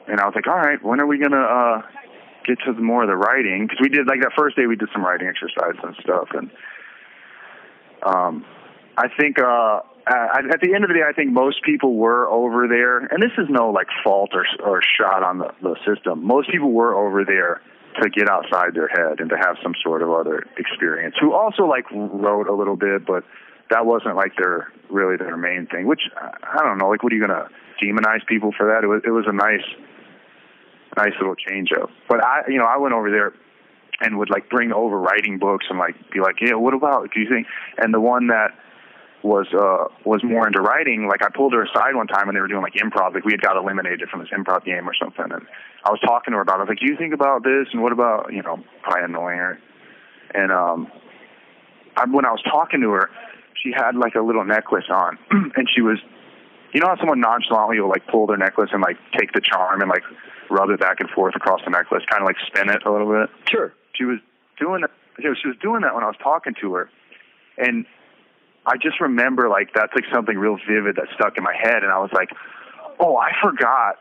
and 0.07 0.19
I 0.19 0.25
was 0.25 0.33
like, 0.35 0.47
all 0.47 0.59
right, 0.59 0.83
when 0.83 0.99
are 0.99 1.07
we 1.07 1.17
gonna 1.17 1.39
uh 1.39 1.81
get 2.45 2.59
to 2.65 2.73
the 2.73 2.81
more 2.81 3.03
of 3.03 3.07
the 3.07 3.15
writing? 3.15 3.67
Because 3.67 3.79
we 3.81 3.87
did 3.87 4.05
like 4.05 4.19
that 4.19 4.33
first 4.35 4.57
day 4.57 4.67
we 4.67 4.75
did 4.75 4.89
some 4.91 5.05
writing 5.05 5.27
exercises 5.27 5.79
and 5.81 5.95
stuff, 6.03 6.27
and 6.33 6.51
um, 8.03 8.45
I 8.97 9.07
think 9.19 9.39
uh, 9.39 9.79
at 10.07 10.59
the 10.61 10.73
end 10.73 10.83
of 10.83 10.89
the 10.89 10.95
day, 10.95 11.05
I 11.07 11.13
think 11.13 11.31
most 11.31 11.63
people 11.63 11.95
were 11.95 12.27
over 12.27 12.67
there, 12.67 12.99
and 12.99 13.21
this 13.21 13.31
is 13.37 13.47
no 13.49 13.69
like 13.69 13.87
fault 14.03 14.31
or 14.33 14.45
or 14.65 14.81
shot 14.81 15.23
on 15.23 15.39
the, 15.39 15.51
the 15.61 15.75
system. 15.85 16.25
Most 16.25 16.49
people 16.51 16.71
were 16.71 16.95
over 16.95 17.23
there 17.23 17.61
to 18.01 18.09
get 18.09 18.29
outside 18.29 18.73
their 18.73 18.87
head 18.87 19.19
and 19.19 19.29
to 19.29 19.37
have 19.37 19.57
some 19.61 19.73
sort 19.83 20.01
of 20.01 20.11
other 20.11 20.45
experience. 20.57 21.15
Who 21.21 21.33
also 21.33 21.63
like 21.63 21.85
wrote 21.91 22.47
a 22.47 22.53
little 22.53 22.75
bit, 22.75 23.05
but 23.05 23.23
that 23.69 23.85
wasn't 23.85 24.15
like 24.15 24.33
their 24.37 24.71
really 24.89 25.17
their 25.17 25.37
main 25.37 25.67
thing. 25.67 25.87
Which 25.87 26.01
I 26.17 26.63
don't 26.63 26.77
know. 26.77 26.89
Like, 26.89 27.03
what 27.03 27.13
are 27.13 27.15
you 27.15 27.25
gonna 27.25 27.49
demonize 27.81 28.25
people 28.27 28.51
for 28.57 28.67
that? 28.67 28.83
It 28.83 28.87
was 28.87 29.01
it 29.05 29.11
was 29.11 29.25
a 29.27 29.33
nice 29.33 29.65
nice 30.97 31.13
little 31.19 31.35
change 31.35 31.69
up. 31.79 31.89
But 32.07 32.23
I 32.23 32.41
you 32.47 32.57
know 32.57 32.65
I 32.65 32.77
went 32.77 32.93
over 32.93 33.11
there 33.11 33.33
and 34.01 34.17
would 34.17 34.29
like 34.29 34.49
bring 34.49 34.71
over 34.71 34.99
writing 34.99 35.39
books 35.39 35.65
and 35.69 35.79
like 35.79 35.95
be 36.11 36.19
like, 36.19 36.35
yeah, 36.41 36.55
what 36.55 36.73
about? 36.73 37.09
Do 37.13 37.19
you 37.19 37.29
think? 37.29 37.47
And 37.77 37.93
the 37.93 37.99
one 37.99 38.27
that 38.27 38.55
was 39.23 39.47
uh 39.53 39.91
was 40.05 40.23
more 40.23 40.47
into 40.47 40.61
writing, 40.61 41.07
like 41.07 41.23
I 41.23 41.29
pulled 41.29 41.53
her 41.53 41.63
aside 41.63 41.95
one 41.95 42.07
time 42.07 42.29
and 42.29 42.35
they 42.35 42.41
were 42.41 42.47
doing 42.47 42.61
like 42.61 42.75
improv, 42.75 43.13
like 43.13 43.25
we 43.25 43.33
had 43.33 43.41
got 43.41 43.57
eliminated 43.57 44.07
from 44.09 44.21
this 44.21 44.29
improv 44.29 44.63
game 44.63 44.87
or 44.87 44.93
something, 44.95 45.25
and 45.29 45.45
I 45.83 45.91
was 45.91 45.99
talking 45.99 46.31
to 46.31 46.37
her 46.37 46.41
about. 46.41 46.55
it. 46.55 46.59
I 46.59 46.63
was 46.63 46.69
like, 46.69 46.79
"Do 46.79 46.85
you 46.85 46.97
think 46.97 47.13
about 47.13 47.43
this? 47.43 47.67
And 47.73 47.81
what 47.81 47.91
about 47.91 48.31
you 48.31 48.41
know, 48.41 48.63
probably 48.81 49.03
annoying 49.03 49.37
her?" 49.37 49.59
And 50.33 50.51
um, 50.51 50.91
I, 51.97 52.05
when 52.05 52.25
I 52.25 52.31
was 52.31 52.41
talking 52.43 52.81
to 52.81 52.91
her, 52.91 53.09
she 53.61 53.71
had 53.75 53.95
like 53.95 54.15
a 54.15 54.21
little 54.21 54.45
necklace 54.45 54.85
on, 54.89 55.17
and 55.31 55.67
she 55.73 55.81
was, 55.81 55.97
you 56.73 56.79
know 56.79 56.87
how 56.87 56.97
someone 56.97 57.19
nonchalantly 57.19 57.79
will 57.79 57.89
like 57.89 58.07
pull 58.07 58.27
their 58.27 58.37
necklace 58.37 58.69
and 58.71 58.81
like 58.81 58.97
take 59.17 59.33
the 59.33 59.41
charm 59.41 59.81
and 59.81 59.89
like 59.89 60.03
rub 60.49 60.69
it 60.69 60.79
back 60.79 60.99
and 60.99 61.09
forth 61.09 61.35
across 61.35 61.61
the 61.65 61.71
necklace, 61.71 62.03
kind 62.09 62.21
of 62.21 62.27
like 62.27 62.37
spin 62.47 62.69
it 62.69 62.85
a 62.85 62.91
little 62.91 63.09
bit. 63.11 63.29
Sure. 63.49 63.73
She 63.99 64.05
was 64.05 64.19
doing 64.57 64.81
that. 64.81 64.91
She 65.19 65.27
was 65.27 65.57
doing 65.61 65.81
that 65.81 65.93
when 65.93 66.03
I 66.03 66.07
was 66.07 66.15
talking 66.23 66.55
to 66.61 66.73
her, 66.75 66.89
and 67.57 67.85
I 68.65 68.77
just 68.77 69.01
remember 69.01 69.49
like 69.49 69.73
that's 69.75 69.93
like 69.93 70.05
something 70.13 70.37
real 70.37 70.57
vivid 70.67 70.95
that 70.95 71.07
stuck 71.13 71.37
in 71.37 71.43
my 71.43 71.53
head, 71.53 71.83
and 71.83 71.91
I 71.91 71.99
was 71.99 72.11
like, 72.13 72.29
oh, 72.99 73.17
I 73.17 73.31
forgot. 73.43 73.99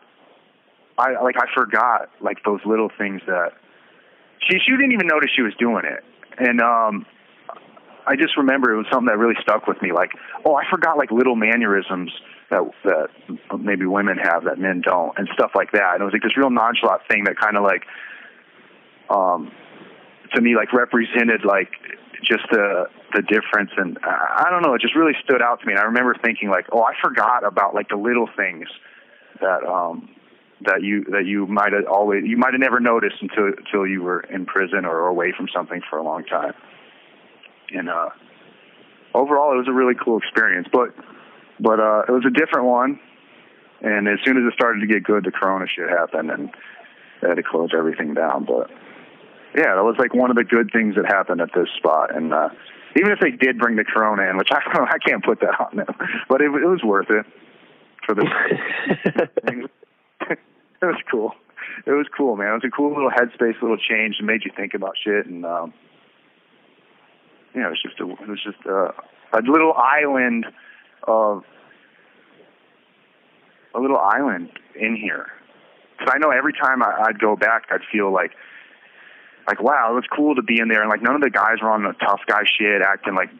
I 0.96 1.20
like 1.22 1.36
I 1.36 1.46
forgot 1.55 2.11
like 2.20 2.44
those 2.44 2.61
little 2.64 2.90
things 2.96 3.20
that 3.26 3.53
she 4.46 4.59
she 4.64 4.72
didn't 4.72 4.92
even 4.92 5.07
notice 5.07 5.30
she 5.34 5.42
was 5.42 5.55
doing 5.59 5.84
it, 5.84 6.05
and 6.38 6.61
um, 6.61 7.05
I 8.07 8.16
just 8.16 8.36
remember 8.36 8.72
it 8.72 8.76
was 8.76 8.86
something 8.90 9.07
that 9.07 9.18
really 9.18 9.36
stuck 9.42 9.66
with 9.66 9.82
me. 9.82 9.92
Like, 9.92 10.11
oh, 10.44 10.55
I 10.55 10.64
forgot 10.70 10.96
like 10.96 11.11
little 11.11 11.36
mannerisms 11.36 12.11
that 12.51 12.62
that 12.84 13.09
maybe 13.61 13.86
women 13.86 14.18
have 14.18 14.44
that 14.44 14.59
men 14.59 14.80
don't, 14.80 15.16
and 15.18 15.28
stuff 15.34 15.53
like 15.55 15.72
that. 15.72 15.94
And 15.94 16.03
it 16.03 16.05
was 16.05 16.12
like 16.14 16.22
this 16.22 16.36
real 16.36 16.51
nonchalant 16.51 17.03
thing 17.11 17.24
that 17.24 17.36
kind 17.38 17.57
of 17.57 17.64
like, 17.64 17.84
um, 19.11 19.53
to 20.35 20.41
me 20.41 20.57
like 20.57 20.72
represented 20.72 21.45
like 21.45 21.70
just 22.22 22.45
the 22.51 22.87
the 23.14 23.22
difference. 23.22 23.70
And 23.76 23.99
I 24.03 24.49
don't 24.51 24.62
know 24.62 24.74
it 24.74 24.83
just 24.83 24.95
really 24.95 25.14
stood 25.24 25.43
out 25.43 25.61
to 25.61 25.66
me. 25.66 25.72
And 25.72 25.81
I 25.81 25.85
remember 25.85 26.14
thinking 26.22 26.51
like 26.51 26.66
oh 26.72 26.83
I 26.83 26.95
forgot 27.03 27.45
about 27.45 27.74
like 27.74 27.89
the 27.89 27.97
little 27.97 28.29
things 28.37 28.68
that 29.41 29.64
um 29.64 30.09
that 30.66 30.83
you 30.83 31.05
that 31.11 31.24
you 31.24 31.47
might 31.47 31.72
have 31.72 31.87
always 31.87 32.24
you 32.24 32.37
might 32.37 32.53
have 32.53 32.61
never 32.61 32.81
noticed 32.81 33.16
until 33.20 33.47
until 33.47 33.87
you 33.87 34.03
were 34.03 34.20
in 34.20 34.47
prison 34.47 34.85
or 34.85 35.07
away 35.07 35.33
from 35.37 35.49
something 35.55 35.81
for 35.89 35.99
a 35.99 36.03
long 36.03 36.24
time. 36.24 36.55
And 37.74 37.89
uh 37.89 38.11
overall 39.14 39.53
it 39.53 39.57
was 39.57 39.68
a 39.68 39.72
really 39.72 39.95
cool 39.95 40.18
experience. 40.18 40.68
But 40.72 40.95
but 41.61 41.81
uh 41.81 42.03
it 42.09 42.12
was 42.12 42.24
a 42.26 42.31
different 42.31 42.66
one. 42.66 43.01
And 43.81 44.09
as 44.09 44.18
soon 44.24 44.37
as 44.37 44.43
it 44.45 44.55
started 44.55 44.81
to 44.81 44.87
get 44.87 45.05
good 45.05 45.24
the 45.24 45.31
corona 45.31 45.66
shit 45.66 45.89
happened 45.89 46.31
and 46.31 46.51
they 47.22 47.29
had 47.29 47.37
to 47.37 47.43
close 47.43 47.70
everything 47.76 48.14
down. 48.14 48.45
But 48.45 48.70
yeah, 49.59 49.75
that 49.75 49.83
was 49.83 49.97
like 49.99 50.15
one 50.15 50.31
of 50.31 50.37
the 50.37 50.45
good 50.45 50.71
things 50.73 50.95
that 50.95 51.07
happened 51.07 51.41
at 51.41 51.51
this 51.53 51.69
spot. 51.77 52.15
And 52.15 52.33
uh, 52.33 52.51
even 52.97 53.11
if 53.11 53.19
they 53.19 53.33
did 53.33 53.59
bring 53.59 53.75
the 53.75 53.85
Corona 53.85 54.31
in, 54.31 54.37
which 54.37 54.49
I 54.53 54.61
don't 54.63 54.75
know, 54.75 54.87
I 54.89 54.99
can't 54.99 55.25
put 55.25 55.41
that 55.41 55.59
on 55.59 55.77
them, 55.77 55.95
but 56.29 56.41
it, 56.41 56.47
it 56.47 56.69
was 56.69 56.83
worth 56.85 57.11
it 57.11 57.27
for 58.07 58.15
the. 58.15 58.25
it 60.23 60.87
was 60.87 61.03
cool. 61.11 61.33
It 61.87 61.91
was 61.91 62.07
cool, 62.17 62.37
man. 62.37 62.51
It 62.51 62.63
was 62.63 62.65
a 62.67 62.71
cool 62.71 62.95
little 62.95 63.11
headspace, 63.11 63.61
little 63.61 63.77
change, 63.77 64.17
and 64.19 64.27
made 64.27 64.45
you 64.45 64.53
think 64.57 64.75
about 64.75 64.95
shit. 65.03 65.27
And 65.27 65.45
um, 65.45 65.75
yeah, 67.55 67.67
it 67.67 67.71
was 67.71 67.83
just 67.83 67.99
a, 68.01 68.09
it 68.11 68.29
was 68.29 68.43
just 68.43 68.65
a, 68.65 68.95
a 69.37 69.43
little 69.43 69.75
island 69.75 70.47
of 71.03 71.43
a 73.75 73.81
little 73.81 73.99
island 73.99 74.51
in 74.75 74.97
here. 74.97 75.27
Because 75.99 76.13
I 76.15 76.19
know 76.19 76.31
every 76.31 76.53
time 76.53 76.83
I, 76.83 77.07
I'd 77.09 77.19
go 77.19 77.35
back, 77.35 77.65
I'd 77.71 77.81
feel 77.91 78.13
like 78.13 78.33
like 79.49 79.62
wow, 79.62 79.90
it 79.90 79.94
was 79.94 80.05
cool 80.14 80.36
to 80.36 80.42
be 80.42 80.61
in 80.61 80.68
there, 80.68 80.82
and 80.82 80.90
like 80.90 81.03
none 81.03 81.16
of 81.16 81.22
the 81.22 81.30
guys 81.30 81.57
were 81.62 81.70
on 81.72 81.82
the 81.82 81.96
tough 82.05 82.20
guy 82.28 82.44
shit, 82.44 82.82
acting 82.82 83.16
like 83.16 83.30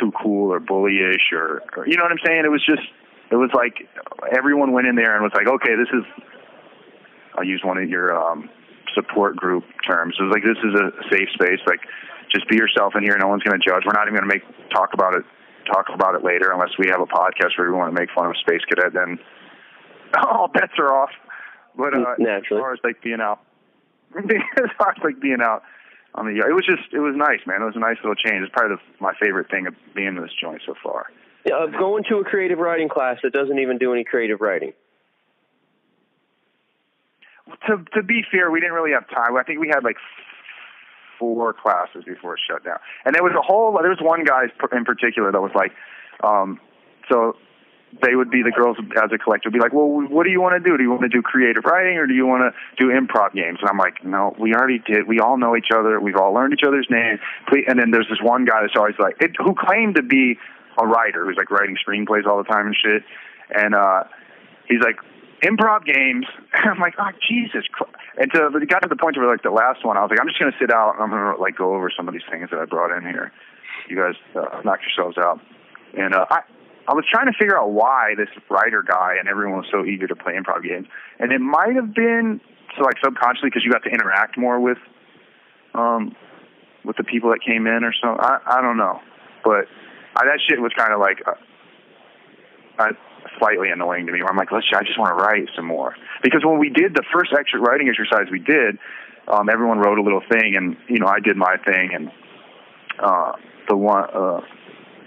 too 0.00 0.12
cool 0.22 0.52
or 0.52 0.60
bullyish 0.60 1.28
or, 1.32 1.62
or 1.76 1.86
you 1.86 1.96
know 1.96 2.04
what 2.04 2.12
I'm 2.12 2.24
saying. 2.24 2.44
It 2.44 2.50
was 2.50 2.64
just 2.64 2.88
it 3.30 3.36
was 3.36 3.50
like 3.52 3.84
everyone 4.32 4.72
went 4.72 4.86
in 4.86 4.96
there 4.96 5.12
and 5.14 5.22
was 5.22 5.36
like, 5.36 5.46
okay, 5.46 5.76
this 5.76 5.92
is. 5.92 6.04
I'll 7.36 7.44
use 7.44 7.60
one 7.62 7.78
of 7.78 7.88
your 7.88 8.16
um, 8.16 8.50
support 8.94 9.36
group 9.36 9.62
terms. 9.86 10.16
It 10.18 10.24
was 10.24 10.32
like 10.32 10.42
this 10.42 10.58
is 10.58 10.74
a 10.74 10.90
safe 11.12 11.28
space. 11.36 11.60
Like, 11.68 11.84
just 12.32 12.48
be 12.48 12.56
yourself 12.56 12.94
in 12.96 13.04
here. 13.04 13.16
No 13.20 13.28
one's 13.28 13.44
going 13.44 13.60
to 13.60 13.62
judge. 13.62 13.84
We're 13.86 13.94
not 13.94 14.08
even 14.08 14.18
going 14.18 14.28
to 14.28 14.34
make 14.34 14.44
talk 14.70 14.90
about 14.94 15.14
it. 15.14 15.22
Talk 15.70 15.92
about 15.92 16.14
it 16.14 16.24
later, 16.24 16.50
unless 16.50 16.72
we 16.78 16.88
have 16.88 17.00
a 17.00 17.06
podcast 17.06 17.52
where 17.58 17.68
we 17.68 17.76
want 17.76 17.94
to 17.94 18.00
make 18.00 18.08
fun 18.16 18.26
of 18.26 18.36
Space 18.40 18.64
Cadet. 18.64 18.94
Then 18.94 19.18
all 20.24 20.48
bets 20.48 20.72
are 20.78 20.92
off. 20.92 21.10
But 21.76 21.94
uh, 21.94 22.16
Naturally. 22.18 22.40
as 22.40 22.64
far 22.64 22.72
as 22.72 22.80
like 22.82 23.02
being 23.02 23.20
out, 23.20 23.40
as 24.16 24.70
far 24.78 24.90
as 24.90 25.02
like 25.02 25.20
being 25.20 25.40
out 25.42 25.62
on 26.14 26.26
the 26.26 26.32
yard, 26.32 26.50
it 26.50 26.54
was 26.54 26.66
just 26.66 26.92
it 26.92 27.00
was 27.00 27.14
nice, 27.16 27.40
man. 27.46 27.62
It 27.62 27.66
was 27.66 27.76
a 27.76 27.80
nice 27.80 27.96
little 28.02 28.16
change. 28.16 28.42
It's 28.42 28.52
probably 28.52 28.76
the, 28.76 28.82
my 29.00 29.12
favorite 29.20 29.50
thing 29.50 29.66
of 29.66 29.74
being 29.94 30.08
in 30.08 30.22
this 30.22 30.32
joint 30.40 30.62
so 30.66 30.74
far. 30.82 31.06
Yeah, 31.46 31.56
uh, 31.56 31.66
going 31.66 32.04
to 32.10 32.16
a 32.18 32.24
creative 32.24 32.58
writing 32.58 32.88
class 32.88 33.18
that 33.22 33.32
doesn't 33.32 33.58
even 33.58 33.78
do 33.78 33.92
any 33.92 34.04
creative 34.04 34.40
writing. 34.40 34.72
To 37.66 37.84
to 37.94 38.02
be 38.02 38.22
fair, 38.30 38.50
we 38.50 38.60
didn't 38.60 38.74
really 38.74 38.92
have 38.92 39.08
time. 39.08 39.36
I 39.36 39.42
think 39.42 39.60
we 39.60 39.68
had 39.68 39.84
like 39.84 39.96
four 41.18 41.52
classes 41.52 42.04
before 42.04 42.34
it 42.34 42.40
shut 42.48 42.64
down, 42.64 42.78
and 43.04 43.14
there 43.14 43.22
was 43.22 43.32
a 43.36 43.42
whole. 43.42 43.76
There 43.80 43.90
was 43.90 44.00
one 44.00 44.24
guy 44.24 44.44
in 44.72 44.84
particular 44.84 45.32
that 45.32 45.40
was 45.40 45.52
like, 45.54 45.72
um, 46.22 46.60
so 47.10 47.36
they 48.02 48.14
would 48.14 48.30
be 48.30 48.42
the 48.42 48.50
girls 48.50 48.76
as 49.02 49.10
a 49.12 49.18
collective 49.18 49.52
would 49.52 49.58
be 49.58 49.62
like, 49.62 49.72
well, 49.72 49.88
what 49.88 50.24
do 50.24 50.30
you 50.30 50.40
want 50.40 50.62
to 50.62 50.62
do? 50.62 50.76
Do 50.76 50.82
you 50.82 50.90
want 50.90 51.02
to 51.02 51.08
do 51.08 51.22
creative 51.22 51.64
writing 51.64 51.96
or 51.96 52.06
do 52.06 52.14
you 52.14 52.26
want 52.26 52.42
to 52.42 52.52
do 52.76 52.92
improv 52.92 53.32
games? 53.32 53.58
And 53.60 53.68
I'm 53.68 53.78
like, 53.78 54.04
no, 54.04 54.36
we 54.38 54.54
already 54.54 54.78
did. 54.78 55.08
We 55.08 55.20
all 55.20 55.38
know 55.38 55.56
each 55.56 55.72
other. 55.74 55.98
We've 55.98 56.16
all 56.16 56.32
learned 56.32 56.52
each 56.52 56.66
other's 56.66 56.86
names. 56.90 57.20
And 57.66 57.78
then 57.78 57.90
there's 57.90 58.08
this 58.08 58.20
one 58.22 58.44
guy 58.44 58.60
that's 58.60 58.76
always 58.76 58.96
like, 58.98 59.16
it, 59.20 59.32
who 59.38 59.54
claimed 59.54 59.96
to 59.96 60.02
be 60.02 60.36
a 60.76 60.86
writer 60.86 61.24
who's 61.24 61.36
like 61.36 61.50
writing 61.50 61.76
screenplays 61.76 62.26
all 62.26 62.38
the 62.38 62.48
time 62.48 62.66
and 62.66 62.76
shit. 62.76 63.02
And 63.50 63.74
uh, 63.74 64.04
he's 64.68 64.80
like, 64.80 64.96
improv 65.42 65.84
games. 65.84 66.26
And 66.58 66.70
I'm 66.70 66.80
like, 66.80 66.94
oh 66.98 67.10
Jesus! 67.28 67.64
Christ. 67.70 67.94
And 68.16 68.32
to 68.32 68.46
it 68.46 68.68
got 68.68 68.82
to 68.82 68.88
the 68.88 68.96
point 68.96 69.16
where 69.16 69.30
like 69.30 69.42
the 69.42 69.50
last 69.50 69.84
one, 69.84 69.96
I 69.96 70.00
was 70.00 70.10
like, 70.10 70.18
I'm 70.18 70.26
just 70.26 70.40
gonna 70.40 70.56
sit 70.58 70.72
out 70.72 70.94
and 70.94 71.04
I'm 71.04 71.10
gonna 71.10 71.38
like 71.38 71.56
go 71.56 71.74
over 71.74 71.88
some 71.94 72.08
of 72.08 72.14
these 72.14 72.26
things 72.28 72.50
that 72.50 72.58
I 72.58 72.64
brought 72.64 72.96
in 72.96 73.04
here. 73.04 73.30
You 73.88 73.96
guys 73.96 74.14
uh, 74.34 74.60
knock 74.64 74.80
yourselves 74.82 75.16
out. 75.18 75.40
And 75.96 76.14
uh, 76.14 76.26
I 76.28 76.40
I 76.88 76.94
was 76.94 77.04
trying 77.12 77.26
to 77.26 77.36
figure 77.38 77.58
out 77.58 77.70
why 77.70 78.14
this 78.16 78.30
writer 78.48 78.82
guy 78.82 79.16
and 79.18 79.28
everyone 79.28 79.58
was 79.58 79.66
so 79.70 79.84
eager 79.84 80.06
to 80.06 80.16
play 80.16 80.32
improv 80.32 80.64
games, 80.64 80.88
and 81.18 81.32
it 81.32 81.38
might 81.38 81.74
have 81.76 81.94
been 81.94 82.40
so 82.76 82.82
like 82.82 82.96
subconsciously 83.04 83.50
because 83.50 83.62
you 83.62 83.70
got 83.70 83.84
to 83.84 83.90
interact 83.90 84.38
more 84.38 84.58
with 84.58 84.78
um 85.74 86.16
with 86.86 86.96
the 86.96 87.04
people 87.04 87.28
that 87.28 87.40
came 87.44 87.66
in 87.66 87.84
or 87.84 87.92
so. 88.00 88.16
I 88.18 88.40
I 88.46 88.62
don't 88.62 88.78
know, 88.78 89.00
but 89.44 89.68
I, 90.16 90.24
that 90.24 90.40
shit 90.48 90.60
was 90.60 90.72
kind 90.78 90.94
of 90.94 90.98
like 90.98 91.20
uh, 91.28 91.36
uh, 92.82 92.92
slightly 93.38 93.68
annoying 93.68 94.06
to 94.06 94.12
me. 94.12 94.22
Where 94.22 94.30
I'm 94.30 94.36
like, 94.38 94.50
let's 94.50 94.66
I 94.74 94.82
just 94.82 94.98
want 94.98 95.10
to 95.10 95.22
write 95.22 95.44
some 95.54 95.66
more 95.66 95.94
because 96.22 96.40
when 96.42 96.58
we 96.58 96.70
did 96.70 96.94
the 96.94 97.04
first 97.12 97.34
extra 97.38 97.60
writing 97.60 97.90
exercise 97.90 98.32
we 98.32 98.40
did, 98.40 98.78
um, 99.28 99.50
everyone 99.50 99.78
wrote 99.78 99.98
a 99.98 100.02
little 100.02 100.22
thing, 100.32 100.56
and 100.56 100.74
you 100.88 101.00
know 101.00 101.06
I 101.06 101.20
did 101.20 101.36
my 101.36 101.56
thing, 101.66 101.90
and 101.92 102.10
uh, 102.98 103.32
the 103.68 103.76
one. 103.76 104.08
Uh, 104.08 104.40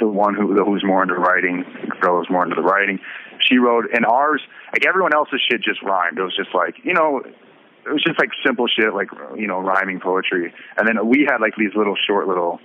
the 0.01 0.07
one 0.07 0.33
who 0.33 0.53
who 0.53 0.71
was 0.71 0.83
more 0.83 1.03
into 1.03 1.13
writing. 1.15 1.63
Girl 2.01 2.17
was 2.17 2.27
more 2.29 2.43
into 2.43 2.55
the 2.55 2.65
writing. 2.65 2.99
She 3.47 3.57
wrote, 3.57 3.85
and 3.93 4.05
ours, 4.05 4.41
like 4.73 4.85
everyone 4.85 5.13
else's 5.13 5.41
shit, 5.49 5.61
just 5.61 5.81
rhymed. 5.81 6.17
It 6.17 6.23
was 6.23 6.35
just 6.35 6.53
like 6.53 6.75
you 6.83 6.93
know, 6.93 7.21
it 7.21 7.93
was 7.93 8.03
just 8.03 8.19
like 8.19 8.29
simple 8.45 8.67
shit, 8.67 8.93
like 8.93 9.07
you 9.37 9.47
know, 9.47 9.61
rhyming 9.61 9.99
poetry. 9.99 10.53
And 10.77 10.87
then 10.87 11.07
we 11.07 11.27
had 11.29 11.39
like 11.39 11.53
these 11.55 11.71
little 11.75 11.95
short 11.95 12.27
little, 12.27 12.59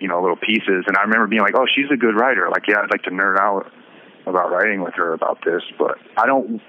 you 0.00 0.08
know, 0.08 0.20
little 0.20 0.40
pieces. 0.40 0.84
And 0.88 0.96
I 0.96 1.02
remember 1.02 1.28
being 1.28 1.42
like, 1.42 1.54
oh, 1.54 1.66
she's 1.68 1.90
a 1.92 1.96
good 1.96 2.18
writer. 2.18 2.48
Like, 2.50 2.64
yeah, 2.66 2.80
I'd 2.82 2.90
like 2.90 3.04
to 3.04 3.10
nerd 3.10 3.38
out 3.38 3.70
about 4.26 4.50
writing 4.50 4.82
with 4.82 4.94
her 4.94 5.12
about 5.12 5.38
this, 5.44 5.62
but 5.78 5.98
I 6.16 6.26
don't. 6.26 6.60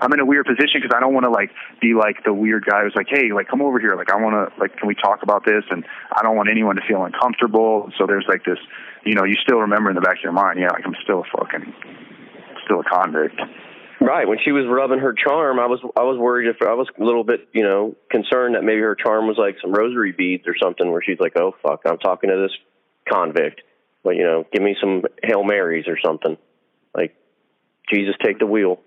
I'm 0.00 0.12
in 0.12 0.20
a 0.20 0.24
weird 0.24 0.46
position 0.46 0.80
because 0.80 0.94
I 0.94 1.00
don't 1.00 1.12
want 1.12 1.24
to 1.24 1.30
like 1.30 1.50
be 1.80 1.92
like 1.94 2.22
the 2.24 2.32
weird 2.32 2.64
guy 2.64 2.84
who's 2.84 2.94
like, 2.94 3.08
hey, 3.10 3.32
like 3.34 3.48
come 3.48 3.60
over 3.60 3.80
here, 3.80 3.96
like 3.96 4.12
I 4.12 4.16
want 4.16 4.34
to, 4.34 4.60
like, 4.60 4.76
can 4.76 4.86
we 4.86 4.94
talk 4.94 5.24
about 5.24 5.44
this? 5.44 5.64
And 5.70 5.84
I 6.14 6.22
don't 6.22 6.36
want 6.36 6.48
anyone 6.50 6.76
to 6.76 6.82
feel 6.86 7.04
uncomfortable. 7.04 7.90
So 7.98 8.06
there's 8.06 8.26
like 8.28 8.44
this, 8.44 8.58
you 9.04 9.14
know, 9.14 9.24
you 9.24 9.34
still 9.42 9.58
remember 9.58 9.90
in 9.90 9.94
the 9.94 10.00
back 10.00 10.18
of 10.18 10.22
your 10.22 10.32
mind, 10.32 10.58
yeah, 10.58 10.68
like 10.68 10.84
I'm 10.84 10.96
still 11.02 11.20
a 11.20 11.38
fucking, 11.38 11.74
still 12.64 12.80
a 12.80 12.84
convict. 12.84 13.40
Right. 14.00 14.28
When 14.28 14.38
she 14.44 14.52
was 14.52 14.64
rubbing 14.68 15.00
her 15.00 15.12
charm, 15.12 15.58
I 15.58 15.66
was 15.66 15.80
I 15.96 16.02
was 16.02 16.18
worried 16.18 16.48
if 16.48 16.62
I 16.62 16.74
was 16.74 16.86
a 16.98 17.04
little 17.04 17.24
bit, 17.24 17.48
you 17.52 17.64
know, 17.64 17.96
concerned 18.10 18.54
that 18.54 18.62
maybe 18.62 18.80
her 18.80 18.94
charm 18.94 19.26
was 19.26 19.36
like 19.36 19.56
some 19.60 19.72
rosary 19.72 20.12
beads 20.12 20.44
or 20.46 20.54
something 20.62 20.90
where 20.90 21.02
she's 21.04 21.18
like, 21.18 21.32
Oh 21.36 21.54
fuck, 21.62 21.82
I'm 21.84 21.98
talking 21.98 22.30
to 22.30 22.36
this 22.36 22.56
convict. 23.12 23.62
But 24.04 24.14
you 24.14 24.22
know, 24.22 24.44
give 24.52 24.62
me 24.62 24.76
some 24.80 25.02
Hail 25.24 25.42
Marys 25.42 25.88
or 25.88 25.98
something. 26.04 26.36
Like 26.94 27.16
Jesus 27.92 28.14
take 28.22 28.38
the 28.38 28.46
wheel. 28.46 28.78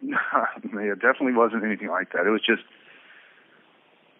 it 0.02 1.00
definitely 1.00 1.34
wasn't 1.34 1.64
anything 1.64 1.88
like 1.88 2.12
that. 2.12 2.26
It 2.26 2.30
was 2.30 2.42
just 2.46 2.62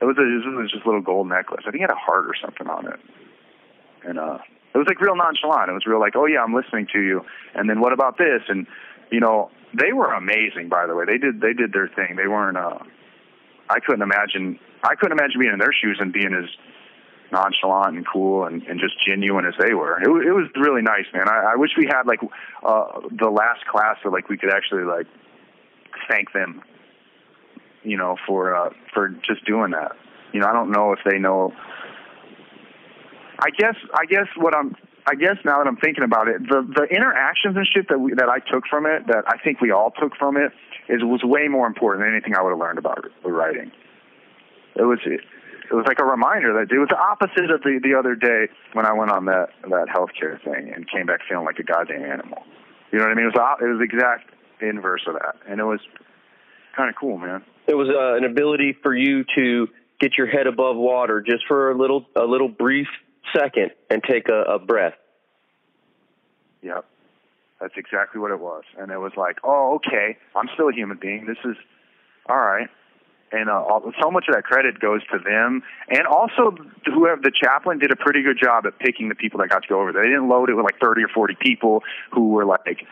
it 0.03 0.05
was 0.05 0.17
a 0.19 0.23
it 0.23 0.57
was 0.57 0.71
just 0.71 0.85
a 0.85 0.89
little 0.89 1.01
gold 1.01 1.29
necklace. 1.29 1.65
I 1.67 1.71
think 1.71 1.83
it 1.83 1.89
had 1.89 1.97
a 1.97 1.99
heart 1.99 2.27
or 2.27 2.35
something 2.43 2.67
on 2.67 2.87
it. 2.89 3.01
And 4.07 4.19
uh 4.19 4.39
it 4.75 4.79
was 4.79 4.87
like 4.89 5.01
real 5.01 5.17
nonchalant. 5.17 5.71
It 5.71 5.73
was 5.73 5.87
real 5.87 6.01
like, 6.01 6.17
Oh 6.17 6.27
yeah, 6.27 6.43
I'm 6.43 6.55
listening 6.55 6.87
to 6.93 7.01
you 7.01 7.25
and 7.55 7.69
then 7.69 7.81
what 7.81 7.93
about 7.93 8.19
this? 8.19 8.43
And 8.49 8.67
you 9.11 9.21
know, 9.21 9.51
they 9.75 9.93
were 9.93 10.13
amazing 10.13 10.69
by 10.69 10.87
the 10.87 10.95
way. 10.95 11.05
They 11.05 11.19
did 11.19 11.41
they 11.41 11.53
did 11.53 11.73
their 11.73 11.89
thing. 11.89 12.17
They 12.17 12.29
weren't 12.29 12.57
uh 12.57 12.79
I 13.69 13.81
couldn't 13.81 14.03
imagine 14.03 14.59
I 14.83 14.95
couldn't 14.95 15.19
imagine 15.19 15.41
being 15.41 15.53
in 15.53 15.59
their 15.59 15.73
shoes 15.73 15.99
and 16.01 16.13
being 16.13 16.33
as 16.35 16.49
nonchalant 17.33 17.97
and 17.97 18.07
cool 18.07 18.45
and, 18.45 18.63
and 18.65 18.79
just 18.79 18.95
genuine 19.05 19.45
as 19.47 19.55
they 19.59 19.75
were. 19.75 19.99
It, 20.01 20.29
it 20.29 20.33
was 20.33 20.49
really 20.55 20.83
nice, 20.83 21.07
man. 21.13 21.29
I, 21.29 21.55
I 21.55 21.57
wish 21.57 21.71
we 21.77 21.87
had 21.87 22.07
like 22.07 22.21
uh 22.65 23.01
the 23.11 23.31
last 23.31 23.67
class 23.67 23.97
so 24.03 24.11
like 24.11 24.29
we 24.29 24.37
could 24.37 24.53
actually 24.55 24.85
like 24.85 25.07
thank 26.09 26.33
them, 26.33 26.63
you 27.83 27.97
know, 27.97 28.17
for 28.27 28.55
uh 28.55 28.71
for 28.93 29.09
just 29.09 29.45
doing 29.45 29.73
that. 29.73 29.93
You 30.33 30.41
know, 30.41 30.49
I 30.49 30.53
don't 30.53 30.71
know 30.71 30.93
if 30.93 31.01
they 31.11 31.19
know 31.19 31.53
I 33.39 33.51
guess 33.51 33.77
I 33.95 34.07
guess 34.07 34.27
what 34.37 34.55
I'm 34.55 34.75
I 35.07 35.15
guess 35.15 35.37
now 35.45 35.59
that 35.59 35.67
I'm 35.67 35.77
thinking 35.77 36.05
about 36.05 36.29
it, 36.29 36.43
the 36.43 36.67
the 36.67 36.85
interactions 36.91 37.57
and 37.57 37.67
shit 37.67 37.89
that 37.89 37.99
we 37.99 38.13
that 38.15 38.29
I 38.29 38.41
took 38.41 38.67
from 38.69 38.87
it, 38.87 39.07
that 39.07 39.25
I 39.29 39.39
think 39.39 39.61
we 39.61 39.71
all 39.71 39.93
took 39.93 40.17
from 40.17 40.37
it, 40.37 40.53
is 40.89 41.03
was 41.03 41.23
way 41.23 41.49
more 41.49 41.67
important 41.67 42.05
than 42.05 42.13
anything 42.13 42.35
I 42.35 42.43
would 42.43 42.51
have 42.51 42.59
learned 42.59 42.79
about 42.79 43.07
the 43.23 43.31
writing. 43.31 43.71
It 44.75 44.83
was 44.83 44.99
it, 45.07 45.21
was 45.71 45.85
like 45.87 46.01
a 46.01 46.05
reminder 46.05 46.53
that 46.55 46.75
it 46.75 46.79
was 46.79 46.89
the 46.89 46.99
opposite 46.99 47.51
of 47.51 47.63
the 47.63 47.79
the 47.83 47.95
other 47.95 48.15
day 48.15 48.53
when 48.73 48.85
I 48.85 48.93
went 48.93 49.13
on 49.13 49.27
that 49.27 49.51
that 49.71 49.87
healthcare 49.89 50.43
thing 50.43 50.73
and 50.75 50.89
came 50.91 51.07
back 51.07 51.21
feeling 51.29 51.45
like 51.45 51.59
a 51.59 51.65
goddamn 51.65 52.03
animal. 52.03 52.43
You 52.91 52.99
know 52.99 53.05
what 53.05 53.13
I 53.13 53.15
mean? 53.15 53.27
It 53.27 53.35
was 53.35 53.59
it 53.63 53.67
was 53.67 53.79
the 53.79 53.85
exact 53.85 54.31
inverse 54.61 55.03
of 55.07 55.15
that, 55.15 55.37
and 55.47 55.61
it 55.61 55.65
was 55.65 55.81
kind 56.77 56.89
of 56.89 56.97
cool, 56.99 57.19
man. 57.19 57.45
It 57.69 57.75
was 57.75 57.89
uh, 57.89 58.17
an 58.17 58.25
ability 58.25 58.77
for 58.83 58.95
you 58.95 59.25
to 59.37 59.69
get 60.01 60.19
your 60.19 60.27
head 60.27 60.47
above 60.47 60.77
water 60.77 61.21
just 61.21 61.47
for 61.47 61.71
a 61.71 61.79
little 61.79 62.07
a 62.17 62.25
little 62.25 62.49
brief 62.49 62.89
second 63.37 63.71
and 63.91 64.03
take 64.03 64.29
a, 64.29 64.43
a 64.55 64.59
breath. 64.59 64.95
Yep. 66.63 66.85
That's 67.61 67.75
exactly 67.77 68.21
what 68.21 68.31
it 68.31 68.41
was. 68.41 68.65
And 68.79 68.91
it 68.91 68.99
was 68.99 69.13
like, 69.17 69.39
oh, 69.43 69.77
okay, 69.77 70.17
I'm 70.35 70.49
still 70.55 70.69
a 70.69 70.73
human 70.73 70.99
being. 71.01 71.27
This 71.27 71.39
is 71.45 71.57
all 72.29 72.37
right. 72.37 72.69
And 73.33 73.51
uh, 73.51 73.65
so 74.01 74.11
much 74.11 74.27
of 74.29 74.35
that 74.35 74.45
credit 74.45 74.79
goes 74.79 75.01
to 75.11 75.19
them, 75.19 75.63
and 75.91 76.07
also 76.07 76.55
whoever 76.85 77.21
the 77.21 77.33
chaplain 77.33 77.81
did 77.81 77.91
a 77.91 77.97
pretty 77.97 78.23
good 78.23 78.39
job 78.41 78.67
at 78.67 78.79
picking 78.79 79.09
the 79.09 79.17
people 79.17 79.41
that 79.41 79.49
got 79.49 79.63
to 79.63 79.69
go 79.69 79.81
over 79.81 79.93
there. 79.93 80.03
They 80.03 80.11
didn't 80.11 80.29
load 80.29 80.49
it 80.49 80.55
with 80.55 80.65
like 80.65 80.79
30 80.81 81.03
or 81.03 81.09
40 81.09 81.35
people 81.41 81.83
who 82.13 82.29
were 82.29 82.45
like 82.45 82.87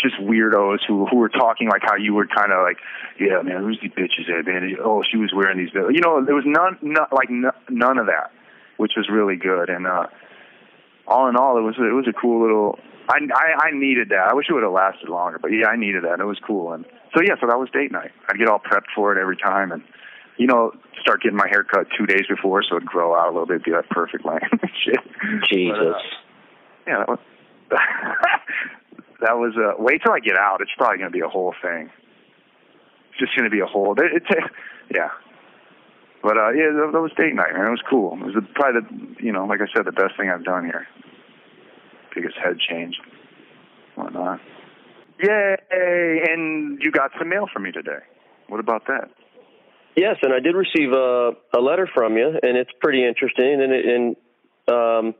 just 0.00 0.14
weirdos 0.16 0.78
who 0.86 1.06
who 1.06 1.16
were 1.16 1.28
talking 1.28 1.68
like 1.68 1.82
how 1.82 1.96
you 1.96 2.14
were 2.14 2.26
kind 2.26 2.52
of 2.52 2.62
like, 2.62 2.78
yeah, 3.20 3.42
man, 3.42 3.60
who's 3.60 3.78
these 3.82 3.90
bitches 3.92 4.30
man? 4.46 4.76
Oh, 4.82 5.02
she 5.02 5.18
was 5.18 5.32
wearing 5.34 5.58
these, 5.58 5.74
you 5.74 6.00
know, 6.00 6.24
there 6.24 6.34
was 6.34 6.44
none, 6.46 6.78
none 6.80 7.06
like 7.12 7.28
none 7.30 7.98
of 7.98 8.06
that, 8.06 8.32
which 8.78 8.92
was 8.96 9.08
really 9.10 9.36
good. 9.36 9.68
And 9.68 9.86
uh, 9.86 10.06
all 11.06 11.28
in 11.28 11.36
all, 11.36 11.58
it 11.58 11.62
was 11.62 11.76
it 11.78 11.94
was 11.94 12.08
a 12.08 12.12
cool 12.12 12.40
little 12.40 12.78
I, 13.08 13.18
I 13.34 13.68
I 13.68 13.70
needed 13.72 14.10
that. 14.10 14.28
I 14.30 14.34
wish 14.34 14.46
it 14.48 14.52
would 14.52 14.62
have 14.62 14.72
lasted 14.72 15.08
longer, 15.08 15.38
but 15.38 15.48
yeah, 15.48 15.68
I 15.68 15.76
needed 15.76 16.04
that. 16.04 16.20
It 16.20 16.24
was 16.24 16.38
cool, 16.46 16.72
and 16.72 16.84
so 17.14 17.22
yeah, 17.22 17.34
so 17.40 17.46
that 17.46 17.58
was 17.58 17.68
date 17.70 17.90
night. 17.90 18.12
I'd 18.28 18.38
get 18.38 18.48
all 18.48 18.60
prepped 18.60 18.92
for 18.94 19.16
it 19.16 19.20
every 19.20 19.36
time, 19.36 19.72
and 19.72 19.82
you 20.36 20.46
know, 20.46 20.72
start 21.00 21.22
getting 21.22 21.36
my 21.36 21.48
hair 21.48 21.64
cut 21.64 21.86
two 21.98 22.06
days 22.06 22.26
before, 22.28 22.62
so 22.62 22.76
it'd 22.76 22.88
grow 22.88 23.18
out 23.18 23.28
a 23.28 23.32
little 23.32 23.46
bit, 23.46 23.64
be 23.64 23.72
that 23.72 23.88
perfect 23.90 24.24
length. 24.24 24.46
Shit. 24.84 25.00
Jesus. 25.50 25.76
But, 25.78 25.88
uh, 25.88 25.98
yeah, 26.86 26.98
that 26.98 27.08
was. 27.08 27.18
that 29.20 29.36
was 29.36 29.52
uh, 29.56 29.74
wait 29.82 30.00
till 30.02 30.12
I 30.12 30.20
get 30.20 30.38
out. 30.38 30.60
It's 30.60 30.70
probably 30.76 30.98
going 30.98 31.10
to 31.10 31.16
be 31.16 31.24
a 31.24 31.28
whole 31.28 31.54
thing. 31.60 31.90
It's 33.10 33.18
just 33.18 33.36
going 33.36 33.44
to 33.44 33.54
be 33.54 33.60
a 33.60 33.66
whole. 33.66 33.94
It, 33.98 34.22
it, 34.22 34.22
yeah. 34.94 35.08
But 36.22 36.36
uh, 36.36 36.50
yeah, 36.50 36.74
that, 36.92 37.00
was 37.00 37.12
date 37.16 37.34
night, 37.34 37.54
man. 37.54 37.66
It 37.66 37.70
was 37.70 37.82
cool. 37.88 38.14
It 38.14 38.26
was 38.26 38.34
the, 38.34 38.42
probably 38.54 38.80
the, 38.80 39.24
you 39.24 39.32
know, 39.32 39.46
like 39.46 39.60
I 39.60 39.66
said, 39.74 39.86
the 39.86 39.92
best 39.92 40.16
thing 40.18 40.30
I've 40.30 40.44
done 40.44 40.64
here 40.64 40.86
biggest 42.14 42.36
head 42.42 42.58
change, 42.58 42.96
whatnot. 43.94 44.40
Yay! 45.22 45.56
And 45.70 46.80
you 46.82 46.90
got 46.90 47.10
some 47.18 47.28
mail 47.28 47.46
from 47.52 47.64
me 47.64 47.72
today. 47.72 48.00
What 48.48 48.60
about 48.60 48.86
that? 48.86 49.10
Yes, 49.96 50.16
and 50.22 50.32
I 50.32 50.40
did 50.40 50.54
receive 50.54 50.92
a, 50.92 51.32
a 51.56 51.60
letter 51.60 51.88
from 51.92 52.16
you, 52.16 52.28
and 52.42 52.56
it's 52.56 52.70
pretty 52.80 53.06
interesting, 53.06 53.60
and 53.60 53.72
it 53.72 53.84
and, 53.86 54.16
um, 54.68 55.14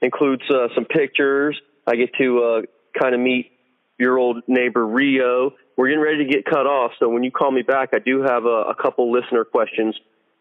includes 0.00 0.42
uh, 0.50 0.68
some 0.74 0.84
pictures. 0.84 1.60
I 1.86 1.96
get 1.96 2.10
to 2.20 2.42
uh, 2.42 3.00
kind 3.00 3.14
of 3.14 3.20
meet 3.20 3.52
your 3.98 4.18
old 4.18 4.42
neighbor 4.46 4.86
Rio. 4.86 5.52
We're 5.76 5.88
getting 5.88 6.02
ready 6.02 6.24
to 6.24 6.32
get 6.32 6.44
cut 6.44 6.66
off, 6.66 6.92
so 6.98 7.08
when 7.08 7.24
you 7.24 7.30
call 7.30 7.50
me 7.50 7.62
back, 7.62 7.90
I 7.94 7.98
do 7.98 8.22
have 8.22 8.44
a, 8.44 8.70
a 8.70 8.74
couple 8.80 9.12
listener 9.12 9.44
questions 9.44 9.96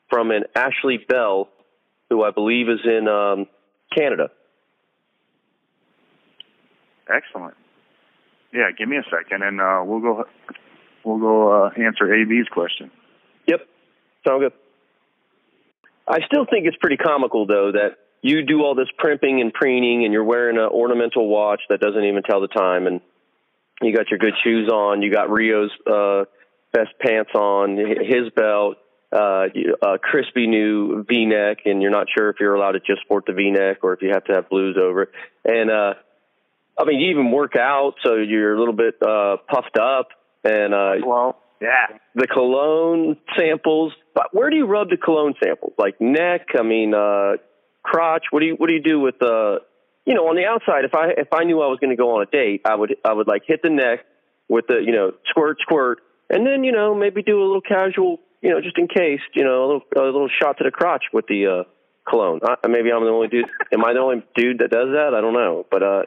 from 0.10 0.32
an 0.32 0.44
Ashley 0.56 1.00
Bell, 1.08 1.50
who 2.10 2.24
I 2.24 2.32
believe 2.32 2.70
is 2.70 2.80
in 2.84 3.08
um, 3.08 3.48
Canada. 3.96 4.30
Excellent. 7.08 7.56
Yeah, 8.54 8.72
give 8.78 8.88
me 8.88 8.98
a 8.98 9.04
second, 9.04 9.44
and 9.44 9.60
uh, 9.60 9.82
we'll 9.84 10.00
go. 10.00 10.26
We'll 11.04 11.20
go 11.20 11.66
uh, 11.66 11.70
answer 11.78 12.12
AB's 12.12 12.48
question. 12.52 12.90
Yep, 13.48 13.60
sound 14.26 14.42
good. 14.42 14.54
I 16.08 16.20
still 16.26 16.46
think 16.50 16.66
it's 16.66 16.78
pretty 16.80 16.98
comical 16.98 17.46
though 17.46 17.72
that 17.74 17.98
you 18.22 18.44
do 18.44 18.64
all 18.64 18.74
this 18.74 18.88
primping 18.98 19.42
and 19.42 19.54
preening, 19.54 20.04
and 20.04 20.14
you're 20.14 20.24
wearing 20.24 20.58
an 20.58 20.70
ornamental 20.72 21.28
watch 21.28 21.62
that 21.70 21.80
doesn't 21.80 22.04
even 22.04 22.24
tell 22.24 22.42
the 22.42 22.48
time, 22.48 22.88
and 22.88 23.02
you 23.82 23.96
got 23.96 24.10
your 24.10 24.18
good 24.18 24.34
shoes 24.44 24.70
on. 24.70 25.02
You 25.02 25.12
got 25.12 25.30
Rio's 25.30 25.72
uh, 25.86 26.26
best 26.72 26.90
pants 27.00 27.32
on, 27.36 27.78
his 27.78 28.32
belt, 28.36 28.78
uh, 29.16 29.48
a 29.82 29.98
crispy 29.98 30.48
new 30.48 31.04
V-neck, 31.04 31.60
and 31.66 31.82
you're 31.82 31.92
not 31.92 32.08
sure 32.16 32.30
if 32.30 32.38
you're 32.40 32.54
allowed 32.54 32.74
to 32.74 32.80
just 32.80 33.02
sport 33.02 33.26
the 33.28 33.34
V-neck 33.34 33.78
or 33.84 33.94
if 33.94 34.02
you 34.02 34.10
have 34.10 34.26
to 34.26 34.34
have 34.34 34.50
blues 34.50 34.78
over 34.82 35.04
it. 35.04 35.10
And 35.46 35.72
uh, 35.72 35.94
I 36.78 36.84
mean, 36.86 37.00
you 37.00 37.12
even 37.12 37.32
work 37.32 37.56
out, 37.56 37.94
so 38.04 38.16
you're 38.16 38.56
a 38.56 38.60
little 38.60 38.74
bit 38.74 38.96
uh, 39.02 39.38
puffed 39.48 39.78
up, 39.78 40.10
and 40.44 40.74
uh, 40.74 40.94
well, 41.06 41.42
yeah, 41.62 41.98
the 42.14 42.28
cologne 42.28 43.18
samples. 43.38 43.94
But 44.14 44.34
where 44.34 44.50
do 44.50 44.58
you 44.58 44.66
rub 44.66 44.90
the 44.90 44.98
cologne 44.98 45.36
samples? 45.44 45.74
Like 45.78 46.02
neck? 46.02 46.48
I 46.58 46.64
mean, 46.64 46.94
uh, 46.94 47.38
crotch? 47.84 48.26
What 48.32 48.42
do 48.42 48.48
you 48.48 48.56
What 48.56 48.68
do 48.68 48.74
you 48.74 48.84
do 48.84 49.00
with 49.00 49.16
the? 49.20 49.60
Uh, 49.62 49.64
you 50.06 50.14
know, 50.14 50.28
on 50.28 50.36
the 50.36 50.46
outside, 50.46 50.86
if 50.86 50.94
I 50.94 51.10
if 51.18 51.30
I 51.34 51.46
knew 51.46 51.62
I 51.62 51.68
was 51.68 51.80
going 51.80 51.90
to 51.90 51.96
go 51.96 52.16
on 52.16 52.22
a 52.22 52.30
date, 52.30 52.62
I 52.66 52.76
would 52.76 52.96
I 53.04 53.14
would 53.14 53.28
like 53.28 53.42
hit 53.48 53.62
the 53.64 53.72
neck 53.72 54.06
with 54.48 54.66
the 54.68 54.76
you 54.86 54.92
know 54.92 55.14
squirt 55.30 55.58
squirt, 55.62 56.00
and 56.30 56.46
then 56.46 56.64
you 56.64 56.72
know 56.72 56.94
maybe 56.94 57.24
do 57.24 57.40
a 57.40 57.46
little 57.46 57.62
casual 57.62 58.20
you 58.46 58.52
know 58.52 58.62
just 58.62 58.78
in 58.78 58.88
case 58.88 59.20
you 59.34 59.44
know 59.44 59.64
a 59.64 59.66
little 59.66 59.82
a 59.98 60.06
little 60.06 60.30
shot 60.30 60.60
to 60.60 60.64
the 60.64 60.72
crotch 60.72 61.06
with 61.12 61.26
the 61.28 61.48
uh, 61.48 61.64
cologne. 62.08 62.40
Uh, 62.44 62.56
maybe 62.68 62.92
I'm 62.92 63.04
the 63.04 63.10
only 63.10 63.28
dude. 63.28 63.48
Am 63.74 63.84
I 63.84 63.94
the 63.94 64.00
only 64.00 64.24
dude 64.36 64.60
that 64.60 64.70
does 64.70 64.90
that? 64.94 65.14
I 65.16 65.22
don't 65.22 65.34
know, 65.34 65.66
but. 65.70 65.84
uh 65.84 66.04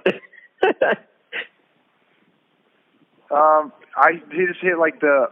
um, 3.34 3.72
I 3.97 4.22
just 4.30 4.61
hit 4.61 4.78
like 4.78 5.01
the 5.01 5.30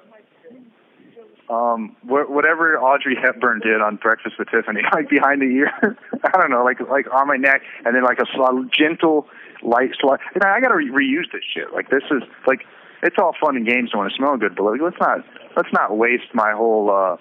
um 1.49 1.95
wh- 2.03 2.29
whatever 2.29 2.77
Audrey 2.79 3.17
Hepburn 3.21 3.61
did 3.61 3.81
on 3.81 3.97
Breakfast 3.97 4.37
with 4.39 4.49
Tiffany, 4.51 4.81
like 4.93 5.09
behind 5.09 5.41
the 5.41 5.47
ear. 5.47 5.71
I 6.25 6.41
don't 6.41 6.51
know, 6.51 6.65
like 6.65 6.81
like 6.81 7.07
on 7.13 7.29
my 7.29 7.37
neck, 7.37 7.63
and 7.85 7.95
then 7.95 8.03
like 8.03 8.19
a 8.19 8.27
sl- 8.35 8.65
gentle 8.77 9.29
light 9.63 9.91
slide. 10.01 10.19
And 10.35 10.43
I 10.43 10.61
got 10.61 10.69
to 10.69 10.75
re- 10.75 10.91
reuse 10.91 11.31
this 11.33 11.43
shit. 11.55 11.73
Like 11.73 11.89
this 11.89 12.03
is 12.11 12.23
like 12.47 12.67
it's 13.07 13.17
all 13.19 13.35
fun 13.41 13.57
and 13.57 13.67
games 13.67 13.91
to 13.91 13.99
want 13.99 14.11
to 14.11 14.17
smell 14.17 14.37
good, 14.37 14.57
but 14.57 14.65
like, 14.65 14.81
let's 14.83 15.01
not 15.01 15.19
let's 15.57 15.73
not 15.73 15.97
waste 15.97 16.35
my 16.35 16.53
whole 16.53 16.91
uh 16.91 17.17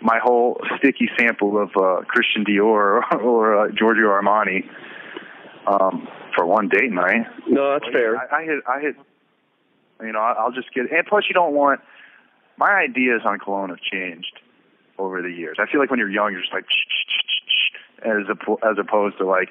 my 0.00 0.18
whole 0.22 0.60
sticky 0.78 1.08
sample 1.18 1.60
of 1.60 1.70
uh 1.76 2.02
Christian 2.06 2.44
Dior 2.44 2.62
or, 2.64 3.16
or 3.20 3.66
uh, 3.66 3.70
Giorgio 3.72 4.08
Armani 4.08 4.68
um, 5.66 6.06
for 6.34 6.46
one 6.46 6.68
date 6.68 6.92
night. 6.92 7.26
No, 7.48 7.72
that's 7.72 7.90
fair. 7.92 8.16
I, 8.16 8.40
I 8.40 8.44
hit, 8.44 8.62
I 8.68 8.80
hit, 8.80 8.96
you 10.02 10.12
know, 10.12 10.20
I'll 10.20 10.52
just 10.52 10.72
get, 10.72 10.90
and 10.90 11.06
plus 11.06 11.24
you 11.28 11.34
don't 11.34 11.54
want, 11.54 11.80
my 12.56 12.70
ideas 12.70 13.22
on 13.24 13.38
cologne 13.38 13.70
have 13.70 13.80
changed 13.80 14.38
over 14.98 15.20
the 15.22 15.30
years. 15.30 15.58
I 15.60 15.70
feel 15.70 15.80
like 15.80 15.90
when 15.90 15.98
you're 15.98 16.10
young, 16.10 16.32
you're 16.32 16.40
just 16.40 16.52
like, 16.52 16.64
as 18.04 18.24
as 18.62 18.76
opposed 18.78 19.18
to 19.18 19.26
like 19.26 19.48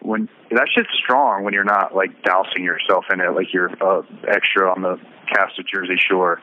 when 0.00 0.28
that 0.50 0.68
shit's 0.74 0.88
strong 1.02 1.44
when 1.44 1.52
you're 1.54 1.64
not 1.64 1.94
like 1.94 2.22
dousing 2.22 2.64
yourself 2.64 3.04
in 3.12 3.20
it 3.20 3.30
like 3.34 3.52
you're 3.52 3.70
uh, 3.82 4.02
extra 4.28 4.70
on 4.70 4.82
the 4.82 4.96
cast 5.32 5.58
of 5.58 5.66
Jersey 5.66 5.96
Shore. 5.98 6.40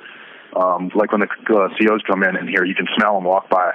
Um, 0.56 0.90
like 0.96 1.12
when 1.12 1.22
the 1.22 1.28
uh, 1.28 1.68
COs 1.78 2.02
come 2.08 2.24
in 2.24 2.36
and 2.38 2.48
here, 2.48 2.64
you 2.64 2.76
can 2.76 2.88
smell 2.98 3.16
them 3.16 3.24
walk 3.26 3.50
by. 3.50 3.72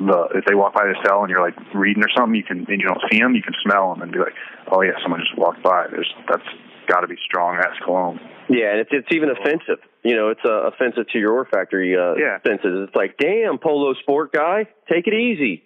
The 0.00 0.28
if 0.34 0.44
they 0.44 0.54
walk 0.54 0.74
by 0.74 0.84
the 0.84 0.96
cell 1.06 1.22
and 1.22 1.30
you're 1.30 1.40
like 1.40 1.54
reading 1.72 2.02
or 2.02 2.10
something, 2.16 2.34
you 2.34 2.42
can 2.42 2.66
and 2.68 2.80
you 2.80 2.86
don't 2.88 3.00
see 3.10 3.18
them, 3.20 3.34
you 3.34 3.42
can 3.42 3.54
smell 3.64 3.94
them 3.94 4.02
and 4.02 4.12
be 4.12 4.18
like, 4.18 4.34
oh 4.72 4.82
yeah, 4.82 4.92
someone 5.02 5.20
just 5.20 5.38
walked 5.38 5.62
by. 5.62 5.86
There's 5.90 6.12
that's 6.28 6.42
got 6.88 7.00
to 7.00 7.06
be 7.06 7.16
strong 7.24 7.56
ass 7.56 7.76
cologne. 7.84 8.20
Yeah, 8.50 8.72
and 8.72 8.80
it's 8.80 8.90
it's 8.92 9.08
even 9.12 9.30
offensive. 9.30 9.78
You 10.02 10.16
know, 10.16 10.28
it's 10.28 10.44
uh, 10.44 10.68
offensive 10.68 11.08
to 11.12 11.18
your 11.18 11.38
olfactory 11.38 11.96
uh, 11.96 12.14
Yeah. 12.18 12.36
senses. 12.46 12.88
It's 12.88 12.94
like, 12.94 13.16
damn, 13.16 13.56
polo 13.58 13.94
sport 14.02 14.32
guy, 14.34 14.66
take 14.92 15.06
it 15.06 15.14
easy. 15.14 15.62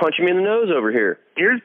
Punch 0.00 0.14
him 0.18 0.28
in 0.28 0.36
the 0.36 0.42
nose 0.42 0.70
over 0.74 0.90
here. 0.90 1.18
Here's 1.36 1.60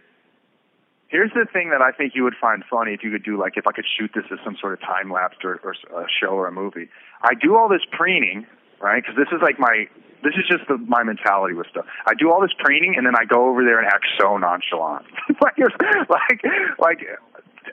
here's 1.15 1.31
the 1.31 1.47
thing 1.47 1.69
that 1.69 1.81
I 1.81 1.91
think 1.91 2.11
you 2.13 2.23
would 2.25 2.35
find 2.35 2.61
funny 2.69 2.91
if 2.91 3.01
you 3.01 3.09
could 3.09 3.23
do 3.23 3.39
like 3.39 3.55
if 3.55 3.65
I 3.65 3.71
could 3.71 3.87
shoot 3.87 4.11
this 4.13 4.25
as 4.33 4.39
some 4.43 4.57
sort 4.59 4.73
of 4.73 4.81
time 4.81 5.09
lapse 5.09 5.37
or, 5.45 5.61
or 5.63 5.71
a 5.71 6.07
show 6.11 6.35
or 6.35 6.47
a 6.47 6.51
movie. 6.51 6.89
I 7.23 7.33
do 7.39 7.55
all 7.55 7.69
this 7.69 7.87
preening, 7.89 8.45
right? 8.81 9.01
Because 9.01 9.15
this 9.15 9.31
is 9.31 9.41
like 9.41 9.57
my 9.57 9.87
this 10.27 10.33
is 10.35 10.43
just 10.43 10.67
the, 10.67 10.77
my 10.77 11.03
mentality 11.03 11.55
with 11.55 11.67
stuff. 11.67 11.85
I 12.05 12.15
do 12.15 12.31
all 12.31 12.41
this 12.41 12.51
preening 12.59 12.95
and 12.97 13.07
then 13.07 13.15
I 13.15 13.23
go 13.23 13.47
over 13.47 13.63
there 13.63 13.79
and 13.79 13.87
act 13.87 14.07
so 14.19 14.35
nonchalant, 14.35 15.05
like 15.41 15.55
like 16.11 16.43
like 16.79 16.99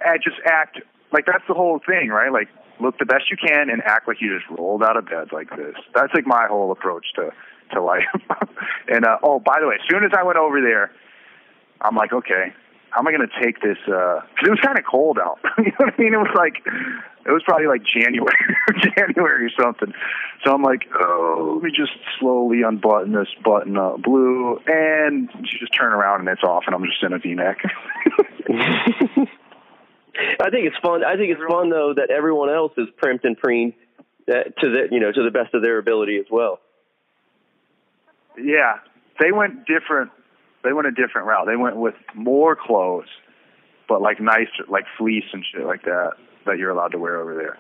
I 0.07 0.19
just 0.23 0.39
act 0.47 0.79
like 1.11 1.27
that's 1.27 1.45
the 1.49 1.55
whole 1.55 1.81
thing, 1.85 2.11
right? 2.11 2.31
Like 2.31 2.47
look 2.79 2.99
the 2.99 3.07
best 3.07 3.27
you 3.29 3.37
can 3.37 3.71
and 3.71 3.83
act 3.83 4.07
like 4.07 4.19
you 4.21 4.39
just 4.39 4.49
rolled 4.57 4.85
out 4.85 4.97
of 4.97 5.07
bed 5.07 5.33
like 5.33 5.51
this. 5.51 5.75
That's 5.97 6.15
like 6.15 6.27
my 6.29 6.47
whole 6.47 6.71
approach 6.71 7.07
to 7.17 7.31
to 7.75 7.83
life. 7.83 8.07
and 8.89 9.05
uh, 9.05 9.19
oh, 9.25 9.41
by 9.41 9.59
the 9.61 9.67
way, 9.67 9.83
as 9.83 9.87
soon 9.91 10.05
as 10.05 10.13
I 10.17 10.23
went 10.23 10.39
over 10.39 10.61
there, 10.61 10.93
I'm 11.81 11.97
like, 11.97 12.13
okay, 12.13 12.55
how 12.93 13.01
am 13.01 13.09
I 13.09 13.13
going 13.13 13.27
to 13.27 13.41
take 13.43 13.61
this? 13.61 13.79
Because 13.87 14.45
it 14.45 14.51
was 14.51 14.61
kind 14.61 14.79
of 14.79 14.85
cold 14.85 15.19
out. 15.19 15.39
you 15.59 15.65
know 15.65 15.73
what 15.79 15.95
I 15.99 16.01
mean? 16.01 16.13
It 16.13 16.19
was 16.19 16.35
like, 16.37 16.63
it 17.25 17.31
was 17.33 17.43
probably 17.45 17.67
like 17.67 17.83
January, 17.85 18.37
January 18.97 19.47
or 19.47 19.51
something. 19.59 19.95
So 20.45 20.53
I'm 20.53 20.63
like, 20.63 20.83
oh, 21.01 21.55
let 21.55 21.65
me 21.65 21.71
just 21.71 21.93
slowly 22.21 22.63
unbutton 22.63 23.13
this 23.13 23.29
button 23.43 23.79
up, 23.79 24.03
blue, 24.03 24.59
and 24.67 25.31
you 25.35 25.59
just 25.59 25.73
turn 25.73 25.93
around 25.93 26.21
and 26.21 26.29
it's 26.29 26.43
off, 26.43 26.65
and 26.67 26.75
I'm 26.75 26.85
just 26.85 27.03
in 27.03 27.15
a 27.15 27.19
V-neck. 27.19 27.59
I 30.41 30.51
think 30.51 30.67
it's 30.67 30.77
fun. 30.83 31.03
I 31.05 31.17
think 31.17 31.33
it's 31.33 31.41
fun 31.49 31.71
though 31.71 31.95
that 31.97 32.11
everyone 32.11 32.51
else 32.51 32.73
is 32.77 32.89
primped 33.03 33.25
and 33.25 33.39
preened 33.39 33.73
uh, 34.29 34.45
to 34.61 34.69
the 34.69 34.89
you 34.91 35.01
know 35.01 35.11
to 35.11 35.23
the 35.23 35.31
best 35.31 35.55
of 35.55 35.63
their 35.63 35.79
ability 35.79 36.19
as 36.19 36.27
well. 36.31 36.61
yeah, 38.37 38.81
they 39.19 39.33
went 39.33 39.67
different. 39.67 40.11
They 40.65 40.73
went 40.73 40.87
a 40.87 40.93
different 40.93 41.27
route. 41.27 41.47
They 41.47 41.57
went 41.57 41.77
with 41.77 41.95
more 42.15 42.57
clothes, 42.57 43.09
but 43.89 44.01
like 44.01 44.21
nice, 44.21 44.49
like 44.69 44.85
fleece 44.97 45.25
and 45.33 45.45
shit 45.53 45.67
like 45.67 45.83
that 45.85 46.13
that 46.47 46.59
you're 46.59 46.71
allowed 46.71 46.93
to 46.93 46.99
wear 46.99 47.21
over 47.21 47.35
there. 47.35 47.59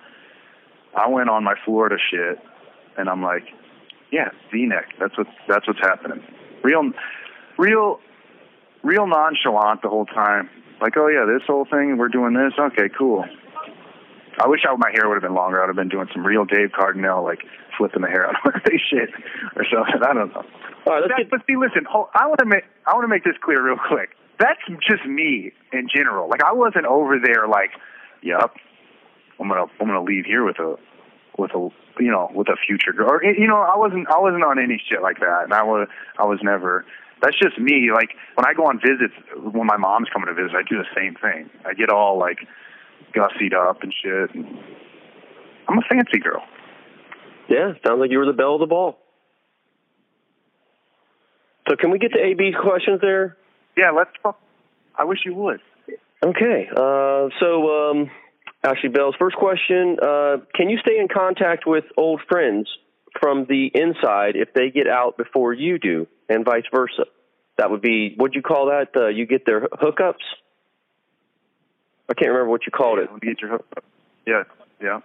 I 0.96 1.08
went 1.08 1.30
on 1.30 1.44
my 1.44 1.54
Florida 1.64 1.96
shit, 2.10 2.38
and 2.96 3.08
I'm 3.08 3.22
like, 3.22 3.44
yeah, 4.10 4.28
V-neck. 4.50 4.94
That's 5.00 5.16
what 5.16 5.26
that's 5.48 5.66
what's 5.66 5.80
happening. 5.80 6.22
Real, 6.62 6.90
real, 7.58 8.00
real 8.82 9.06
nonchalant 9.06 9.82
the 9.82 9.88
whole 9.88 10.06
time. 10.06 10.50
Like, 10.80 10.96
oh 10.96 11.08
yeah, 11.08 11.24
this 11.24 11.46
whole 11.46 11.64
thing, 11.64 11.96
we're 11.96 12.08
doing 12.08 12.34
this. 12.34 12.52
Okay, 12.58 12.88
cool. 12.96 13.24
I 14.40 14.48
wish 14.48 14.60
I, 14.68 14.74
my 14.76 14.90
hair 14.92 15.08
would 15.08 15.14
have 15.14 15.22
been 15.22 15.34
longer. 15.34 15.62
I'd 15.62 15.66
have 15.68 15.76
been 15.76 15.88
doing 15.88 16.08
some 16.12 16.24
real 16.24 16.44
Dave 16.44 16.72
Cardinal, 16.72 17.22
like 17.22 17.40
flipping 17.76 18.02
the 18.02 18.08
hair 18.08 18.26
out 18.28 18.34
of 18.46 18.54
my 18.54 18.60
face 18.60 18.80
shit 18.88 19.10
or 19.56 19.64
something. 19.70 20.02
I 20.02 20.14
don't 20.14 20.32
know. 20.32 20.44
All 20.86 20.92
right, 20.94 21.00
let's 21.02 21.08
That- 21.08 21.18
get 21.18 21.30
but 21.30 21.40
see, 21.46 21.56
listen, 21.56 21.84
hold, 21.88 22.08
I 22.14 22.26
want 22.26 22.38
to 22.40 22.46
make 22.46 22.64
I 22.86 22.94
want 22.94 23.04
to 23.04 23.08
make 23.08 23.24
this 23.24 23.36
clear 23.42 23.62
real 23.64 23.76
quick. 23.76 24.10
That's 24.38 24.60
just 24.88 25.04
me 25.06 25.52
in 25.72 25.88
general. 25.94 26.28
Like 26.28 26.42
I 26.42 26.52
wasn't 26.52 26.86
over 26.86 27.18
there 27.22 27.46
like, 27.46 27.70
yep, 28.22 28.54
I'm 29.38 29.48
gonna 29.48 29.66
I'm 29.80 29.86
gonna 29.86 30.02
leave 30.02 30.24
here 30.24 30.44
with 30.44 30.58
a 30.58 30.76
with 31.38 31.52
a 31.54 31.68
you 32.00 32.10
know 32.10 32.30
with 32.34 32.48
a 32.48 32.56
future 32.66 32.92
girl. 32.92 33.10
Or, 33.10 33.22
you 33.24 33.46
know, 33.46 33.58
I 33.60 33.76
wasn't 33.76 34.08
I 34.08 34.18
wasn't 34.18 34.42
on 34.44 34.58
any 34.58 34.82
shit 34.88 35.02
like 35.02 35.20
that, 35.20 35.44
and 35.44 35.52
I 35.52 35.62
was 35.62 35.88
I 36.18 36.24
was 36.24 36.40
never. 36.42 36.84
That's 37.22 37.38
just 37.38 37.56
me. 37.58 37.90
Like 37.94 38.10
when 38.34 38.44
I 38.46 38.52
go 38.54 38.64
on 38.66 38.80
visits, 38.80 39.14
when 39.36 39.66
my 39.66 39.76
mom's 39.76 40.08
coming 40.12 40.26
to 40.26 40.34
visit, 40.34 40.56
I 40.56 40.62
do 40.68 40.78
the 40.78 40.88
same 40.96 41.14
thing. 41.14 41.48
I 41.64 41.72
get 41.74 41.88
all 41.88 42.18
like 42.18 42.38
gussied 43.12 43.54
up 43.54 43.82
and 43.82 43.92
shit. 44.02 44.30
I'm 45.68 45.78
a 45.78 45.82
fancy 45.88 46.18
girl. 46.18 46.42
yeah. 47.48 47.72
Sounds 47.86 48.00
like 48.00 48.10
you 48.10 48.18
were 48.18 48.26
the 48.26 48.32
belle 48.32 48.54
of 48.54 48.60
the 48.60 48.66
ball. 48.66 48.98
So 51.68 51.76
can 51.76 51.90
we 51.90 51.98
get 51.98 52.12
to 52.12 52.18
AB's 52.18 52.56
questions 52.60 53.00
there? 53.00 53.36
Yeah, 53.76 53.90
let's. 53.90 54.10
I 54.98 55.04
wish 55.04 55.20
you 55.24 55.34
would. 55.34 55.60
Okay. 56.24 56.68
Uh, 56.70 57.28
so, 57.40 57.90
um, 57.90 58.10
Ashley 58.62 58.88
Bell's 58.88 59.14
first 59.18 59.36
question: 59.36 59.96
uh, 60.02 60.36
Can 60.54 60.68
you 60.70 60.78
stay 60.78 60.98
in 60.98 61.08
contact 61.08 61.64
with 61.66 61.84
old 61.96 62.20
friends 62.28 62.68
from 63.20 63.46
the 63.48 63.70
inside 63.74 64.36
if 64.36 64.52
they 64.54 64.70
get 64.70 64.88
out 64.88 65.16
before 65.16 65.52
you 65.52 65.78
do, 65.78 66.06
and 66.28 66.44
vice 66.44 66.64
versa? 66.74 67.04
That 67.58 67.70
would 67.70 67.82
be 67.82 68.14
what'd 68.16 68.34
you 68.34 68.42
call 68.42 68.66
that? 68.66 68.88
Uh, 68.96 69.08
you 69.08 69.26
get 69.26 69.46
their 69.46 69.60
hookups. 69.68 70.24
I 72.08 72.14
can't 72.14 72.28
remember 72.30 72.50
what 72.50 72.66
you 72.66 72.72
called 72.72 72.98
it. 72.98 73.10
When 73.10 73.20
you 73.22 73.34
get 73.34 73.40
your 73.40 73.50
hook 73.52 73.66
up. 73.76 73.84
Yeah, 74.26 74.44
yeah. 74.82 75.00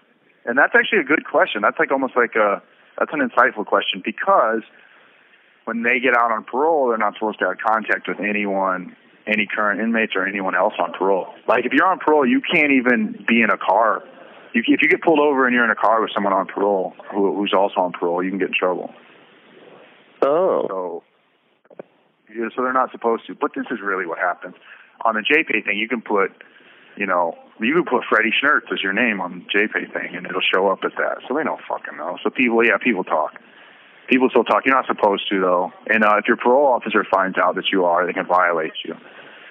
And 0.46 0.58
that's 0.58 0.74
actually 0.76 1.00
a 1.00 1.04
good 1.04 1.26
question. 1.26 1.62
That's 1.62 1.78
like 1.80 1.92
almost 1.92 2.16
like 2.16 2.36
a 2.36 2.62
that's 2.98 3.12
an 3.14 3.20
insightful 3.20 3.66
question 3.66 4.02
because 4.04 4.64
when 5.66 5.84
they 5.84 6.00
get 6.00 6.16
out 6.16 6.32
on 6.32 6.44
parole, 6.44 6.88
they're 6.90 6.98
not 6.98 7.14
supposed 7.16 7.40
to 7.40 7.46
have 7.46 7.58
contact 7.58 8.08
with 8.08 8.20
anyone, 8.20 8.96
any 9.28 9.46
current 9.46 9.82
inmates 9.82 10.14
or 10.16 10.26
anyone 10.26 10.56
else 10.56 10.74
on 10.80 10.94
parole. 10.94 11.28
Like 11.48 11.66
if 11.66 11.74
you're 11.74 11.86
on 11.86 12.00
parole, 12.00 12.26
you 12.26 12.42
can't 12.42 12.72
even 12.72 13.24
be 13.28 13.42
in 13.42 13.50
a 13.50 13.58
car. 13.58 14.04
You, 14.54 14.64
if 14.66 14.82
you 14.82 14.90
get 14.90 15.02
pulled 15.04 15.20
over 15.20 15.46
and 15.46 15.54
you're 15.54 15.66
in 15.66 15.70
a 15.72 15.76
car 15.76 16.02
with 16.02 16.12
someone 16.14 16.34
on 16.34 16.48
parole 16.48 16.96
who, 17.12 17.36
who's 17.36 17.54
also 17.56 17.82
on 17.82 17.92
parole, 17.92 18.24
you 18.24 18.30
can 18.30 18.40
get 18.40 18.48
in 18.48 18.54
trouble. 18.58 18.94
Oh, 20.22 20.66
So, 20.68 21.04
yeah, 22.34 22.48
so 22.56 22.64
they're 22.64 22.74
not 22.74 22.92
supposed 22.92 23.28
to. 23.28 23.36
But 23.36 23.52
this 23.56 23.66
is 23.70 23.80
really 23.84 24.06
what 24.06 24.18
happens 24.18 24.56
on 25.06 25.16
the 25.16 25.22
JPay 25.22 25.66
thing. 25.66 25.78
You 25.78 25.88
can 25.88 26.02
put, 26.02 26.32
you 26.98 27.06
know, 27.06 27.38
you 27.60 27.74
can 27.74 27.86
put 27.86 28.04
Freddie 28.10 28.34
Schnertz 28.34 28.72
as 28.72 28.82
your 28.82 28.94
name 28.94 29.22
on 29.22 29.46
the 29.46 29.60
JPay 29.60 29.94
thing, 29.94 30.16
and 30.16 30.26
it'll 30.26 30.42
show 30.42 30.68
up 30.70 30.80
as 30.84 30.92
that. 30.98 31.20
So 31.28 31.36
they 31.36 31.44
don't 31.44 31.62
fucking 31.68 31.98
know. 31.98 32.18
So 32.24 32.30
people, 32.30 32.66
yeah, 32.66 32.78
people 32.78 33.04
talk. 33.04 33.34
People 34.10 34.30
still 34.30 34.44
talk. 34.44 34.66
You're 34.66 34.76
not 34.76 34.88
supposed 34.88 35.30
to 35.30 35.40
though. 35.40 35.74
And 35.88 36.04
uh, 36.04 36.18
if 36.18 36.28
your 36.28 36.38
parole 36.38 36.68
officer 36.68 37.06
finds 37.12 37.38
out 37.38 37.56
that 37.56 37.66
you 37.72 37.86
are, 37.86 38.06
they 38.06 38.14
can 38.14 38.26
violate 38.26 38.74
you 38.86 38.96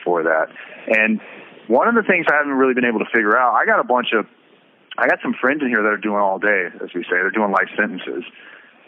for 0.05 0.22
that. 0.22 0.49
And 0.88 1.20
one 1.68 1.88
of 1.88 1.94
the 1.94 2.03
things 2.03 2.26
I 2.30 2.34
haven't 2.36 2.53
really 2.53 2.74
been 2.74 2.84
able 2.84 3.01
to 3.01 3.11
figure 3.12 3.36
out, 3.36 3.55
I 3.55 3.66
got 3.66 3.80
a 3.80 3.84
bunch 3.84 4.09
of, 4.12 4.26
I 4.97 5.09
got 5.09 5.18
some 5.22 5.34
friends 5.34 5.62
in 5.62 5.68
here 5.68 5.82
that 5.82 5.92
are 5.92 5.99
doing 5.99 6.20
all 6.20 6.38
day, 6.38 6.68
as 6.82 6.90
we 6.94 7.03
say. 7.03 7.20
They're 7.20 7.30
doing 7.30 7.51
life 7.51 7.68
sentences, 7.76 8.24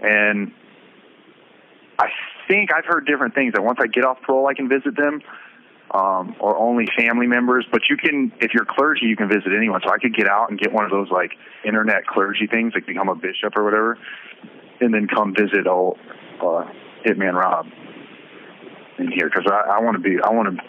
and 0.00 0.52
I 1.98 2.09
think 2.48 2.72
I've 2.72 2.86
heard 2.86 3.04
different 3.04 3.34
things. 3.34 3.52
That 3.52 3.62
once 3.62 3.78
I 3.82 3.88
get 3.88 4.04
off 4.04 4.22
parole, 4.22 4.46
I 4.46 4.54
can 4.54 4.68
visit 4.68 4.96
them, 4.96 5.20
um, 5.91 6.36
or 6.41 6.57
only 6.57 6.86
family 6.99 7.26
members. 7.26 7.66
But 7.70 7.82
you 7.89 7.97
can, 7.97 8.32
if 8.41 8.53
you're 8.55 8.66
clergy, 8.66 9.07
you 9.07 9.16
can 9.16 9.28
visit 9.28 9.53
anyone. 9.57 9.80
So 9.84 9.91
I 9.91 9.99
could 9.99 10.14
get 10.14 10.28
out 10.28 10.51
and 10.51 10.59
get 10.59 10.72
one 10.72 10.84
of 10.84 10.91
those 10.91 11.11
like 11.11 11.32
internet 11.64 12.07
clergy 12.07 12.47
things, 12.47 12.72
like 12.74 12.86
become 12.86 13.09
a 13.09 13.14
bishop 13.14 13.57
or 13.57 13.64
whatever, 13.64 13.99
and 14.80 14.93
then 14.93 15.07
come 15.07 15.34
visit 15.34 15.66
old 15.66 15.99
uh, 16.41 16.64
Hitman 17.05 17.34
Rob 17.34 17.66
in 18.99 19.12
here 19.12 19.30
because 19.30 19.51
I, 19.51 19.76
I 19.76 19.80
want 19.80 19.97
to 19.97 20.03
be, 20.03 20.16
I 20.22 20.30
want 20.30 20.57
to, 20.57 20.62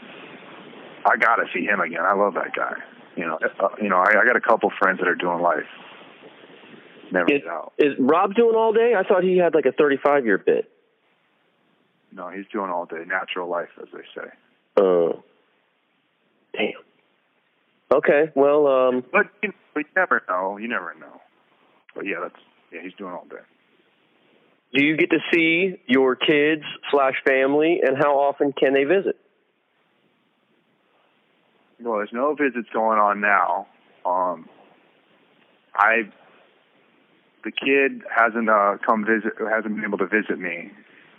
I 1.05 1.17
gotta 1.17 1.45
see 1.53 1.65
him 1.65 1.79
again. 1.79 2.01
I 2.03 2.13
love 2.13 2.35
that 2.35 2.55
guy. 2.55 2.75
You 3.15 3.25
know, 3.25 3.39
uh, 3.59 3.69
you 3.81 3.89
know, 3.89 3.97
I, 3.97 4.21
I 4.21 4.25
got 4.25 4.35
a 4.35 4.41
couple 4.41 4.71
friends 4.79 4.99
that 4.99 5.07
are 5.07 5.15
doing 5.15 5.41
life. 5.41 5.67
Never 7.11 7.31
is, 7.33 7.41
get 7.41 7.49
out. 7.49 7.73
is 7.77 7.93
Rob 7.97 8.35
doing 8.35 8.55
all 8.55 8.71
day? 8.71 8.93
I 8.97 9.03
thought 9.03 9.23
he 9.23 9.37
had 9.37 9.55
like 9.55 9.65
a 9.65 9.71
35 9.71 10.25
year 10.25 10.37
bit. 10.37 10.71
No, 12.11 12.29
he's 12.29 12.45
doing 12.51 12.69
all 12.69 12.85
day. 12.85 13.03
Natural 13.05 13.49
life, 13.49 13.69
as 13.81 13.87
they 13.93 14.03
say. 14.15 14.29
Oh, 14.79 15.23
damn. 16.53 16.71
Okay, 17.91 18.31
well, 18.35 18.67
um, 18.67 19.03
But 19.11 19.27
you, 19.43 19.51
but 19.73 19.81
you 19.81 19.89
never 19.95 20.23
know. 20.29 20.57
You 20.57 20.67
never 20.67 20.93
know. 20.99 21.21
But 21.95 22.05
yeah, 22.05 22.17
that's 22.21 22.35
yeah. 22.71 22.81
He's 22.83 22.93
doing 22.93 23.11
all 23.11 23.25
day. 23.29 23.37
do 24.73 24.83
you 24.83 24.95
get 24.95 25.09
to 25.09 25.17
see 25.33 25.81
your 25.87 26.15
kids 26.15 26.63
slash 26.91 27.15
family, 27.27 27.81
and 27.83 27.97
how 27.97 28.19
often 28.19 28.53
can 28.53 28.73
they 28.73 28.83
visit? 28.83 29.17
Well, 31.81 31.97
there's 31.97 32.13
no 32.13 32.35
visits 32.35 32.69
going 32.71 32.99
on 32.99 33.21
now. 33.21 33.67
Um, 34.05 34.47
I 35.75 36.11
the 37.43 37.51
kid 37.51 38.03
hasn't 38.13 38.49
uh, 38.49 38.77
come 38.85 39.05
visit 39.05 39.33
hasn't 39.39 39.75
been 39.75 39.85
able 39.85 39.97
to 39.97 40.07
visit 40.07 40.39
me 40.39 40.71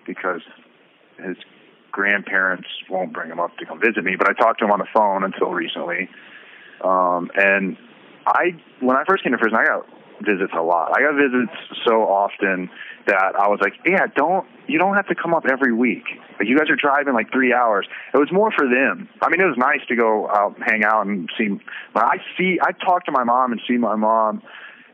because 0.07 0.43
his 1.19 1.37
grandparents 1.91 2.69
won't 2.89 3.13
bring 3.13 3.31
him 3.31 3.41
up 3.41 3.57
to 3.59 3.67
come 3.67 3.81
visit 3.81 4.05
me, 4.05 4.17
but 4.17 4.29
I 4.29 4.33
talked 4.33 4.61
to 4.61 4.65
him 4.65 4.71
on 4.71 4.79
the 4.79 4.89
phone 4.95 5.25
until 5.25 5.51
recently. 5.51 6.09
Um, 6.83 7.31
and 7.35 7.77
I, 8.27 8.57
when 8.81 8.97
I 8.97 9.05
first 9.07 9.23
came 9.23 9.33
to 9.33 9.39
prison, 9.39 9.59
I 9.59 9.65
got 9.65 9.87
visits 10.23 10.53
a 10.57 10.63
lot. 10.63 10.93
I 10.97 11.01
got 11.01 11.15
visits 11.15 11.53
so 11.87 12.03
often 12.03 12.71
that 13.07 13.35
I 13.37 13.49
was 13.49 13.59
like, 13.63 13.75
yeah, 13.85 14.07
don't 14.15 14.47
you 14.67 14.79
don't 14.79 14.95
have 14.95 15.07
to 15.09 15.15
come 15.15 15.35
up 15.35 15.45
every 15.51 15.73
week. 15.73 16.05
Like 16.39 16.49
you 16.49 16.57
guys 16.57 16.71
are 16.71 16.77
driving 16.77 17.15
like 17.15 17.33
three 17.33 17.53
hours. 17.53 17.87
It 18.15 18.19
was 18.19 18.31
more 18.31 18.51
for 18.53 18.69
them. 18.69 19.09
I 19.23 19.29
mean, 19.31 19.41
it 19.41 19.47
was 19.47 19.57
nice 19.57 19.81
to 19.89 19.97
go 19.97 20.29
out, 20.29 20.57
hang 20.65 20.85
out, 20.85 21.07
and 21.07 21.29
see. 21.37 21.49
But 21.93 22.05
I 22.05 22.17
see, 22.39 22.59
I 22.63 22.73
talk 22.73 23.05
to 23.07 23.13
my 23.13 23.25
mom 23.25 23.53
and 23.53 23.61
see 23.67 23.77
my 23.77 23.97
mom 23.97 24.43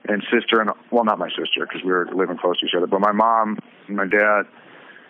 and 0.08 0.22
sister, 0.32 0.60
and 0.60 0.70
well, 0.90 1.04
not 1.04 1.18
my 1.18 1.28
sister 1.30 1.66
because 1.66 1.82
we 1.84 1.90
were 1.90 2.08
living 2.14 2.38
close 2.38 2.60
to 2.60 2.66
each 2.66 2.74
other, 2.76 2.86
but 2.86 3.00
my 3.00 3.12
mom 3.12 3.58
and 3.88 3.96
my 3.96 4.06
dad 4.06 4.42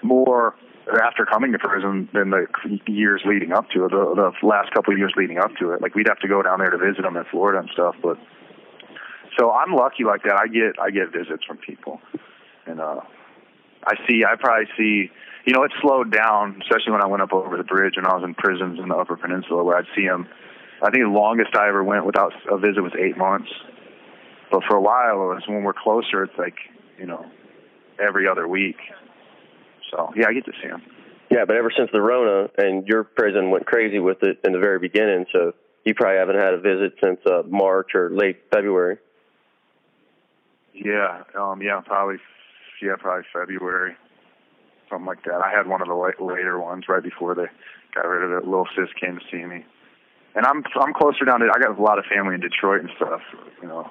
more 0.03 0.55
after 1.03 1.27
coming 1.27 1.53
to 1.53 1.59
prison 1.59 2.09
than 2.13 2.31
the 2.31 2.47
years 2.87 3.23
leading 3.27 3.53
up 3.53 3.69
to 3.71 3.87
it, 3.87 3.91
the, 3.91 4.33
the 4.41 4.47
last 4.47 4.73
couple 4.73 4.93
of 4.93 4.99
years 4.99 5.13
leading 5.17 5.39
up 5.39 5.51
to 5.59 5.73
it. 5.73 5.83
Like 5.83 5.95
we'd 5.95 6.09
have 6.09 6.21
to 6.21 6.29
go 6.29 6.43
down 6.43 6.61
there 6.61 6.71
to 6.71 6.79
visit 6.79 7.03
them 7.03 7.17
in 7.17 7.25
Florida 7.31 7.59
and 7.59 7.71
stuff, 7.73 7.97
but 8.03 8.19
so 9.39 9.51
I'm 9.51 9.75
lucky 9.75 10.05
like 10.05 10.23
that. 10.23 10.39
I 10.39 10.47
get 10.47 10.79
I 10.81 10.91
get 10.91 11.13
visits 11.13 11.45
from 11.45 11.59
people, 11.59 12.01
and 12.67 12.81
uh, 12.81 13.01
I 13.85 13.95
see 14.09 14.25
I 14.25 14.37
probably 14.37 14.67
see 14.77 15.11
you 15.45 15.53
know 15.53 15.65
it 15.65 15.73
slowed 15.83 16.13
down, 16.13 16.63
especially 16.63 16.93
when 16.93 17.03
I 17.03 17.07
went 17.07 17.23
up 17.23 17.33
over 17.33 17.57
the 17.57 17.65
bridge 17.65 17.95
when 17.97 18.07
I 18.07 18.15
was 18.15 18.25
in 18.25 18.35
prisons 18.35 18.79
in 18.79 18.89
the 18.89 18.97
Upper 18.97 19.17
Peninsula 19.17 19.65
where 19.65 19.77
I'd 19.77 19.91
see 19.95 20.07
them. 20.07 20.29
I 20.83 20.91
think 20.91 21.05
the 21.05 21.11
longest 21.11 21.57
I 21.57 21.69
ever 21.69 21.83
went 21.83 22.05
without 22.05 22.33
a 22.51 22.59
visit 22.59 22.83
was 22.83 22.93
eight 23.01 23.17
months, 23.17 23.51
but 24.51 24.63
for 24.69 24.77
a 24.77 24.81
while 24.81 25.15
it 25.15 25.35
was 25.35 25.43
when 25.49 25.65
we're 25.65 25.75
closer. 25.75 26.23
It's 26.23 26.39
like 26.39 26.57
you 26.99 27.07
know 27.07 27.27
every 28.01 28.29
other 28.29 28.47
week. 28.47 28.77
So 29.97 30.13
yeah, 30.17 30.27
I 30.29 30.35
get 30.35 30.45
to 30.45 30.53
see 30.63 30.69
them. 30.69 30.83
Yeah, 31.31 31.45
but 31.47 31.57
ever 31.57 31.73
since 31.77 31.91
the 31.93 32.01
Rona 32.01 32.49
and 32.59 32.87
your 32.87 33.03
prison 33.03 33.51
went 33.51 33.67
crazy 33.67 33.99
with 33.99 34.19
it 34.23 34.39
in 34.45 34.53
the 34.53 34.59
very 34.59 34.79
beginning, 34.79 35.27
so 35.33 35.53
you 35.85 35.95
probably 35.95 36.19
haven't 36.19 36.37
had 36.37 36.55
a 36.55 36.61
visit 36.61 36.95
since 37.03 37.19
uh, 37.27 37.43
March 37.49 37.95
or 37.95 38.11
late 38.11 38.43
February. 38.53 38.99
Yeah, 40.73 41.23
um, 41.39 41.63
yeah, 41.63 41.81
probably, 41.85 42.17
yeah, 42.83 42.95
probably 42.99 43.25
February, 43.33 43.97
something 44.91 45.07
like 45.07 45.25
that. 45.25 45.41
I 45.43 45.51
had 45.51 45.67
one 45.67 45.81
of 45.81 45.89
the 45.89 45.95
later 45.95 46.61
ones 46.61 46.85
right 46.89 47.03
before 47.03 47.35
they 47.35 47.47
got 47.95 48.07
rid 48.07 48.23
of 48.23 48.31
it. 48.39 48.45
Little 48.45 48.69
sis 48.77 48.89
came 49.01 49.19
to 49.19 49.25
see 49.33 49.45
me, 49.45 49.65
and 50.35 50.47
I'm 50.47 50.63
I'm 50.81 50.93
closer 50.93 51.25
down 51.25 51.41
to. 51.41 51.47
I 51.47 51.59
got 51.59 51.77
a 51.77 51.83
lot 51.83 51.99
of 51.99 52.05
family 52.05 52.35
in 52.35 52.41
Detroit 52.41 52.83
and 52.83 52.91
stuff, 52.97 53.23
you 53.63 53.69
know, 53.69 53.91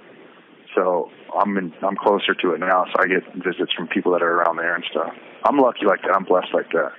so 0.75 1.09
I'm 1.33 1.57
in, 1.57 1.73
I'm 1.81 1.95
closer 1.95 2.33
to 2.33 2.51
it 2.53 2.59
now. 2.59 2.85
So 2.85 2.93
I 2.99 3.07
get 3.07 3.23
visits 3.35 3.73
from 3.75 3.87
people 3.87 4.11
that 4.13 4.21
are 4.21 4.41
around 4.41 4.57
there 4.57 4.75
and 4.75 4.83
stuff. 4.91 5.11
I'm 5.43 5.57
lucky 5.57 5.85
like 5.85 6.01
that. 6.01 6.15
I'm 6.15 6.25
blessed 6.25 6.53
like 6.53 6.69
that. 6.71 6.91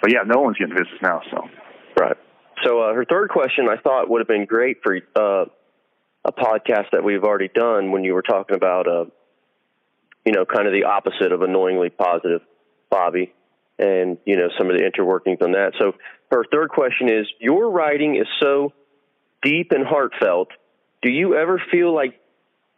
But 0.00 0.12
yeah, 0.12 0.20
no 0.26 0.40
one's 0.40 0.56
getting 0.56 0.74
visits 0.74 1.02
now. 1.02 1.20
So 1.30 1.48
right. 1.98 2.16
So 2.64 2.80
uh, 2.80 2.94
her 2.94 3.04
third 3.04 3.30
question 3.30 3.68
I 3.68 3.80
thought 3.80 4.08
would 4.08 4.20
have 4.20 4.28
been 4.28 4.46
great 4.46 4.78
for 4.82 4.96
uh, 4.96 5.44
a 6.24 6.32
podcast 6.32 6.92
that 6.92 7.02
we've 7.04 7.24
already 7.24 7.48
done 7.52 7.90
when 7.92 8.04
you 8.04 8.14
were 8.14 8.22
talking 8.22 8.56
about. 8.56 8.86
Uh, 8.86 9.04
you 10.24 10.32
know, 10.32 10.44
kind 10.44 10.66
of 10.66 10.72
the 10.72 10.84
opposite 10.84 11.32
of 11.32 11.42
annoyingly 11.42 11.90
positive 11.90 12.40
Bobby 12.90 13.34
and, 13.78 14.18
you 14.24 14.36
know, 14.36 14.48
some 14.58 14.70
of 14.70 14.76
the 14.76 14.82
interworkings 14.82 15.42
on 15.42 15.52
that. 15.52 15.72
So 15.78 15.92
her 16.30 16.44
third 16.50 16.70
question 16.70 17.08
is 17.08 17.26
Your 17.40 17.70
writing 17.70 18.16
is 18.16 18.26
so 18.40 18.72
deep 19.42 19.72
and 19.72 19.84
heartfelt. 19.86 20.48
Do 21.02 21.10
you 21.10 21.36
ever 21.36 21.60
feel 21.70 21.94
like 21.94 22.18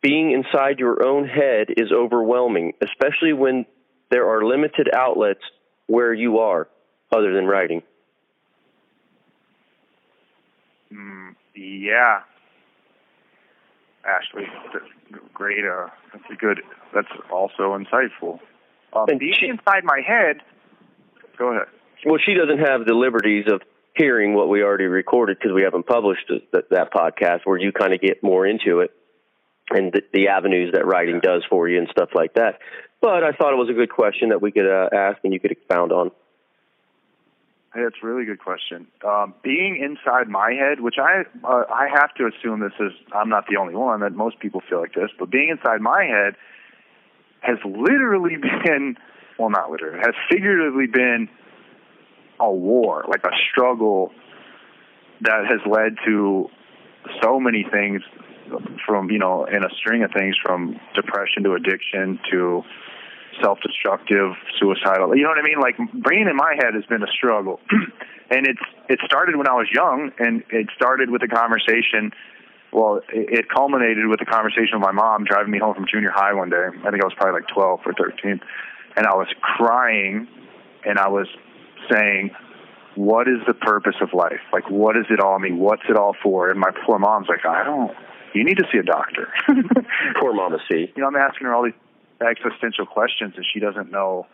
being 0.06 0.30
inside 0.30 0.78
your 0.78 1.04
own 1.04 1.26
head 1.26 1.66
is 1.76 1.90
overwhelming, 1.92 2.74
especially 2.80 3.32
when 3.32 3.66
there 4.08 4.28
are 4.28 4.44
limited 4.44 4.88
outlets 4.94 5.40
where 5.88 6.14
you 6.14 6.38
are 6.38 6.68
other 7.10 7.34
than 7.34 7.46
writing? 7.46 7.82
Mm, 10.92 11.34
yeah, 11.56 12.20
Ashley. 14.04 14.44
Great. 15.34 15.64
Uh, 15.64 15.88
that's 16.12 16.24
a 16.30 16.36
good. 16.36 16.60
That's 16.94 17.08
also 17.32 17.76
insightful. 17.76 18.38
Um, 18.92 19.06
being 19.18 19.34
she, 19.36 19.48
inside 19.48 19.82
my 19.82 20.00
head. 20.06 20.36
Go 21.36 21.48
ahead. 21.48 21.66
Well, 22.04 22.20
she 22.24 22.34
doesn't 22.34 22.60
have 22.60 22.86
the 22.86 22.94
liberties 22.94 23.46
of 23.52 23.60
hearing 23.96 24.34
what 24.34 24.48
we 24.48 24.62
already 24.62 24.84
recorded 24.84 25.38
because 25.38 25.52
we 25.52 25.62
haven't 25.62 25.86
published 25.86 26.30
that, 26.52 26.70
that 26.70 26.92
podcast 26.92 27.40
where 27.42 27.58
you 27.58 27.72
kind 27.72 27.92
of 27.92 28.00
get 28.00 28.22
more 28.22 28.46
into 28.46 28.80
it 28.80 28.92
and 29.70 29.92
the, 29.92 30.02
the 30.12 30.28
avenues 30.28 30.72
that 30.72 30.86
writing 30.86 31.20
does 31.20 31.44
for 31.48 31.68
you 31.68 31.78
and 31.78 31.88
stuff 31.90 32.10
like 32.14 32.34
that. 32.34 32.60
But 33.00 33.24
I 33.24 33.32
thought 33.32 33.52
it 33.52 33.56
was 33.56 33.68
a 33.70 33.74
good 33.74 33.90
question 33.90 34.30
that 34.30 34.40
we 34.40 34.52
could 34.52 34.66
uh, 34.66 34.88
ask 34.94 35.18
and 35.24 35.32
you 35.32 35.40
could 35.40 35.52
expound 35.52 35.92
on. 35.92 36.10
Hey, 37.74 37.82
that's 37.82 37.96
a 38.02 38.06
really 38.06 38.24
good 38.24 38.38
question. 38.38 38.86
Um, 39.06 39.34
being 39.42 39.76
inside 39.76 40.28
my 40.28 40.52
head, 40.52 40.80
which 40.80 40.96
I 40.98 41.24
uh, 41.44 41.64
I 41.70 41.88
have 41.92 42.14
to 42.14 42.26
assume 42.26 42.60
this 42.60 42.72
is 42.80 42.92
I'm 43.12 43.28
not 43.28 43.44
the 43.50 43.56
only 43.56 43.74
one 43.74 44.00
that 44.00 44.12
most 44.12 44.38
people 44.38 44.62
feel 44.68 44.80
like 44.80 44.94
this, 44.94 45.10
but 45.18 45.30
being 45.30 45.50
inside 45.50 45.82
my 45.82 46.04
head 46.04 46.36
has 47.40 47.58
literally 47.64 48.36
been 48.64 48.96
well, 49.38 49.50
not 49.50 49.70
literally, 49.70 49.98
has 49.98 50.14
figuratively 50.30 50.86
been 50.86 51.28
a 52.40 52.50
war, 52.50 53.04
like 53.08 53.24
a 53.24 53.36
struggle 53.50 54.12
that 55.20 55.44
has 55.46 55.60
led 55.70 55.96
to 56.06 56.48
so 57.22 57.38
many 57.38 57.64
things 57.70 58.02
from 58.86 59.10
you 59.10 59.18
know 59.18 59.44
in 59.44 59.64
a 59.64 59.70
string 59.78 60.02
of 60.02 60.10
things 60.16 60.36
from 60.42 60.78
depression 60.94 61.42
to 61.44 61.54
addiction 61.54 62.18
to 62.30 62.62
self-destructive, 63.42 64.32
suicidal. 64.58 65.14
You 65.16 65.22
know 65.22 65.28
what 65.28 65.38
I 65.38 65.42
mean? 65.42 65.60
Like 65.60 65.76
brain 66.02 66.28
in 66.28 66.36
my 66.36 66.54
head 66.56 66.74
has 66.74 66.84
been 66.86 67.02
a 67.02 67.10
struggle, 67.12 67.60
and 68.30 68.46
it's 68.46 68.62
it 68.88 69.00
started 69.04 69.36
when 69.36 69.48
I 69.48 69.54
was 69.54 69.68
young, 69.72 70.10
and 70.18 70.42
it 70.50 70.68
started 70.74 71.10
with 71.10 71.22
a 71.22 71.28
conversation. 71.28 72.12
Well, 72.72 73.00
it, 73.08 73.46
culminated 73.48 74.06
with 74.06 74.20
a 74.20 74.26
conversation 74.26 74.74
with 74.74 74.82
my 74.82 74.92
mom 74.92 75.24
driving 75.24 75.50
me 75.50 75.58
home 75.58 75.74
from 75.74 75.86
junior 75.90 76.10
high 76.12 76.34
one 76.34 76.50
day. 76.50 76.66
I 76.66 76.90
think 76.90 77.00
I 77.00 77.06
was 77.06 77.14
probably 77.16 77.40
like 77.40 77.48
12 77.48 77.80
or 77.86 77.94
13, 77.94 78.40
and 78.96 79.06
I 79.06 79.14
was 79.14 79.28
crying, 79.40 80.28
and 80.84 80.98
I 80.98 81.08
was 81.08 81.26
saying, 81.90 82.32
"What 82.94 83.28
is 83.28 83.38
the 83.46 83.54
purpose 83.54 83.96
of 84.02 84.12
life? 84.12 84.42
Like, 84.52 84.68
what 84.68 84.94
does 84.94 85.06
it 85.10 85.20
all 85.20 85.38
mean? 85.38 85.58
What's 85.58 85.84
it 85.88 85.96
all 85.96 86.16
for?" 86.22 86.50
And 86.50 86.60
my 86.60 86.70
poor 86.84 86.98
mom's 86.98 87.28
like, 87.28 87.46
"I 87.46 87.64
don't." 87.64 87.92
You 88.36 88.44
need 88.44 88.58
to 88.58 88.66
see 88.72 88.78
a 88.78 88.82
doctor. 88.82 89.28
poor 90.20 90.32
mama 90.32 90.58
C. 90.68 90.92
You 90.94 91.02
know, 91.02 91.08
I'm 91.08 91.16
asking 91.16 91.46
her 91.46 91.54
all 91.54 91.64
these 91.64 91.74
existential 92.20 92.86
questions 92.86 93.34
and 93.36 93.44
she 93.52 93.60
doesn't 93.60 93.90
know 93.90 94.26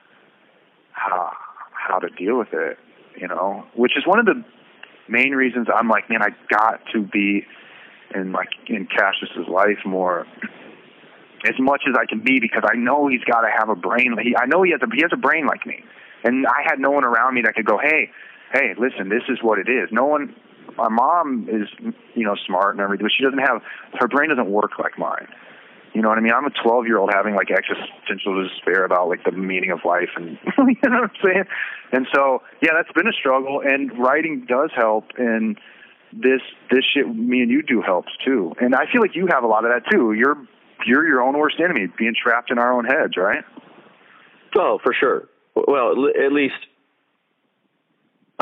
how 0.93 1.33
how 1.73 1.99
to 1.99 2.09
deal 2.11 2.39
with 2.39 2.53
it 2.53 2.79
you 3.17 3.27
know 3.27 3.65
which 3.75 3.93
is 3.97 4.07
one 4.07 4.19
of 4.19 4.27
the 4.27 4.45
main 5.09 5.33
reasons 5.33 5.67
i'm 5.75 5.89
like 5.89 6.09
man 6.09 6.23
i 6.23 6.29
got 6.49 6.81
to 6.93 7.03
be 7.03 7.45
in 8.15 8.33
like 8.33 8.51
in 8.69 8.87
cassius's 8.87 9.49
life 9.49 9.79
more 9.85 10.27
as 11.45 11.55
much 11.59 11.83
as 11.89 11.95
i 11.99 12.07
can 12.07 12.21
be 12.21 12.39
because 12.41 12.63
i 12.71 12.77
know 12.77 13.09
he's 13.09 13.25
got 13.25 13.41
to 13.41 13.51
have 13.51 13.69
a 13.69 13.75
brain 13.75 14.15
he, 14.23 14.37
i 14.37 14.47
know 14.47 14.63
he 14.63 14.71
has 14.71 14.81
a 14.83 14.95
he 14.95 15.03
has 15.03 15.11
a 15.13 15.17
brain 15.17 15.47
like 15.47 15.67
me 15.67 15.83
and 16.23 16.47
i 16.47 16.63
had 16.65 16.79
no 16.79 16.91
one 16.91 17.05
around 17.05 17.35
me 17.35 17.43
that 17.43 17.55
could 17.55 17.67
go 17.67 17.79
hey 17.79 18.11
hey 18.53 18.75
listen 18.79 19.09
this 19.09 19.23
is 19.29 19.39
what 19.43 19.59
it 19.59 19.69
is 19.69 19.89
no 19.91 20.05
one 20.05 20.35
my 20.77 20.89
mom 20.89 21.49
is 21.49 21.69
you 22.15 22.25
know 22.25 22.35
smart 22.47 22.75
and 22.75 22.81
everything 22.81 23.05
but 23.05 23.13
she 23.17 23.23
doesn't 23.25 23.39
have 23.39 23.63
her 23.99 24.09
brain 24.09 24.29
doesn't 24.29 24.51
work 24.51 24.79
like 24.79 24.99
mine 24.99 25.29
you 25.95 26.01
know 26.01 26.09
what 26.09 26.17
I 26.17 26.23
mean? 26.23 26.33
I'm 26.33 26.47
a 26.47 26.51
12 26.51 26.87
year 26.87 26.99
old 26.99 27.11
having 27.13 27.35
like 27.35 27.49
existential 27.51 28.49
despair 28.49 28.85
about 28.85 29.09
like 29.09 29.25
the 29.25 29.33
meaning 29.33 29.71
of 29.71 29.81
life, 29.85 30.09
and 30.17 30.39
you 30.59 30.89
know 30.89 31.03
what 31.03 31.11
I'm 31.11 31.23
saying. 31.23 31.45
And 31.93 32.07
so, 32.15 32.43
yeah, 32.63 32.71
that's 32.75 32.93
been 32.95 33.07
a 33.07 33.13
struggle, 33.13 33.61
and 33.63 33.93
writing 33.99 34.47
does 34.49 34.71
help, 34.75 35.05
and 35.19 35.59
this 36.13 36.41
this 36.71 36.85
shit 36.95 37.07
me 37.09 37.41
and 37.41 37.51
you 37.51 37.63
do 37.63 37.83
helps 37.83 38.13
too. 38.25 38.55
And 38.61 38.75
I 38.75 38.91
feel 38.91 39.03
like 39.03 39.15
you 39.15 39.29
have 39.31 39.45
a 39.45 39.47
lot 39.47 39.65
of 39.65 39.71
that 39.73 39.91
too. 39.91 40.13
You're 40.13 40.37
you're 40.87 41.07
your 41.07 41.21
own 41.21 41.39
worst 41.39 41.57
enemy, 41.63 41.89
being 41.99 42.15
trapped 42.21 42.51
in 42.51 42.59
our 42.59 42.73
own 42.73 42.87
heads, 42.87 43.17
right? 43.17 43.45
Oh, 44.59 44.79
for 44.83 44.95
sure. 44.99 45.29
Well, 45.55 46.09
at 46.25 46.33
least, 46.33 46.55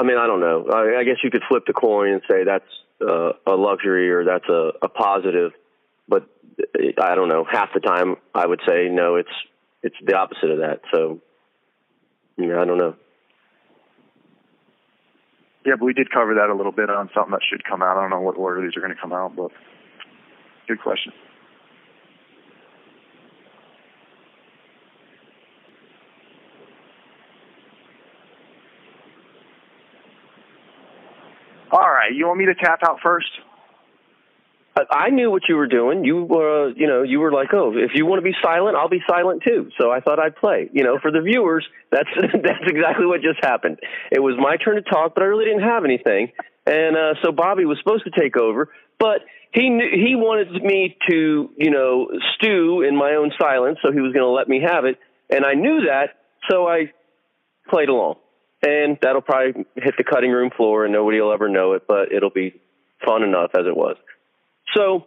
I 0.00 0.02
mean, 0.02 0.16
I 0.16 0.26
don't 0.26 0.40
know. 0.40 0.66
I, 0.72 1.00
I 1.00 1.04
guess 1.04 1.16
you 1.22 1.30
could 1.30 1.42
flip 1.46 1.64
the 1.66 1.74
coin 1.74 2.14
and 2.14 2.22
say 2.26 2.44
that's 2.44 2.64
uh, 3.06 3.32
a 3.46 3.54
luxury 3.54 4.10
or 4.10 4.24
that's 4.24 4.48
a, 4.48 4.70
a 4.80 4.88
positive, 4.88 5.52
but 6.08 6.26
I 6.98 7.14
don't 7.14 7.28
know. 7.28 7.44
Half 7.44 7.74
the 7.74 7.80
time, 7.80 8.16
I 8.34 8.46
would 8.46 8.60
say 8.66 8.88
no. 8.90 9.16
It's 9.16 9.28
it's 9.82 9.96
the 10.02 10.16
opposite 10.16 10.52
of 10.52 10.58
that. 10.60 10.80
So, 10.90 11.20
yeah, 12.38 12.62
I 12.62 12.64
don't 12.64 12.78
know. 12.78 12.96
Yeah, 15.66 15.74
but 15.78 15.84
we 15.84 15.92
did 15.92 16.10
cover 16.10 16.34
that 16.36 16.48
a 16.48 16.54
little 16.54 16.72
bit 16.72 16.88
on 16.88 17.10
something 17.14 17.32
that 17.32 17.42
should 17.50 17.62
come 17.64 17.82
out. 17.82 17.98
I 17.98 18.00
don't 18.00 18.10
know 18.10 18.20
what 18.20 18.38
order 18.38 18.62
these 18.62 18.74
are 18.78 18.80
going 18.80 18.94
to 18.94 19.00
come 19.00 19.12
out, 19.12 19.36
but 19.36 19.50
good 20.66 20.80
question. 20.80 21.12
All 31.72 31.88
right, 32.00 32.14
you 32.14 32.26
want 32.26 32.38
me 32.38 32.46
to 32.46 32.54
tap 32.54 32.80
out 32.82 32.98
first? 33.02 33.30
I, 34.90 35.10
knew 35.10 35.30
what 35.30 35.42
you 35.48 35.56
were 35.56 35.66
doing. 35.66 36.04
You 36.04 36.24
were, 36.24 36.68
uh, 36.68 36.72
you 36.76 36.86
know, 36.86 37.02
you 37.02 37.20
were 37.20 37.32
like, 37.32 37.52
oh, 37.52 37.72
if 37.76 37.90
you 37.94 38.06
want 38.06 38.18
to 38.18 38.24
be 38.24 38.34
silent, 38.42 38.76
I'll 38.76 38.88
be 38.88 39.02
silent 39.08 39.42
too. 39.46 39.68
So 39.78 39.90
I 39.90 40.00
thought 40.00 40.18
I'd 40.18 40.36
play. 40.36 40.70
You 40.72 40.84
know, 40.84 40.98
for 41.02 41.10
the 41.10 41.20
viewers, 41.20 41.66
that's 41.90 42.08
that's 42.16 42.64
exactly 42.66 43.06
what 43.06 43.20
just 43.20 43.44
happened. 43.44 43.80
It 44.10 44.20
was 44.20 44.36
my 44.38 44.56
turn 44.56 44.76
to 44.76 44.82
talk, 44.82 45.14
but 45.14 45.22
I 45.22 45.26
really 45.26 45.44
didn't 45.44 45.68
have 45.68 45.84
anything, 45.84 46.32
and 46.66 46.96
uh, 46.96 47.14
so 47.22 47.32
Bobby 47.32 47.64
was 47.64 47.78
supposed 47.82 48.04
to 48.04 48.10
take 48.18 48.36
over, 48.36 48.70
but 48.98 49.20
he 49.52 49.68
knew, 49.68 49.90
he 49.92 50.14
wanted 50.14 50.62
me 50.62 50.96
to, 51.10 51.50
you 51.56 51.70
know, 51.70 52.08
stew 52.36 52.82
in 52.82 52.96
my 52.96 53.14
own 53.14 53.32
silence, 53.40 53.78
so 53.82 53.92
he 53.92 54.00
was 54.00 54.12
going 54.12 54.24
to 54.24 54.30
let 54.30 54.48
me 54.48 54.62
have 54.64 54.84
it, 54.84 54.98
and 55.28 55.44
I 55.44 55.54
knew 55.54 55.86
that, 55.88 56.20
so 56.48 56.68
I 56.68 56.92
played 57.68 57.88
along. 57.88 58.16
And 58.62 58.98
that'll 59.00 59.22
probably 59.22 59.64
hit 59.76 59.94
the 59.96 60.04
cutting 60.04 60.30
room 60.30 60.50
floor, 60.54 60.84
and 60.84 60.92
nobody 60.92 61.20
will 61.20 61.32
ever 61.32 61.48
know 61.48 61.72
it, 61.72 61.84
but 61.88 62.12
it'll 62.12 62.30
be 62.30 62.60
fun 63.04 63.22
enough 63.22 63.50
as 63.54 63.64
it 63.66 63.74
was. 63.76 63.96
So 64.76 65.06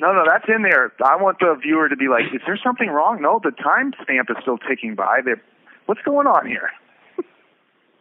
No, 0.00 0.12
no, 0.12 0.24
that's 0.26 0.46
in 0.48 0.62
there. 0.62 0.92
I 1.04 1.16
want 1.22 1.38
the 1.38 1.54
viewer 1.62 1.88
to 1.88 1.96
be 1.96 2.08
like, 2.08 2.24
is 2.34 2.40
there 2.46 2.58
something 2.64 2.88
wrong? 2.88 3.20
No, 3.20 3.40
the 3.42 3.50
time 3.52 3.92
stamp 4.02 4.30
is 4.30 4.36
still 4.42 4.58
ticking 4.58 4.94
by. 4.94 5.20
They're, 5.24 5.42
what's 5.86 6.00
going 6.02 6.26
on 6.26 6.46
here? 6.46 6.70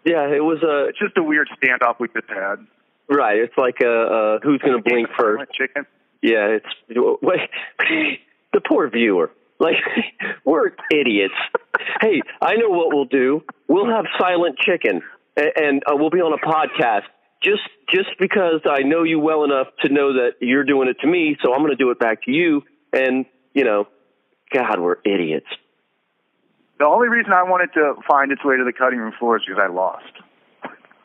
yeah, 0.06 0.28
it 0.28 0.44
was 0.44 0.64
a 0.64 0.90
It's 0.90 1.00
just 1.00 1.18
a 1.18 1.24
weird 1.24 1.50
standoff 1.62 2.00
we 2.00 2.08
just 2.08 2.30
had. 2.30 2.66
right. 3.10 3.38
It's 3.40 3.58
like 3.58 3.80
a, 3.84 3.92
uh 3.92 4.40
who's 4.42 4.62
going 4.62 4.82
to 4.82 4.90
blink 4.90 5.10
first. 5.18 5.52
Chicken. 5.54 5.86
Yeah, 6.22 6.58
it's 6.58 6.66
wait, 7.22 7.50
the 8.54 8.62
poor 8.66 8.90
viewer. 8.90 9.32
Like 9.64 9.76
we're 10.46 10.72
idiots. 10.92 11.34
hey, 12.02 12.22
I 12.42 12.56
know 12.56 12.70
what 12.70 12.94
we'll 12.94 13.06
do. 13.06 13.44
We'll 13.70 13.90
have 13.90 14.06
silent 14.20 14.60
chicken, 14.60 15.02
and, 15.38 15.52
and 15.56 15.84
uh, 15.90 15.96
we'll 15.96 16.10
be 16.10 16.20
on 16.20 16.34
a 16.34 16.46
podcast. 16.46 17.04
Just 17.42 17.64
just 17.90 18.10
because 18.20 18.62
I 18.70 18.84
know 18.84 19.04
you 19.04 19.20
well 19.20 19.46
enough 19.46 19.68
to 19.84 19.90
know 19.92 20.14
that 20.14 20.34
you're 20.42 20.66
doing 20.66 20.90
it 20.90 20.98
to 21.02 21.08
me, 21.08 21.38
so 21.42 21.54
I'm 21.54 21.60
going 21.60 21.72
to 21.72 21.78
do 21.78 21.92
it 21.92 22.00
back 22.00 22.24
to 22.24 22.32
you. 22.32 22.64
And 22.92 23.26
you 23.54 23.64
know, 23.64 23.88
God, 24.54 24.80
we're 24.80 24.98
idiots. 25.06 25.48
The 26.80 26.86
only 26.86 27.08
reason 27.08 27.32
I 27.32 27.44
wanted 27.44 27.72
to 27.76 27.96
find 28.08 28.32
its 28.32 28.44
way 28.44 28.58
to 28.58 28.66
the 28.66 28.74
cutting 28.74 29.00
room 29.00 29.14
floor 29.18 29.38
is 29.38 29.44
because 29.48 29.62
I 29.64 29.72
lost. 29.72 30.14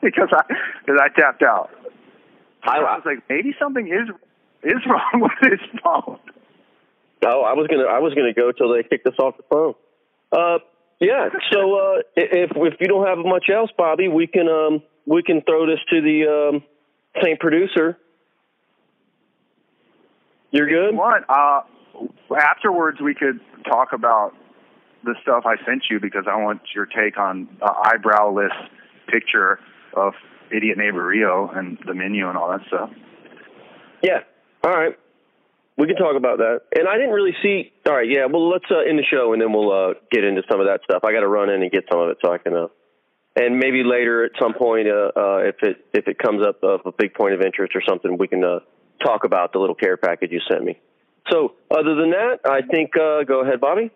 because 0.01 0.29
I 0.33 0.43
because 0.85 1.01
I 1.01 1.07
tapped 1.17 1.43
out. 1.43 1.69
I, 2.63 2.79
I 2.79 2.95
was 2.95 3.03
like, 3.05 3.23
maybe 3.29 3.55
something 3.57 3.87
is 3.87 4.09
is 4.63 4.81
wrong 4.85 5.21
with 5.21 5.51
his 5.51 5.59
phone. 5.81 6.18
Oh, 7.29 7.43
I 7.43 7.53
was 7.53 7.67
gonna 7.67 7.83
I 7.83 7.99
was 7.99 8.13
gonna 8.13 8.33
go 8.33 8.51
till 8.51 8.73
they 8.73 8.83
kicked 8.83 9.07
us 9.07 9.13
off 9.19 9.37
the 9.37 9.43
phone. 9.49 9.75
Uh, 10.31 10.59
yeah. 10.99 11.29
So 11.51 11.75
uh, 11.75 12.01
if 12.15 12.51
if 12.55 12.73
you 12.79 12.87
don't 12.87 13.05
have 13.05 13.19
much 13.19 13.45
else, 13.53 13.69
Bobby, 13.77 14.07
we 14.07 14.27
can 14.27 14.47
um 14.47 14.81
we 15.05 15.23
can 15.23 15.41
throw 15.41 15.65
this 15.65 15.79
to 15.89 16.01
the 16.01 16.51
um, 16.53 16.63
Saint 17.23 17.39
producer. 17.39 17.97
You're 20.51 20.67
good. 20.67 20.95
One, 20.95 21.23
uh, 21.29 21.61
afterwards 22.35 22.99
we 23.01 23.13
could 23.13 23.39
talk 23.65 23.89
about 23.93 24.33
the 25.03 25.15
stuff 25.21 25.43
I 25.45 25.55
sent 25.65 25.83
you 25.89 25.99
because 25.99 26.25
I 26.29 26.35
want 26.35 26.61
your 26.75 26.85
take 26.85 27.17
on 27.17 27.47
uh, 27.61 27.73
eyebrowless 27.83 28.53
picture 29.07 29.59
of 29.95 30.13
idiot 30.51 30.77
neighbor 30.77 31.05
Rio 31.05 31.49
and 31.53 31.77
the 31.85 31.93
menu 31.93 32.27
and 32.27 32.37
all 32.37 32.49
that 32.49 32.61
stuff. 32.67 32.89
Yeah. 34.01 34.19
All 34.63 34.71
right. 34.71 34.97
We 35.79 35.87
can 35.87 35.95
talk 35.95 36.17
about 36.17 36.39
that. 36.39 36.67
And 36.75 36.89
I 36.89 36.95
didn't 36.99 37.15
really 37.15 37.35
see. 37.41 37.71
All 37.87 37.95
right. 37.95 38.09
Yeah. 38.09 38.27
Well, 38.27 38.49
let's 38.49 38.67
uh, 38.69 38.83
end 38.83 38.99
the 38.99 39.07
show 39.09 39.31
and 39.31 39.41
then 39.41 39.53
we'll 39.53 39.71
uh, 39.71 39.93
get 40.11 40.25
into 40.25 40.43
some 40.51 40.59
of 40.59 40.67
that 40.67 40.81
stuff. 40.83 41.07
I 41.07 41.13
got 41.13 41.21
to 41.21 41.31
run 41.31 41.49
in 41.49 41.63
and 41.63 41.71
get 41.71 41.85
some 41.89 42.01
of 42.01 42.09
it 42.09 42.17
so 42.21 42.33
I 42.33 42.37
can. 42.37 42.53
Uh, 42.53 42.67
and 43.39 43.57
maybe 43.57 43.83
later 43.85 44.25
at 44.25 44.31
some 44.41 44.53
point, 44.53 44.89
uh, 44.89 45.15
uh, 45.15 45.37
if 45.47 45.55
it 45.63 45.85
if 45.93 46.07
it 46.07 46.19
comes 46.19 46.41
up 46.45 46.61
of 46.63 46.81
a 46.85 46.91
big 46.91 47.13
point 47.13 47.33
of 47.33 47.41
interest 47.41 47.73
or 47.75 47.81
something, 47.87 48.17
we 48.17 48.27
can 48.27 48.43
uh, 48.43 48.59
talk 49.01 49.23
about 49.23 49.53
the 49.53 49.59
little 49.59 49.75
care 49.75 49.95
package 49.95 50.31
you 50.31 50.41
sent 50.51 50.65
me. 50.65 50.77
So, 51.31 51.53
other 51.71 51.95
than 51.95 52.11
that, 52.11 52.39
I 52.43 52.61
think 52.61 52.97
uh, 52.97 53.23
go 53.23 53.41
ahead, 53.41 53.61
Bobby. 53.61 53.91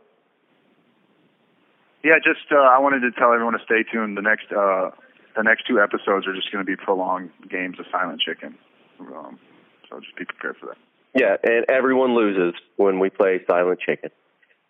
Yeah, 2.04 2.16
just 2.24 2.48
uh, 2.52 2.56
I 2.56 2.80
wanted 2.80 3.02
to 3.02 3.12
tell 3.20 3.34
everyone 3.34 3.54
to 3.54 3.64
stay 3.66 3.84
tuned. 3.92 4.16
The 4.16 4.22
next 4.22 4.52
uh, 4.52 4.92
the 5.36 5.44
next 5.44 5.68
two 5.68 5.82
episodes 5.82 6.28
are 6.28 6.36
just 6.36 6.52
going 6.52 6.64
to 6.64 6.70
be 6.70 6.78
prolonged 6.78 7.32
games 7.50 7.80
of 7.80 7.86
Silent 7.92 8.22
Chicken. 8.22 8.56
Um, 9.00 9.40
so 9.90 10.00
just 10.00 10.16
be 10.16 10.26
prepared 10.26 10.58
for 10.58 10.68
that. 10.68 10.78
Yeah, 11.16 11.36
and 11.44 11.66
everyone 11.70 12.16
loses 12.16 12.60
when 12.76 13.00
we 13.00 13.10
play 13.10 13.42
Silent 13.48 13.80
Chicken. 13.80 14.10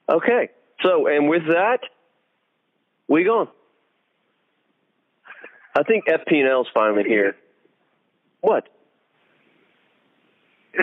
Okay, 0.10 0.50
so 0.82 1.08
and 1.08 1.30
with 1.30 1.44
that, 1.48 1.80
we 3.08 3.24
gone. 3.24 3.48
I 5.78 5.84
think 5.84 6.06
FP&L's 6.06 6.68
finally 6.74 7.04
here. 7.04 7.36
What? 8.42 8.68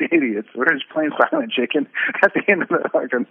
Idiots. 0.00 0.48
We're 0.54 0.72
just 0.72 0.88
playing 0.90 1.10
Silent 1.30 1.52
Chicken 1.52 1.88
at 2.22 2.32
the 2.32 2.42
end 2.48 2.62
of 2.62 2.68
the 2.68 2.88
fucking. 2.92 3.26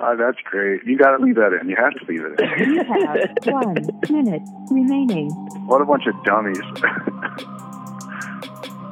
Oh, 0.00 0.16
that's 0.16 0.38
great. 0.44 0.84
You 0.84 0.98
got 0.98 1.16
to 1.16 1.24
leave 1.24 1.36
that 1.36 1.52
in. 1.60 1.68
You 1.68 1.76
have 1.76 1.92
to 1.92 2.04
leave 2.08 2.22
it 2.24 2.40
in. 2.40 2.74
You 2.74 2.84
have 2.84 3.30
one 3.46 3.74
minute 4.10 4.42
remaining. 4.70 5.30
What 5.66 5.80
a 5.80 5.84
bunch 5.84 6.04
of 6.06 6.14
dummies. 6.24 6.58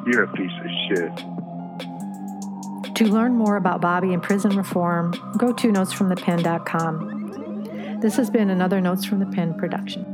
You're 0.06 0.24
a 0.24 0.32
piece 0.32 0.52
of 0.60 0.70
shit. 0.88 1.31
To 2.96 3.06
learn 3.06 3.36
more 3.36 3.56
about 3.56 3.80
Bobby 3.80 4.12
and 4.12 4.22
prison 4.22 4.54
reform, 4.56 5.12
go 5.38 5.52
to 5.52 5.68
notesfromthepen.com. 5.68 8.00
This 8.00 8.16
has 8.16 8.28
been 8.28 8.50
another 8.50 8.80
Notes 8.80 9.04
from 9.04 9.20
the 9.20 9.26
Pen 9.26 9.54
production. 9.54 10.11